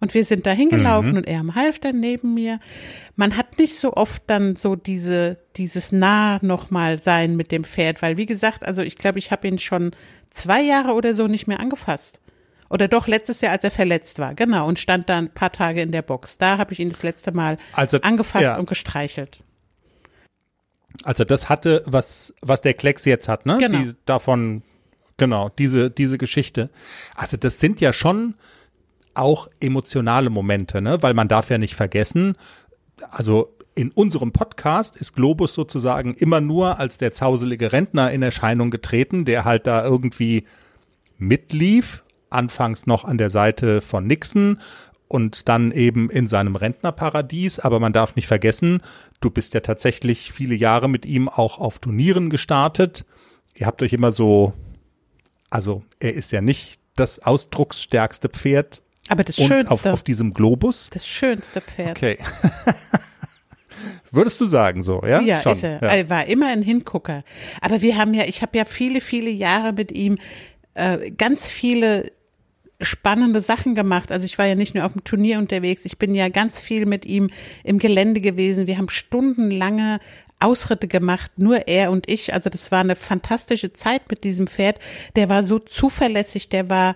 Und 0.02 0.16
wir 0.16 0.26
sind 0.26 0.47
da 0.47 0.52
hingelaufen 0.52 1.16
und 1.16 1.28
er 1.28 1.39
am 1.39 1.54
Halfter 1.54 1.93
neben 1.93 2.34
mir. 2.34 2.60
Man 3.16 3.38
hat 3.38 3.60
nicht 3.60 3.76
so 3.76 3.93
oft 3.93 4.24
dann 4.26 4.56
so 4.56 4.76
diese, 4.76 5.38
dieses 5.58 5.91
nah 5.91 6.39
nochmal 6.41 6.99
sein 6.99 7.38
mit 7.38 7.52
dem 7.52 7.64
Pferd, 7.64 8.02
weil 8.02 8.18
wie 8.18 8.26
gesagt, 8.26 8.64
also 8.64 8.82
ich 8.82 8.97
glaube, 8.97 9.20
ich 9.20 9.32
habe 9.32 9.47
ihn 9.47 9.60
schon 9.60 9.91
zwei 10.32 10.62
Jahre 10.62 10.93
oder 10.93 11.14
so 11.14 11.28
nicht 11.28 11.45
mehr 11.47 11.60
angefasst. 11.60 12.20
Oder 12.68 12.88
doch 12.88 13.08
letztes 13.08 13.41
Jahr, 13.41 13.52
als 13.52 13.64
er 13.64 13.70
verletzt 13.70 14.18
war, 14.18 14.34
genau, 14.34 14.68
und 14.68 14.80
stand 14.80 15.08
da 15.08 15.20
ein 15.20 15.30
paar 15.30 15.52
Tage 15.52 15.82
in 15.82 15.91
der 15.91 16.02
Box. 16.02 16.39
Da 16.39 16.58
habe 16.58 16.74
ich 16.74 16.80
ihn 16.80 16.89
das 16.89 17.04
letzte 17.04 17.32
Mal 17.32 17.58
Also, 17.74 17.99
angefasst 18.02 18.43
ja. 18.43 18.58
und 18.58 18.68
gestreichelt. 18.68 19.39
Also 21.04 21.26
das 21.26 21.47
hatte, 21.47 21.84
was, 21.86 22.34
was 22.41 22.62
der 22.62 22.74
Klecks 22.74 23.06
jetzt 23.06 23.28
hat, 23.28 23.45
ne? 23.45 23.58
Genau. 23.60 23.78
Die, 23.78 23.93
davon, 24.06 24.64
genau, 25.18 25.49
diese, 25.49 25.91
diese 25.91 26.18
Geschichte. 26.18 26.72
Also 27.14 27.38
das 27.38 27.60
sind 27.60 27.82
ja 27.82 27.93
schon 27.93 28.36
auch 29.14 29.49
emotionale 29.59 30.30
Momente, 30.30 30.82
ne? 30.82 31.01
Weil 31.01 31.14
man 31.14 31.28
darf 31.28 31.49
ja 31.49 31.57
nicht 31.57 31.76
vergessen, 31.76 32.36
also 33.09 33.55
in 33.76 33.91
unserem 33.91 34.32
Podcast 34.32 34.95
ist 34.95 35.14
Globus 35.16 35.53
sozusagen 35.53 36.14
immer 36.14 36.41
nur 36.41 36.80
als 36.80 36.97
der 36.97 37.14
zauselige 37.14 37.72
Rentner 37.72 38.12
in 38.12 38.22
Erscheinung 38.22 38.70
getreten, 38.70 39.26
der 39.26 39.45
halt 39.45 39.66
da 39.66 39.84
irgendwie 39.84 40.45
mitlief, 41.18 42.03
anfangs 42.30 42.86
noch 42.86 43.05
an 43.05 43.18
der 43.18 43.30
Seite 43.30 43.82
von 43.82 44.07
Nixon 44.07 44.59
und 45.07 45.49
dann 45.49 45.72
eben 45.72 46.09
in 46.09 46.28
seinem 46.28 46.55
Rentnerparadies. 46.55 47.59
Aber 47.59 47.80
man 47.80 47.93
darf 47.93 48.16
nicht 48.16 48.28
vergessen, 48.28 48.82
du 49.20 49.30
bist 49.30 49.53
ja 49.53 49.59
tatsächlich 49.62 50.32
viele 50.32 50.55
Jahre 50.55 50.89
mit 50.89 51.05
ihm 51.05 51.30
auch 51.30 51.57
auf 51.57 51.80
Turnieren 51.80 52.30
gestartet. 52.30 53.05
Ihr 53.53 53.68
habt 53.68 53.82
euch 53.82 53.93
immer 53.93 54.12
so, 54.12 54.53
also 55.49 55.84
er 55.99 56.14
ist 56.14 56.32
ja 56.32 56.41
nicht 56.41 56.80
das 56.95 57.20
ausdrucksstärkste 57.20 58.30
Pferd 58.30 58.82
Aber 59.12 59.26
das 59.26 59.38
und 59.38 59.47
Schönste, 59.47 59.72
auf, 59.74 59.86
auf 59.86 60.03
diesem 60.03 60.34
Globus. 60.34 60.89
das 60.89 61.05
schönste 61.05 61.59
Pferd. 61.59 61.97
Okay. 61.97 62.18
Würdest 64.12 64.39
du 64.39 64.45
sagen 64.45 64.84
so, 64.84 65.01
ja? 65.05 65.20
Ja, 65.20 65.41
Schon, 65.41 65.51
ist 65.51 65.64
er. 65.64 65.82
ja. 65.82 65.88
Er 65.89 66.09
war 66.09 66.28
immer 66.28 66.47
ein 66.47 66.62
Hingucker. 66.62 67.26
Aber 67.59 67.82
wir 67.82 67.97
haben 67.97 68.14
ja, 68.14 68.24
ich 68.24 68.41
habe 68.41 68.57
ja 68.57 68.64
viele, 68.64 69.01
viele 69.01 69.30
Jahre 69.30 69.74
mit 69.74 69.91
ihm 69.91 70.18
äh, 70.76 71.12
ganz 71.12 71.49
viele 71.49 72.14
spannende 72.80 73.41
Sachen 73.41 73.76
gemacht. 73.76 74.14
Also 74.14 74.26
ich 74.26 74.38
war 74.38 74.45
ja 74.45 74.55
nicht 74.55 74.76
nur 74.76 74.86
auf 74.86 74.93
dem 74.93 75.03
Turnier 75.03 75.39
unterwegs, 75.39 75.84
ich 75.84 75.97
bin 75.97 76.16
ja 76.16 76.30
ganz 76.30 76.62
viel 76.62 76.86
mit 76.86 77.05
ihm 77.05 77.30
im 77.66 77.80
Gelände 77.80 78.22
gewesen. 78.22 78.66
Wir 78.66 78.78
haben 78.78 78.88
stundenlange 78.89 79.99
Ausritte 80.39 80.88
gemacht, 80.88 81.34
nur 81.36 81.68
er 81.68 81.91
und 81.91 82.09
ich. 82.09 82.34
Also 82.34 82.49
das 82.49 82.72
war 82.72 82.80
eine 82.80 82.95
fantastische 82.95 83.74
Zeit 83.74 84.09
mit 84.09 84.24
diesem 84.24 84.47
Pferd. 84.47 84.80
Der 85.18 85.28
war 85.28 85.43
so 85.43 85.59
zuverlässig, 85.59 86.47
der 86.47 86.70
war 86.70 86.95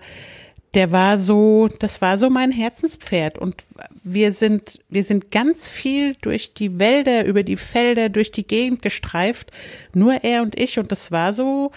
der 0.74 0.92
war 0.92 1.18
so, 1.18 1.68
das 1.78 2.02
war 2.02 2.18
so 2.18 2.28
mein 2.28 2.52
Herzenspferd. 2.52 3.38
Und 3.38 3.64
wir 4.04 4.32
sind, 4.32 4.80
wir 4.88 5.04
sind 5.04 5.30
ganz 5.30 5.68
viel 5.68 6.16
durch 6.20 6.54
die 6.54 6.78
Wälder, 6.78 7.24
über 7.24 7.42
die 7.42 7.56
Felder, 7.56 8.08
durch 8.08 8.30
die 8.30 8.46
Gegend 8.46 8.82
gestreift, 8.82 9.50
nur 9.94 10.24
er 10.24 10.42
und 10.42 10.58
ich. 10.58 10.78
Und 10.78 10.92
das 10.92 11.10
war 11.10 11.32
so, 11.32 11.72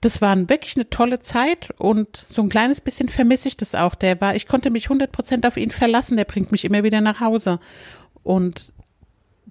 das 0.00 0.22
war 0.22 0.36
wirklich 0.48 0.76
eine 0.76 0.88
tolle 0.88 1.18
Zeit. 1.18 1.70
Und 1.76 2.24
so 2.30 2.42
ein 2.42 2.48
kleines 2.48 2.80
bisschen 2.80 3.08
vermisse 3.08 3.48
ich 3.48 3.56
das 3.56 3.74
auch. 3.74 3.94
Der 3.94 4.20
war, 4.20 4.34
ich 4.34 4.46
konnte 4.46 4.70
mich 4.70 4.84
100 4.84 5.12
Prozent 5.12 5.46
auf 5.46 5.56
ihn 5.56 5.70
verlassen, 5.70 6.16
der 6.16 6.24
bringt 6.24 6.52
mich 6.52 6.64
immer 6.64 6.84
wieder 6.84 7.00
nach 7.00 7.20
Hause. 7.20 7.60
Und 8.22 8.72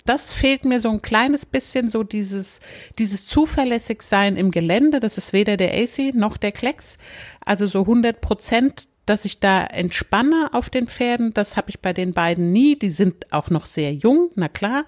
das 0.08 0.34
fehlt 0.34 0.66
mir 0.66 0.82
so 0.82 0.90
ein 0.90 1.02
kleines 1.02 1.46
bisschen, 1.46 1.90
so 1.90 2.04
dieses, 2.04 2.60
dieses 2.98 3.26
zuverlässig 3.26 4.02
sein 4.02 4.36
im 4.38 4.52
Gelände. 4.52 5.00
Das 5.00 5.18
ist 5.18 5.34
weder 5.34 5.58
der 5.58 5.74
AC 5.74 6.14
noch 6.14 6.38
der 6.38 6.52
Klecks. 6.52 6.98
Also 7.44 7.68
so 7.68 7.82
100 7.82 8.22
Prozent, 8.22 8.88
dass 9.06 9.26
ich 9.26 9.40
da 9.40 9.64
entspanne 9.64 10.50
auf 10.54 10.70
den 10.70 10.88
Pferden. 10.88 11.34
Das 11.34 11.56
habe 11.56 11.70
ich 11.70 11.80
bei 11.80 11.94
den 11.94 12.14
beiden 12.14 12.52
nie. 12.52 12.78
Die 12.78 12.90
sind 12.90 13.32
auch 13.32 13.50
noch 13.50 13.66
sehr 13.66 13.94
jung, 13.94 14.32
na 14.36 14.48
klar. 14.48 14.86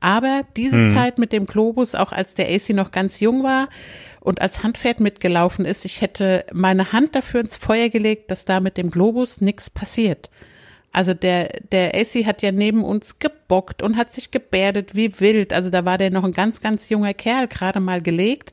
Aber 0.00 0.42
diese 0.56 0.88
Zeit 0.94 1.18
mit 1.18 1.32
dem 1.32 1.46
Globus, 1.46 1.94
auch 1.94 2.12
als 2.12 2.34
der 2.34 2.48
AC 2.48 2.70
noch 2.70 2.92
ganz 2.92 3.18
jung 3.18 3.42
war 3.42 3.68
und 4.20 4.40
als 4.40 4.62
Handpferd 4.62 5.00
mitgelaufen 5.00 5.64
ist, 5.64 5.84
ich 5.84 6.00
hätte 6.00 6.44
meine 6.52 6.92
Hand 6.92 7.14
dafür 7.16 7.40
ins 7.40 7.56
Feuer 7.56 7.88
gelegt, 7.88 8.30
dass 8.30 8.44
da 8.44 8.60
mit 8.60 8.76
dem 8.76 8.90
Globus 8.90 9.40
nichts 9.40 9.70
passiert. 9.70 10.30
Also 10.92 11.14
der, 11.14 11.48
der 11.70 11.94
AC 11.94 12.26
hat 12.26 12.42
ja 12.42 12.50
neben 12.50 12.82
uns 12.82 13.18
gebockt 13.18 13.82
und 13.82 13.96
hat 13.96 14.12
sich 14.12 14.30
gebärdet 14.30 14.94
wie 14.94 15.20
wild. 15.20 15.52
Also 15.52 15.70
da 15.70 15.84
war 15.84 15.98
der 15.98 16.10
noch 16.10 16.24
ein 16.24 16.32
ganz, 16.32 16.60
ganz 16.60 16.88
junger 16.88 17.14
Kerl, 17.14 17.46
gerade 17.46 17.80
mal 17.80 18.00
gelegt. 18.00 18.52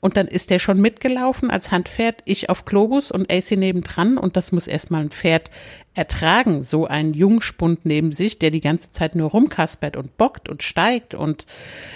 Und 0.00 0.18
dann 0.18 0.28
ist 0.28 0.50
der 0.50 0.58
schon 0.58 0.82
mitgelaufen 0.82 1.50
als 1.50 1.70
Handpferd, 1.70 2.22
ich 2.26 2.50
auf 2.50 2.66
Globus 2.66 3.10
und 3.10 3.32
AC 3.32 3.52
nebendran. 3.52 4.18
Und 4.18 4.36
das 4.36 4.52
muss 4.52 4.66
erstmal 4.66 5.02
ein 5.02 5.10
Pferd 5.10 5.50
ertragen. 5.94 6.62
So 6.62 6.86
ein 6.86 7.14
Jungspund 7.14 7.86
neben 7.86 8.12
sich, 8.12 8.38
der 8.38 8.50
die 8.50 8.60
ganze 8.60 8.90
Zeit 8.90 9.14
nur 9.14 9.30
rumkaspert 9.30 9.96
und 9.96 10.16
bockt 10.18 10.48
und 10.48 10.62
steigt 10.62 11.14
und 11.14 11.46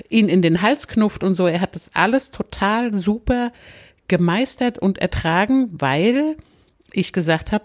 ihn 0.08 0.28
in 0.28 0.40
den 0.40 0.62
Hals 0.62 0.88
knufft 0.88 1.22
und 1.22 1.34
so. 1.34 1.46
Er 1.46 1.60
hat 1.60 1.74
das 1.74 1.90
alles 1.92 2.30
total 2.30 2.94
super 2.94 3.52
gemeistert 4.06 4.78
und 4.78 4.98
ertragen, 4.98 5.68
weil 5.72 6.36
ich 6.92 7.12
gesagt 7.12 7.52
habe, 7.52 7.64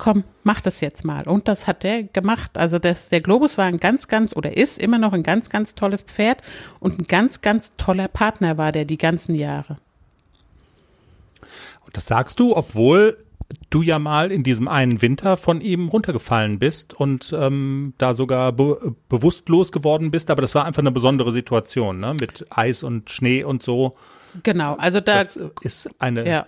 komm, 0.00 0.24
mach 0.44 0.60
das 0.60 0.80
jetzt 0.80 1.04
mal. 1.04 1.28
Und 1.28 1.46
das 1.46 1.66
hat 1.66 1.84
der 1.84 2.02
gemacht. 2.02 2.56
Also 2.56 2.78
das, 2.78 3.10
der 3.10 3.20
Globus 3.20 3.58
war 3.58 3.66
ein 3.66 3.78
ganz, 3.78 4.08
ganz, 4.08 4.34
oder 4.34 4.56
ist 4.56 4.82
immer 4.82 4.98
noch 4.98 5.12
ein 5.12 5.22
ganz, 5.22 5.50
ganz 5.50 5.74
tolles 5.74 6.00
Pferd 6.00 6.42
und 6.80 6.98
ein 6.98 7.06
ganz, 7.06 7.42
ganz 7.42 7.72
toller 7.76 8.08
Partner 8.08 8.58
war 8.58 8.72
der 8.72 8.86
die 8.86 8.98
ganzen 8.98 9.34
Jahre. 9.34 9.76
Und 11.84 11.96
das 11.96 12.06
sagst 12.06 12.40
du, 12.40 12.56
obwohl 12.56 13.18
du 13.68 13.82
ja 13.82 13.98
mal 13.98 14.32
in 14.32 14.42
diesem 14.42 14.68
einen 14.68 15.02
Winter 15.02 15.36
von 15.36 15.60
ihm 15.60 15.88
runtergefallen 15.88 16.58
bist 16.58 16.94
und 16.94 17.34
ähm, 17.38 17.92
da 17.98 18.14
sogar 18.14 18.52
be 18.52 18.94
bewusstlos 19.08 19.70
geworden 19.70 20.10
bist. 20.10 20.30
Aber 20.30 20.40
das 20.40 20.54
war 20.54 20.64
einfach 20.64 20.82
eine 20.82 20.92
besondere 20.92 21.32
Situation, 21.32 22.00
ne? 22.00 22.16
Mit 22.18 22.46
Eis 22.50 22.82
und 22.82 23.10
Schnee 23.10 23.44
und 23.44 23.62
so. 23.62 23.96
Genau, 24.44 24.76
also 24.76 25.00
da, 25.00 25.18
Das 25.18 25.38
ist 25.62 25.90
eine. 25.98 26.26
ja. 26.26 26.46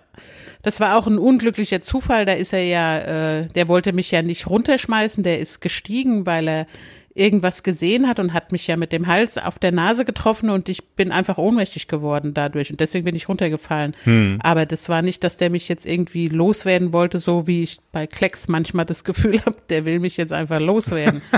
Das 0.63 0.81
war 0.81 0.97
auch 0.97 1.07
ein 1.07 1.19
unglücklicher 1.19 1.83
Zufall. 1.83 2.25
Da 2.25 2.33
ist 2.33 2.53
er 2.53 2.65
ja, 2.65 2.99
äh, 3.41 3.47
der 3.49 3.69
wollte 3.69 3.93
mich 3.93 4.11
ja 4.11 4.23
nicht 4.23 4.47
runterschmeißen, 4.47 5.23
der 5.23 5.39
ist 5.39 5.61
gestiegen, 5.61 6.27
weil 6.27 6.49
er 6.49 6.67
irgendwas 7.15 7.63
gesehen 7.63 8.09
hat 8.09 8.19
und 8.19 8.33
hat 8.33 8.53
mich 8.53 8.67
ja 8.67 8.77
mit 8.77 8.93
dem 8.93 9.07
Hals 9.07 9.37
auf 9.37 9.59
der 9.59 9.73
Nase 9.73 10.05
getroffen 10.05 10.49
und 10.51 10.69
ich 10.69 10.83
bin 10.97 11.13
einfach 11.13 11.37
ohnmächtig 11.37 11.87
geworden 11.87 12.33
dadurch 12.33 12.71
und 12.71 12.81
deswegen 12.81 13.05
bin 13.05 13.15
ich 13.15 13.29
runtergefallen. 13.29 13.95
Aber 14.43 14.65
das 14.65 14.89
war 14.89 15.03
nicht, 15.03 15.23
dass 15.23 15.37
der 15.37 15.51
mich 15.51 15.69
jetzt 15.69 15.85
irgendwie 15.85 16.29
loswerden 16.29 16.93
wollte, 16.93 17.19
so 17.19 17.47
wie 17.47 17.63
ich 17.65 17.79
bei 17.93 18.07
Klecks 18.07 18.49
manchmal 18.49 18.87
das 18.87 19.05
Gefühl 19.05 19.41
habe, 19.47 19.57
der 19.69 19.85
will 19.85 19.99
mich 19.99 20.17
jetzt 20.17 20.33
einfach 20.33 20.61
loswerden. 20.61 21.23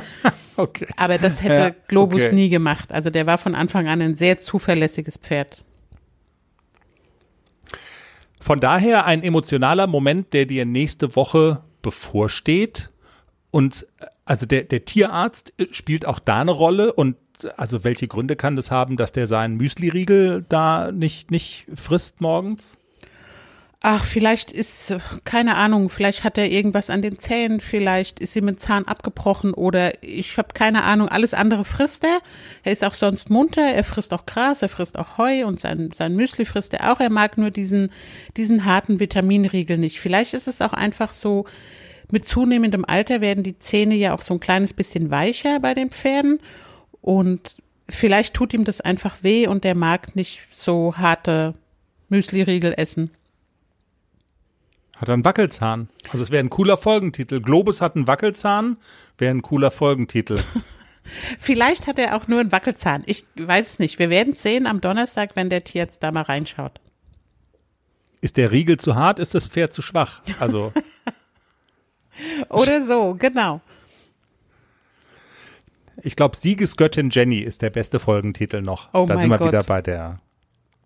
Okay. 0.56 0.86
Aber 0.96 1.18
das 1.18 1.42
hätte 1.42 1.54
Ja, 1.54 1.70
Globus 1.88 2.22
okay. 2.22 2.32
nie 2.32 2.48
gemacht. 2.48 2.92
Also 2.92 3.10
der 3.10 3.26
war 3.26 3.38
von 3.38 3.56
Anfang 3.56 3.88
an 3.88 4.00
ein 4.00 4.14
sehr 4.14 4.38
zuverlässiges 4.38 5.16
Pferd. 5.16 5.64
Von 8.44 8.60
daher 8.60 9.06
ein 9.06 9.22
emotionaler 9.22 9.86
Moment, 9.86 10.34
der 10.34 10.44
dir 10.44 10.66
nächste 10.66 11.16
Woche 11.16 11.62
bevorsteht. 11.80 12.90
Und 13.50 13.86
äh, 14.00 14.04
also 14.26 14.44
der, 14.44 14.64
der 14.64 14.84
Tierarzt 14.84 15.54
äh, 15.56 15.64
spielt 15.70 16.04
auch 16.04 16.18
da 16.18 16.42
eine 16.42 16.50
Rolle. 16.50 16.92
Und 16.92 17.16
äh, 17.42 17.48
also 17.56 17.84
welche 17.84 18.06
Gründe 18.06 18.36
kann 18.36 18.54
das 18.54 18.70
haben, 18.70 18.98
dass 18.98 19.12
der 19.12 19.26
seinen 19.28 19.56
Müsli-Riegel 19.56 20.44
da 20.46 20.92
nicht, 20.92 21.30
nicht 21.30 21.64
frisst 21.74 22.20
morgens? 22.20 22.76
Ach, 23.86 24.02
vielleicht 24.02 24.50
ist, 24.50 24.96
keine 25.24 25.56
Ahnung, 25.56 25.90
vielleicht 25.90 26.24
hat 26.24 26.38
er 26.38 26.50
irgendwas 26.50 26.88
an 26.88 27.02
den 27.02 27.18
Zähnen, 27.18 27.60
vielleicht 27.60 28.18
ist 28.18 28.34
ihm 28.34 28.48
ein 28.48 28.56
Zahn 28.56 28.86
abgebrochen 28.86 29.52
oder 29.52 30.02
ich 30.02 30.38
habe 30.38 30.54
keine 30.54 30.84
Ahnung, 30.84 31.10
alles 31.10 31.34
andere 31.34 31.66
frisst 31.66 32.02
er. 32.02 32.20
Er 32.62 32.72
ist 32.72 32.82
auch 32.82 32.94
sonst 32.94 33.28
munter, 33.28 33.60
er 33.60 33.84
frisst 33.84 34.14
auch 34.14 34.24
Gras, 34.24 34.62
er 34.62 34.70
frisst 34.70 34.98
auch 34.98 35.18
Heu 35.18 35.44
und 35.44 35.60
sein, 35.60 35.90
sein 35.94 36.16
Müsli 36.16 36.46
frisst 36.46 36.72
er 36.72 36.90
auch. 36.90 36.98
Er 36.98 37.10
mag 37.10 37.36
nur 37.36 37.50
diesen, 37.50 37.92
diesen 38.38 38.64
harten 38.64 39.00
Vitaminriegel 39.00 39.76
nicht. 39.76 40.00
Vielleicht 40.00 40.32
ist 40.32 40.48
es 40.48 40.62
auch 40.62 40.72
einfach 40.72 41.12
so, 41.12 41.44
mit 42.10 42.26
zunehmendem 42.26 42.86
Alter 42.86 43.20
werden 43.20 43.44
die 43.44 43.58
Zähne 43.58 43.96
ja 43.96 44.14
auch 44.14 44.22
so 44.22 44.32
ein 44.32 44.40
kleines 44.40 44.72
bisschen 44.72 45.10
weicher 45.10 45.60
bei 45.60 45.74
den 45.74 45.90
Pferden 45.90 46.40
und 47.02 47.58
vielleicht 47.86 48.32
tut 48.32 48.54
ihm 48.54 48.64
das 48.64 48.80
einfach 48.80 49.16
weh 49.20 49.46
und 49.46 49.62
der 49.62 49.74
mag 49.74 50.16
nicht 50.16 50.40
so 50.52 50.96
harte 50.96 51.52
Müsli-Riegel 52.08 52.72
essen. 52.78 53.10
Hat 54.96 55.08
er 55.08 55.14
einen 55.14 55.24
Wackelzahn. 55.24 55.88
Also 56.10 56.24
es 56.24 56.30
wäre 56.30 56.42
ein 56.42 56.50
cooler 56.50 56.76
Folgentitel. 56.76 57.40
Globus 57.40 57.80
hat 57.80 57.96
einen 57.96 58.06
Wackelzahn, 58.06 58.76
wäre 59.18 59.34
ein 59.34 59.42
cooler 59.42 59.70
Folgentitel. 59.70 60.38
Vielleicht 61.38 61.86
hat 61.86 61.98
er 61.98 62.16
auch 62.16 62.28
nur 62.28 62.40
einen 62.40 62.52
Wackelzahn. 62.52 63.02
Ich 63.06 63.24
weiß 63.36 63.72
es 63.72 63.78
nicht. 63.78 63.98
Wir 63.98 64.08
werden 64.08 64.32
es 64.32 64.42
sehen 64.42 64.66
am 64.66 64.80
Donnerstag, 64.80 65.36
wenn 65.36 65.50
der 65.50 65.64
Tierarzt 65.64 66.02
da 66.02 66.12
mal 66.12 66.22
reinschaut. 66.22 66.80
Ist 68.20 68.36
der 68.38 68.52
Riegel 68.52 68.78
zu 68.78 68.94
hart, 68.94 69.18
ist 69.18 69.34
das 69.34 69.46
Pferd 69.46 69.74
zu 69.74 69.82
schwach? 69.82 70.22
Also. 70.40 70.72
Oder 72.48 72.86
so, 72.86 73.16
genau. 73.18 73.60
Ich 76.02 76.16
glaube, 76.16 76.36
Siegesgöttin 76.36 77.10
Jenny 77.10 77.40
ist 77.40 77.62
der 77.62 77.70
beste 77.70 77.98
Folgentitel 77.98 78.62
noch. 78.62 78.88
Oh 78.94 79.04
da 79.06 79.18
sind 79.18 79.30
wir 79.30 79.38
Gott. 79.38 79.48
wieder 79.48 79.62
bei 79.62 79.82
der 79.82 80.20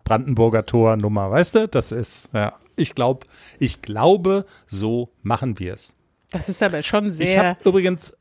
Brandenburger 0.03 0.65
Tor-Nummer, 0.65 1.31
weißt 1.31 1.55
du? 1.55 1.67
Das 1.67 1.91
ist, 1.91 2.29
ja. 2.33 2.53
Ich 2.79 2.95
glaube, 2.95 3.27
ich 3.59 3.81
glaube, 3.81 4.45
so 4.67 5.09
machen 5.21 5.59
wir 5.59 5.73
es. 5.73 5.93
Das 6.31 6.49
ist 6.49 6.61
aber 6.63 6.81
schon 6.83 7.07
Ich 7.07 7.13
sehr, 7.15 7.49
habe 7.49 7.69
übrigens, 7.69 8.15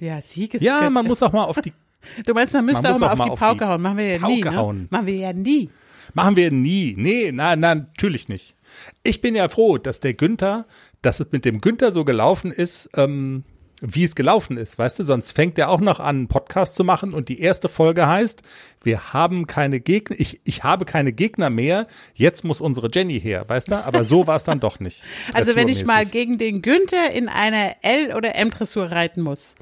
ja, 0.00 0.20
Sieges. 0.22 0.62
ja, 0.62 0.88
man 0.90 1.06
muss 1.06 1.22
auch 1.22 1.32
mal 1.32 1.44
auf 1.44 1.60
die, 1.60 1.72
Du 2.26 2.34
meinst, 2.34 2.54
man 2.54 2.64
müsste 2.64 2.82
man 2.82 2.92
auch 2.94 2.98
mal 3.00 3.10
auf 3.12 3.18
mal 3.18 3.24
die 3.24 3.30
auf 3.30 3.38
Pauke 3.38 3.58
die 3.58 3.64
hauen. 3.64 3.82
Machen 3.82 3.96
wir 3.98 4.06
ja 4.06 4.26
nie, 4.26 4.40
Pauke 4.42 4.50
ne? 4.54 4.56
hauen. 4.56 4.86
Machen 4.90 5.06
wir 5.06 5.16
ja 5.16 5.32
nie. 5.32 5.70
machen 6.14 6.36
wir 6.36 6.50
nie. 6.50 6.94
Nee, 6.96 7.32
na, 7.32 7.56
na, 7.56 7.74
natürlich 7.74 8.28
nicht. 8.28 8.54
Ich 9.02 9.20
bin 9.20 9.34
ja 9.34 9.48
froh, 9.48 9.78
dass 9.78 10.00
der 10.00 10.14
Günther, 10.14 10.66
dass 11.02 11.20
es 11.20 11.28
mit 11.30 11.44
dem 11.44 11.60
Günther 11.60 11.92
so 11.92 12.04
gelaufen 12.04 12.50
ist, 12.50 12.88
ähm, 12.96 13.44
wie 13.80 14.04
es 14.04 14.14
gelaufen 14.14 14.56
ist, 14.56 14.78
weißt 14.78 14.98
du, 14.98 15.04
sonst 15.04 15.32
fängt 15.32 15.58
er 15.58 15.68
auch 15.68 15.80
noch 15.80 16.00
an, 16.00 16.16
einen 16.16 16.28
Podcast 16.28 16.76
zu 16.76 16.84
machen 16.84 17.12
und 17.12 17.28
die 17.28 17.40
erste 17.40 17.68
Folge 17.68 18.06
heißt, 18.06 18.42
wir 18.82 19.12
haben 19.12 19.46
keine 19.46 19.80
Gegner, 19.80 20.16
ich, 20.18 20.40
ich 20.44 20.62
habe 20.62 20.84
keine 20.84 21.12
Gegner 21.12 21.50
mehr, 21.50 21.86
jetzt 22.14 22.44
muss 22.44 22.60
unsere 22.60 22.88
Jenny 22.92 23.20
her, 23.20 23.44
weißt 23.48 23.70
du, 23.70 23.84
aber 23.84 24.04
so 24.04 24.26
war 24.26 24.36
es 24.36 24.44
dann 24.44 24.60
doch 24.60 24.80
nicht. 24.80 25.02
Also 25.34 25.56
wenn 25.56 25.68
ich 25.68 25.84
mal 25.84 26.06
gegen 26.06 26.38
den 26.38 26.62
Günther 26.62 27.10
in 27.10 27.28
einer 27.28 27.76
L- 27.82 28.14
oder 28.14 28.36
M-Dressur 28.36 28.90
reiten 28.90 29.20
muss, 29.20 29.54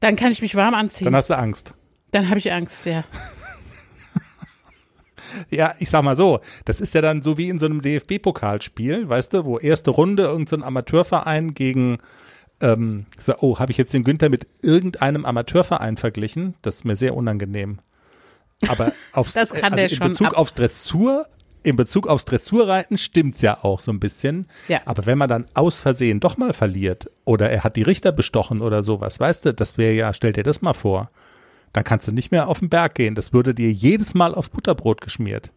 dann 0.00 0.16
kann 0.16 0.32
ich 0.32 0.40
mich 0.40 0.54
warm 0.54 0.74
anziehen. 0.74 1.04
Dann 1.04 1.14
hast 1.14 1.30
du 1.30 1.38
Angst. 1.38 1.74
Dann 2.10 2.28
habe 2.28 2.38
ich 2.38 2.52
Angst, 2.52 2.86
ja. 2.86 3.04
Ja, 5.50 5.74
ich 5.78 5.88
sag 5.88 6.02
mal 6.02 6.16
so, 6.16 6.40
das 6.66 6.80
ist 6.80 6.94
ja 6.94 7.00
dann 7.00 7.22
so 7.22 7.38
wie 7.38 7.48
in 7.48 7.58
so 7.58 7.64
einem 7.66 7.80
DFB-Pokalspiel, 7.80 9.08
weißt 9.08 9.32
du, 9.32 9.44
wo 9.46 9.58
erste 9.58 9.90
Runde 9.90 10.24
irgendein 10.24 10.46
so 10.46 10.56
ein 10.56 10.62
Amateurverein 10.62 11.54
gegen, 11.54 11.98
ähm, 12.62 13.06
so, 13.18 13.34
oh, 13.40 13.58
habe 13.58 13.72
ich 13.72 13.78
jetzt 13.78 13.92
den 13.92 14.04
Günther 14.04 14.28
mit 14.28 14.46
irgendeinem 14.62 15.24
Amateurverein 15.24 15.96
verglichen? 15.96 16.54
Das 16.62 16.76
ist 16.76 16.84
mir 16.84 16.96
sehr 16.96 17.16
unangenehm. 17.16 17.80
Aber 18.68 18.92
aufs, 19.12 19.34
Das 19.34 19.50
kann 19.50 19.74
also 19.74 19.76
der 19.76 19.92
in 19.92 20.12
Bezug 20.12 20.34
aufs 20.34 20.54
Dressur, 20.54 21.26
in 21.62 21.76
Bezug 21.76 22.08
aufs 22.08 22.24
Dressurreiten 22.24 22.98
stimmt's 22.98 23.40
ja 23.40 23.62
auch 23.62 23.80
so 23.80 23.92
ein 23.92 24.00
bisschen. 24.00 24.46
Ja. 24.68 24.80
Aber 24.84 25.06
wenn 25.06 25.18
man 25.18 25.28
dann 25.28 25.46
aus 25.54 25.78
Versehen 25.78 26.20
doch 26.20 26.36
mal 26.36 26.52
verliert 26.52 27.10
oder 27.24 27.50
er 27.50 27.64
hat 27.64 27.76
die 27.76 27.82
Richter 27.82 28.12
bestochen 28.12 28.60
oder 28.60 28.82
sowas, 28.82 29.20
weißt 29.20 29.46
du, 29.46 29.54
das 29.54 29.78
wäre 29.78 29.94
ja, 29.94 30.12
stell 30.12 30.32
dir 30.32 30.42
das 30.42 30.62
mal 30.62 30.74
vor. 30.74 31.10
Dann 31.72 31.84
kannst 31.84 32.08
du 32.08 32.12
nicht 32.12 32.32
mehr 32.32 32.48
auf 32.48 32.58
den 32.58 32.68
Berg 32.68 32.94
gehen. 32.94 33.14
Das 33.14 33.32
würde 33.32 33.54
dir 33.54 33.72
jedes 33.72 34.14
Mal 34.14 34.34
aufs 34.34 34.50
Butterbrot 34.50 35.00
geschmiert. 35.00 35.52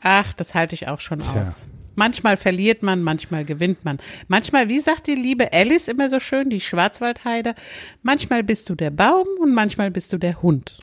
Ach, 0.00 0.32
das 0.34 0.54
halte 0.54 0.74
ich 0.74 0.88
auch 0.88 1.00
schon 1.00 1.20
Tja. 1.20 1.42
aus. 1.42 1.66
Manchmal 1.98 2.36
verliert 2.36 2.84
man, 2.84 3.02
manchmal 3.02 3.44
gewinnt 3.44 3.84
man. 3.84 3.98
Manchmal, 4.28 4.68
wie 4.68 4.78
sagt 4.78 5.08
die 5.08 5.16
liebe 5.16 5.52
Alice 5.52 5.88
immer 5.88 6.08
so 6.08 6.20
schön, 6.20 6.48
die 6.48 6.60
Schwarzwaldheide, 6.60 7.56
manchmal 8.02 8.44
bist 8.44 8.68
du 8.70 8.76
der 8.76 8.90
Baum 8.90 9.26
und 9.40 9.52
manchmal 9.52 9.90
bist 9.90 10.12
du 10.12 10.18
der 10.18 10.40
Hund. 10.40 10.78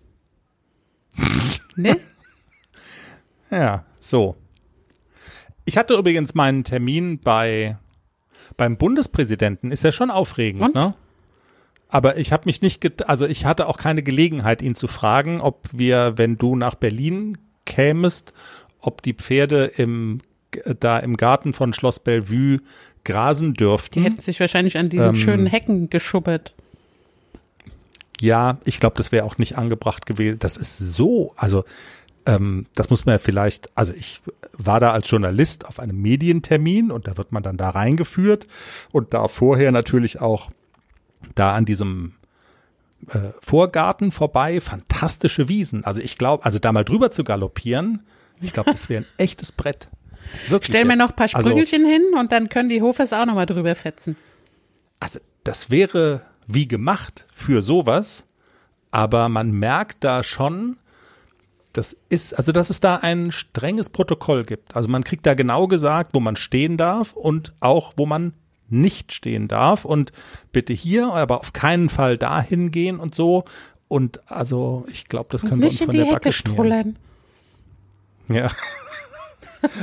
ne? 1.78 1.97
Ja, 3.49 3.86
so. 4.01 4.36
Ich 5.63 5.78
hatte 5.78 5.93
übrigens 5.93 6.34
meinen 6.34 6.66
Termin 6.66 7.20
bei 7.20 7.78
beim 8.57 8.76
Bundespräsidenten. 8.76 9.72
Ist 9.72 9.84
ja 9.86 9.93
schon 9.93 10.11
aufregend, 10.11 10.63
Und? 10.63 10.76
ne? 10.76 10.95
Aber 11.88 12.18
ich 12.18 12.34
habe 12.34 12.43
mich 12.45 12.61
nicht, 12.61 13.07
also 13.07 13.26
ich 13.26 13.45
hatte 13.45 13.68
auch 13.68 13.78
keine 13.78 14.03
Gelegenheit, 14.03 14.61
ihn 14.61 14.76
zu 14.76 14.88
fragen, 14.88 15.39
ob 15.39 15.70
wir, 15.72 16.18
wenn 16.18 16.38
du 16.38 16.57
nach 16.57 16.76
Berlin 16.76 17.38
kämest, 17.66 18.34
ob 18.82 19.01
die 19.01 19.13
Pferde 19.13 19.66
im 19.78 20.20
da 20.80 20.97
im 20.99 21.18
Garten 21.18 21.53
von 21.53 21.74
Schloss 21.74 21.99
Bellevue 21.99 22.60
grasen 23.03 23.53
Die 23.53 23.58
dürften. 23.58 24.03
hätten 24.03 24.22
sich 24.22 24.39
wahrscheinlich 24.39 24.78
an 24.78 24.89
diesen 24.89 25.10
Ähm. 25.10 25.16
schönen 25.16 25.47
Hecken 25.47 25.89
geschubbert. 25.89 26.53
Ja, 28.22 28.58
ich 28.66 28.80
glaube, 28.80 28.95
das 28.97 29.12
wäre 29.12 29.26
auch 29.26 29.38
nicht 29.38 29.58
angebracht 29.58 30.06
gewesen. 30.06 30.39
Das 30.39 30.58
ist 30.58 30.78
so, 30.78 31.34
also 31.36 31.66
ähm, 32.26 32.66
das 32.74 32.89
muss 32.89 33.06
man 33.06 33.14
ja 33.16 33.20
vielleicht, 33.20 33.70
also 33.76 33.93
ich 33.93 34.22
war 34.58 34.80
da 34.80 34.91
als 34.91 35.10
Journalist 35.10 35.66
auf 35.66 35.80
einem 35.80 36.01
Medientermin 36.01 36.91
und 36.91 37.08
da 37.08 37.18
wird 37.18 37.32
man 37.32 37.43
dann 37.43 37.58
da 37.58 37.70
reingeführt 37.72 38.47
und 38.93 39.14
da 39.14 39.28
vorher 39.28 39.72
natürlich 39.72 40.22
auch 40.22 40.49
da 41.36 41.53
an 41.53 41.66
diesem 41.66 42.14
äh, 43.10 43.18
Vorgarten 43.41 44.12
vorbei, 44.12 44.62
fantastische 44.62 45.49
Wiesen. 45.49 45.84
Also 45.84 45.99
ich 46.01 46.18
glaube, 46.18 46.45
also 46.45 46.58
da 46.58 46.72
mal 46.72 46.86
drüber 46.86 47.12
zu 47.12 47.24
galoppieren, 47.26 47.99
ich 48.41 48.53
glaube, 48.53 48.72
das 48.72 48.89
wäre 48.89 49.03
ein 49.03 49.08
echtes 49.18 49.51
Brett. 49.51 49.89
Wirklich 50.47 50.73
Stell 50.76 50.86
mir 50.86 50.91
jetzt. 50.93 50.99
noch 50.99 51.09
ein 51.09 51.15
paar 51.15 51.30
Also- 51.34 51.49
Sprügelchen 51.49 51.86
hin 51.86 52.03
und 52.19 52.32
dann 52.32 52.49
können 52.49 52.69
die 52.69 52.82
Hofers 52.82 53.13
auch 53.13 53.26
nochmal 53.26 53.45
drüber 53.45 53.76
fetzen. 53.76 54.15
also 54.99 55.19
das 55.43 55.69
wäre 55.69 56.21
wie 56.47 56.67
gemacht 56.67 57.26
für 57.36 57.61
sowas, 57.61 58.26
aber 58.91 59.30
man 59.30 59.51
merkt 59.51 60.03
da 60.03 60.23
schon, 60.23 60.78
das 61.73 61.95
ist, 62.09 62.34
also 62.34 62.51
dass 62.51 62.69
es 62.69 62.80
da 62.80 62.95
ein 62.97 63.32
strenges 63.32 63.89
Protokoll 63.89 64.45
gibt. 64.45 64.76
Also 64.76 64.89
man 64.89 65.03
kriegt 65.03 65.26
da 65.26 65.34
genau 65.34 65.67
gesagt, 65.67 66.11
wo 66.13 66.19
man 66.19 66.36
stehen 66.36 66.78
darf 66.78 67.13
und 67.13 67.53
auch, 67.59 67.93
wo 67.97 68.05
man 68.05 68.34
nicht 68.69 69.11
stehen 69.13 69.47
darf 69.47 69.86
und 69.86 70.11
bitte 70.51 70.73
hier, 70.73 71.11
aber 71.13 71.39
auf 71.41 71.53
keinen 71.53 71.89
Fall 71.89 72.17
dahin 72.17 72.71
gehen 72.71 72.99
und 72.99 73.13
so. 73.13 73.43
Und 73.88 74.21
also 74.32 74.86
ich 74.89 75.07
glaube, 75.07 75.28
das 75.32 75.41
können 75.43 75.61
wir 75.61 75.69
uns 75.69 75.78
von 75.80 75.91
die 75.91 75.97
der 75.97 76.05
Backe 76.05 76.15
Hecke 76.30 76.32
schmieren. 76.34 76.55
strullern. 76.55 76.95
Ja. 78.30 78.49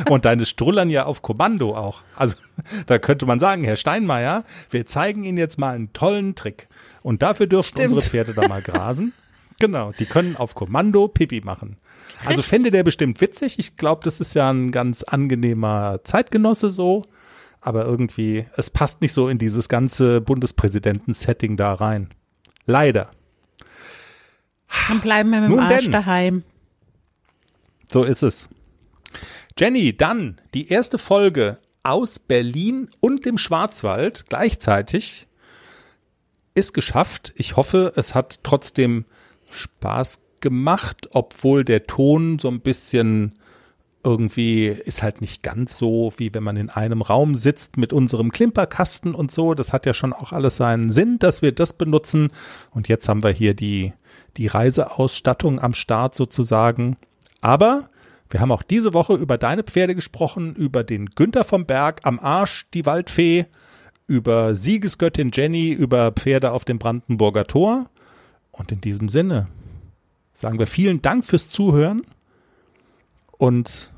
Und 0.09 0.25
deine 0.25 0.47
strullern 0.47 0.91
ja 0.91 1.05
auf 1.05 1.23
Kommando 1.23 1.77
auch. 1.77 2.03
Also 2.17 2.37
da 2.87 2.99
könnte 2.99 3.27
man 3.27 3.39
sagen, 3.39 3.65
Herr 3.65 3.77
Steinmeier, 3.77 4.45
wir 4.71 4.87
zeigen 4.87 5.25
Ihnen 5.25 5.39
jetzt 5.39 5.59
mal 5.59 5.75
einen 5.75 5.93
tollen 5.93 6.35
Trick. 6.35 6.69
Und 7.03 7.23
dafür 7.23 7.47
dürften 7.47 7.79
Stimmt. 7.79 7.95
unsere 7.95 8.11
Pferde 8.11 8.35
da 8.35 8.49
mal 8.49 8.63
grasen. 8.63 9.13
Genau, 9.59 9.93
die 9.99 10.07
können 10.07 10.37
auf 10.37 10.55
Kommando 10.55 11.09
Pipi 11.09 11.41
machen. 11.43 11.77
Also 12.25 12.43
fände 12.43 12.71
der 12.71 12.83
bestimmt 12.83 13.21
witzig. 13.21 13.59
Ich 13.59 13.77
glaube, 13.77 14.03
das 14.05 14.21
ist 14.21 14.35
ja 14.35 14.51
ein 14.51 14.71
ganz 14.71 15.03
angenehmer 15.03 16.01
Zeitgenosse 16.05 16.71
so. 16.71 17.03
Aber 17.61 17.85
irgendwie, 17.85 18.47
es 18.57 18.71
passt 18.71 19.01
nicht 19.01 19.13
so 19.13 19.29
in 19.29 19.39
dieses 19.39 19.69
ganze 19.69 20.21
Bundespräsidenten-Setting 20.21 21.57
da 21.57 21.75
rein. 21.75 22.09
Leider. 22.67 23.11
Dann 24.89 25.01
bleiben 25.01 25.31
wir 25.31 25.41
mit 25.41 25.51
dem 25.51 25.57
Nun 25.57 25.65
Arsch 25.65 25.85
denn. 25.85 25.93
daheim. 25.93 26.43
So 27.93 28.05
ist 28.05 28.23
es. 28.23 28.49
Jenny, 29.59 29.97
dann 29.97 30.41
die 30.55 30.69
erste 30.69 30.99
Folge 30.99 31.59
aus 31.83 32.19
Berlin 32.19 32.89
und 33.01 33.27
dem 33.27 33.39
Schwarzwald 33.39 34.27
gleichzeitig 34.29 35.27
ist 36.55 36.73
geschafft. 36.75 37.33
Ich 37.37 37.57
hoffe, 37.57 37.93
es 37.97 38.15
hat 38.15 38.41
trotzdem 38.43 39.05
Spaß 39.51 40.21
gemacht, 40.41 41.09
obwohl 41.13 41.65
der 41.65 41.85
Ton 41.85 42.39
so 42.39 42.49
ein 42.49 42.61
bisschen 42.61 43.35
irgendwie 44.05 44.67
ist 44.67 45.03
halt 45.03 45.21
nicht 45.21 45.43
ganz 45.43 45.77
so, 45.77 46.13
wie 46.17 46.35
wenn 46.35 46.43
man 46.43 46.57
in 46.57 46.71
einem 46.71 47.03
Raum 47.03 47.37
sitzt 47.37 47.77
mit 47.77 47.93
unserem 47.93 48.33
Klimperkasten 48.33 49.15
und 49.15 49.31
so. 49.31 49.55
Das 49.55 49.73
hat 49.73 49.87
ja 49.87 49.95
schon 49.95 50.13
auch 50.13 50.33
alles 50.33 50.57
seinen 50.57 50.91
Sinn, 50.91 51.19
dass 51.21 51.41
wir 51.41 51.53
das 51.53 51.73
benutzen. 51.73 52.31
Und 52.73 52.89
jetzt 52.89 53.09
haben 53.09 53.23
wir 53.23 53.31
hier 53.31 53.55
die, 53.55 53.93
die 54.37 54.49
Reiseausstattung 54.49 55.61
am 55.61 55.73
Start 55.73 56.17
sozusagen. 56.17 56.97
Aber 57.41 57.91
wir 58.33 58.41
haben 58.41 58.51
auch 58.51 58.63
diese 58.63 58.95
Woche 58.95 59.15
über 59.15 59.37
deine 59.37 59.63
Pferde 59.63 59.95
gesprochen, 59.95 60.55
über 60.55 60.85
den 60.85 61.11
Günther 61.11 61.45
vom 61.45 61.67
Berg 61.67 62.01
am 62.05 62.19
Arsch, 62.19 62.67
die 62.73 62.87
Waldfee, 62.87 63.45
über 64.07 64.55
Siegesgöttin 64.55 65.31
Jenny, 65.33 65.71
über 65.71 66.13
Pferde 66.13 66.53
auf 66.53 66.65
dem 66.65 66.79
Brandenburger 66.79 67.47
Tor. 67.47 67.91
Und 68.51 68.73
in 68.73 68.81
diesem 68.81 69.11
Sinne 69.11 69.49
sagen 70.33 70.59
wir 70.59 70.67
vielen 70.67 71.03
Dank 71.03 71.27
fürs 71.27 71.51
Zuhören 71.51 72.03
und 73.37 73.93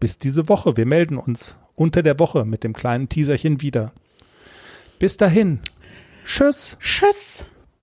bis 0.00 0.16
diese 0.16 0.48
Woche. 0.48 0.78
Wir 0.78 0.86
melden 0.86 1.18
uns 1.18 1.58
unter 1.74 2.02
der 2.02 2.18
Woche 2.18 2.46
mit 2.46 2.64
dem 2.64 2.72
kleinen 2.72 3.10
Teaserchen 3.10 3.60
wieder. 3.60 3.92
Bis 4.98 5.18
dahin. 5.18 5.60
Tschüss. 6.24 6.78
Tschüss. 6.80 7.50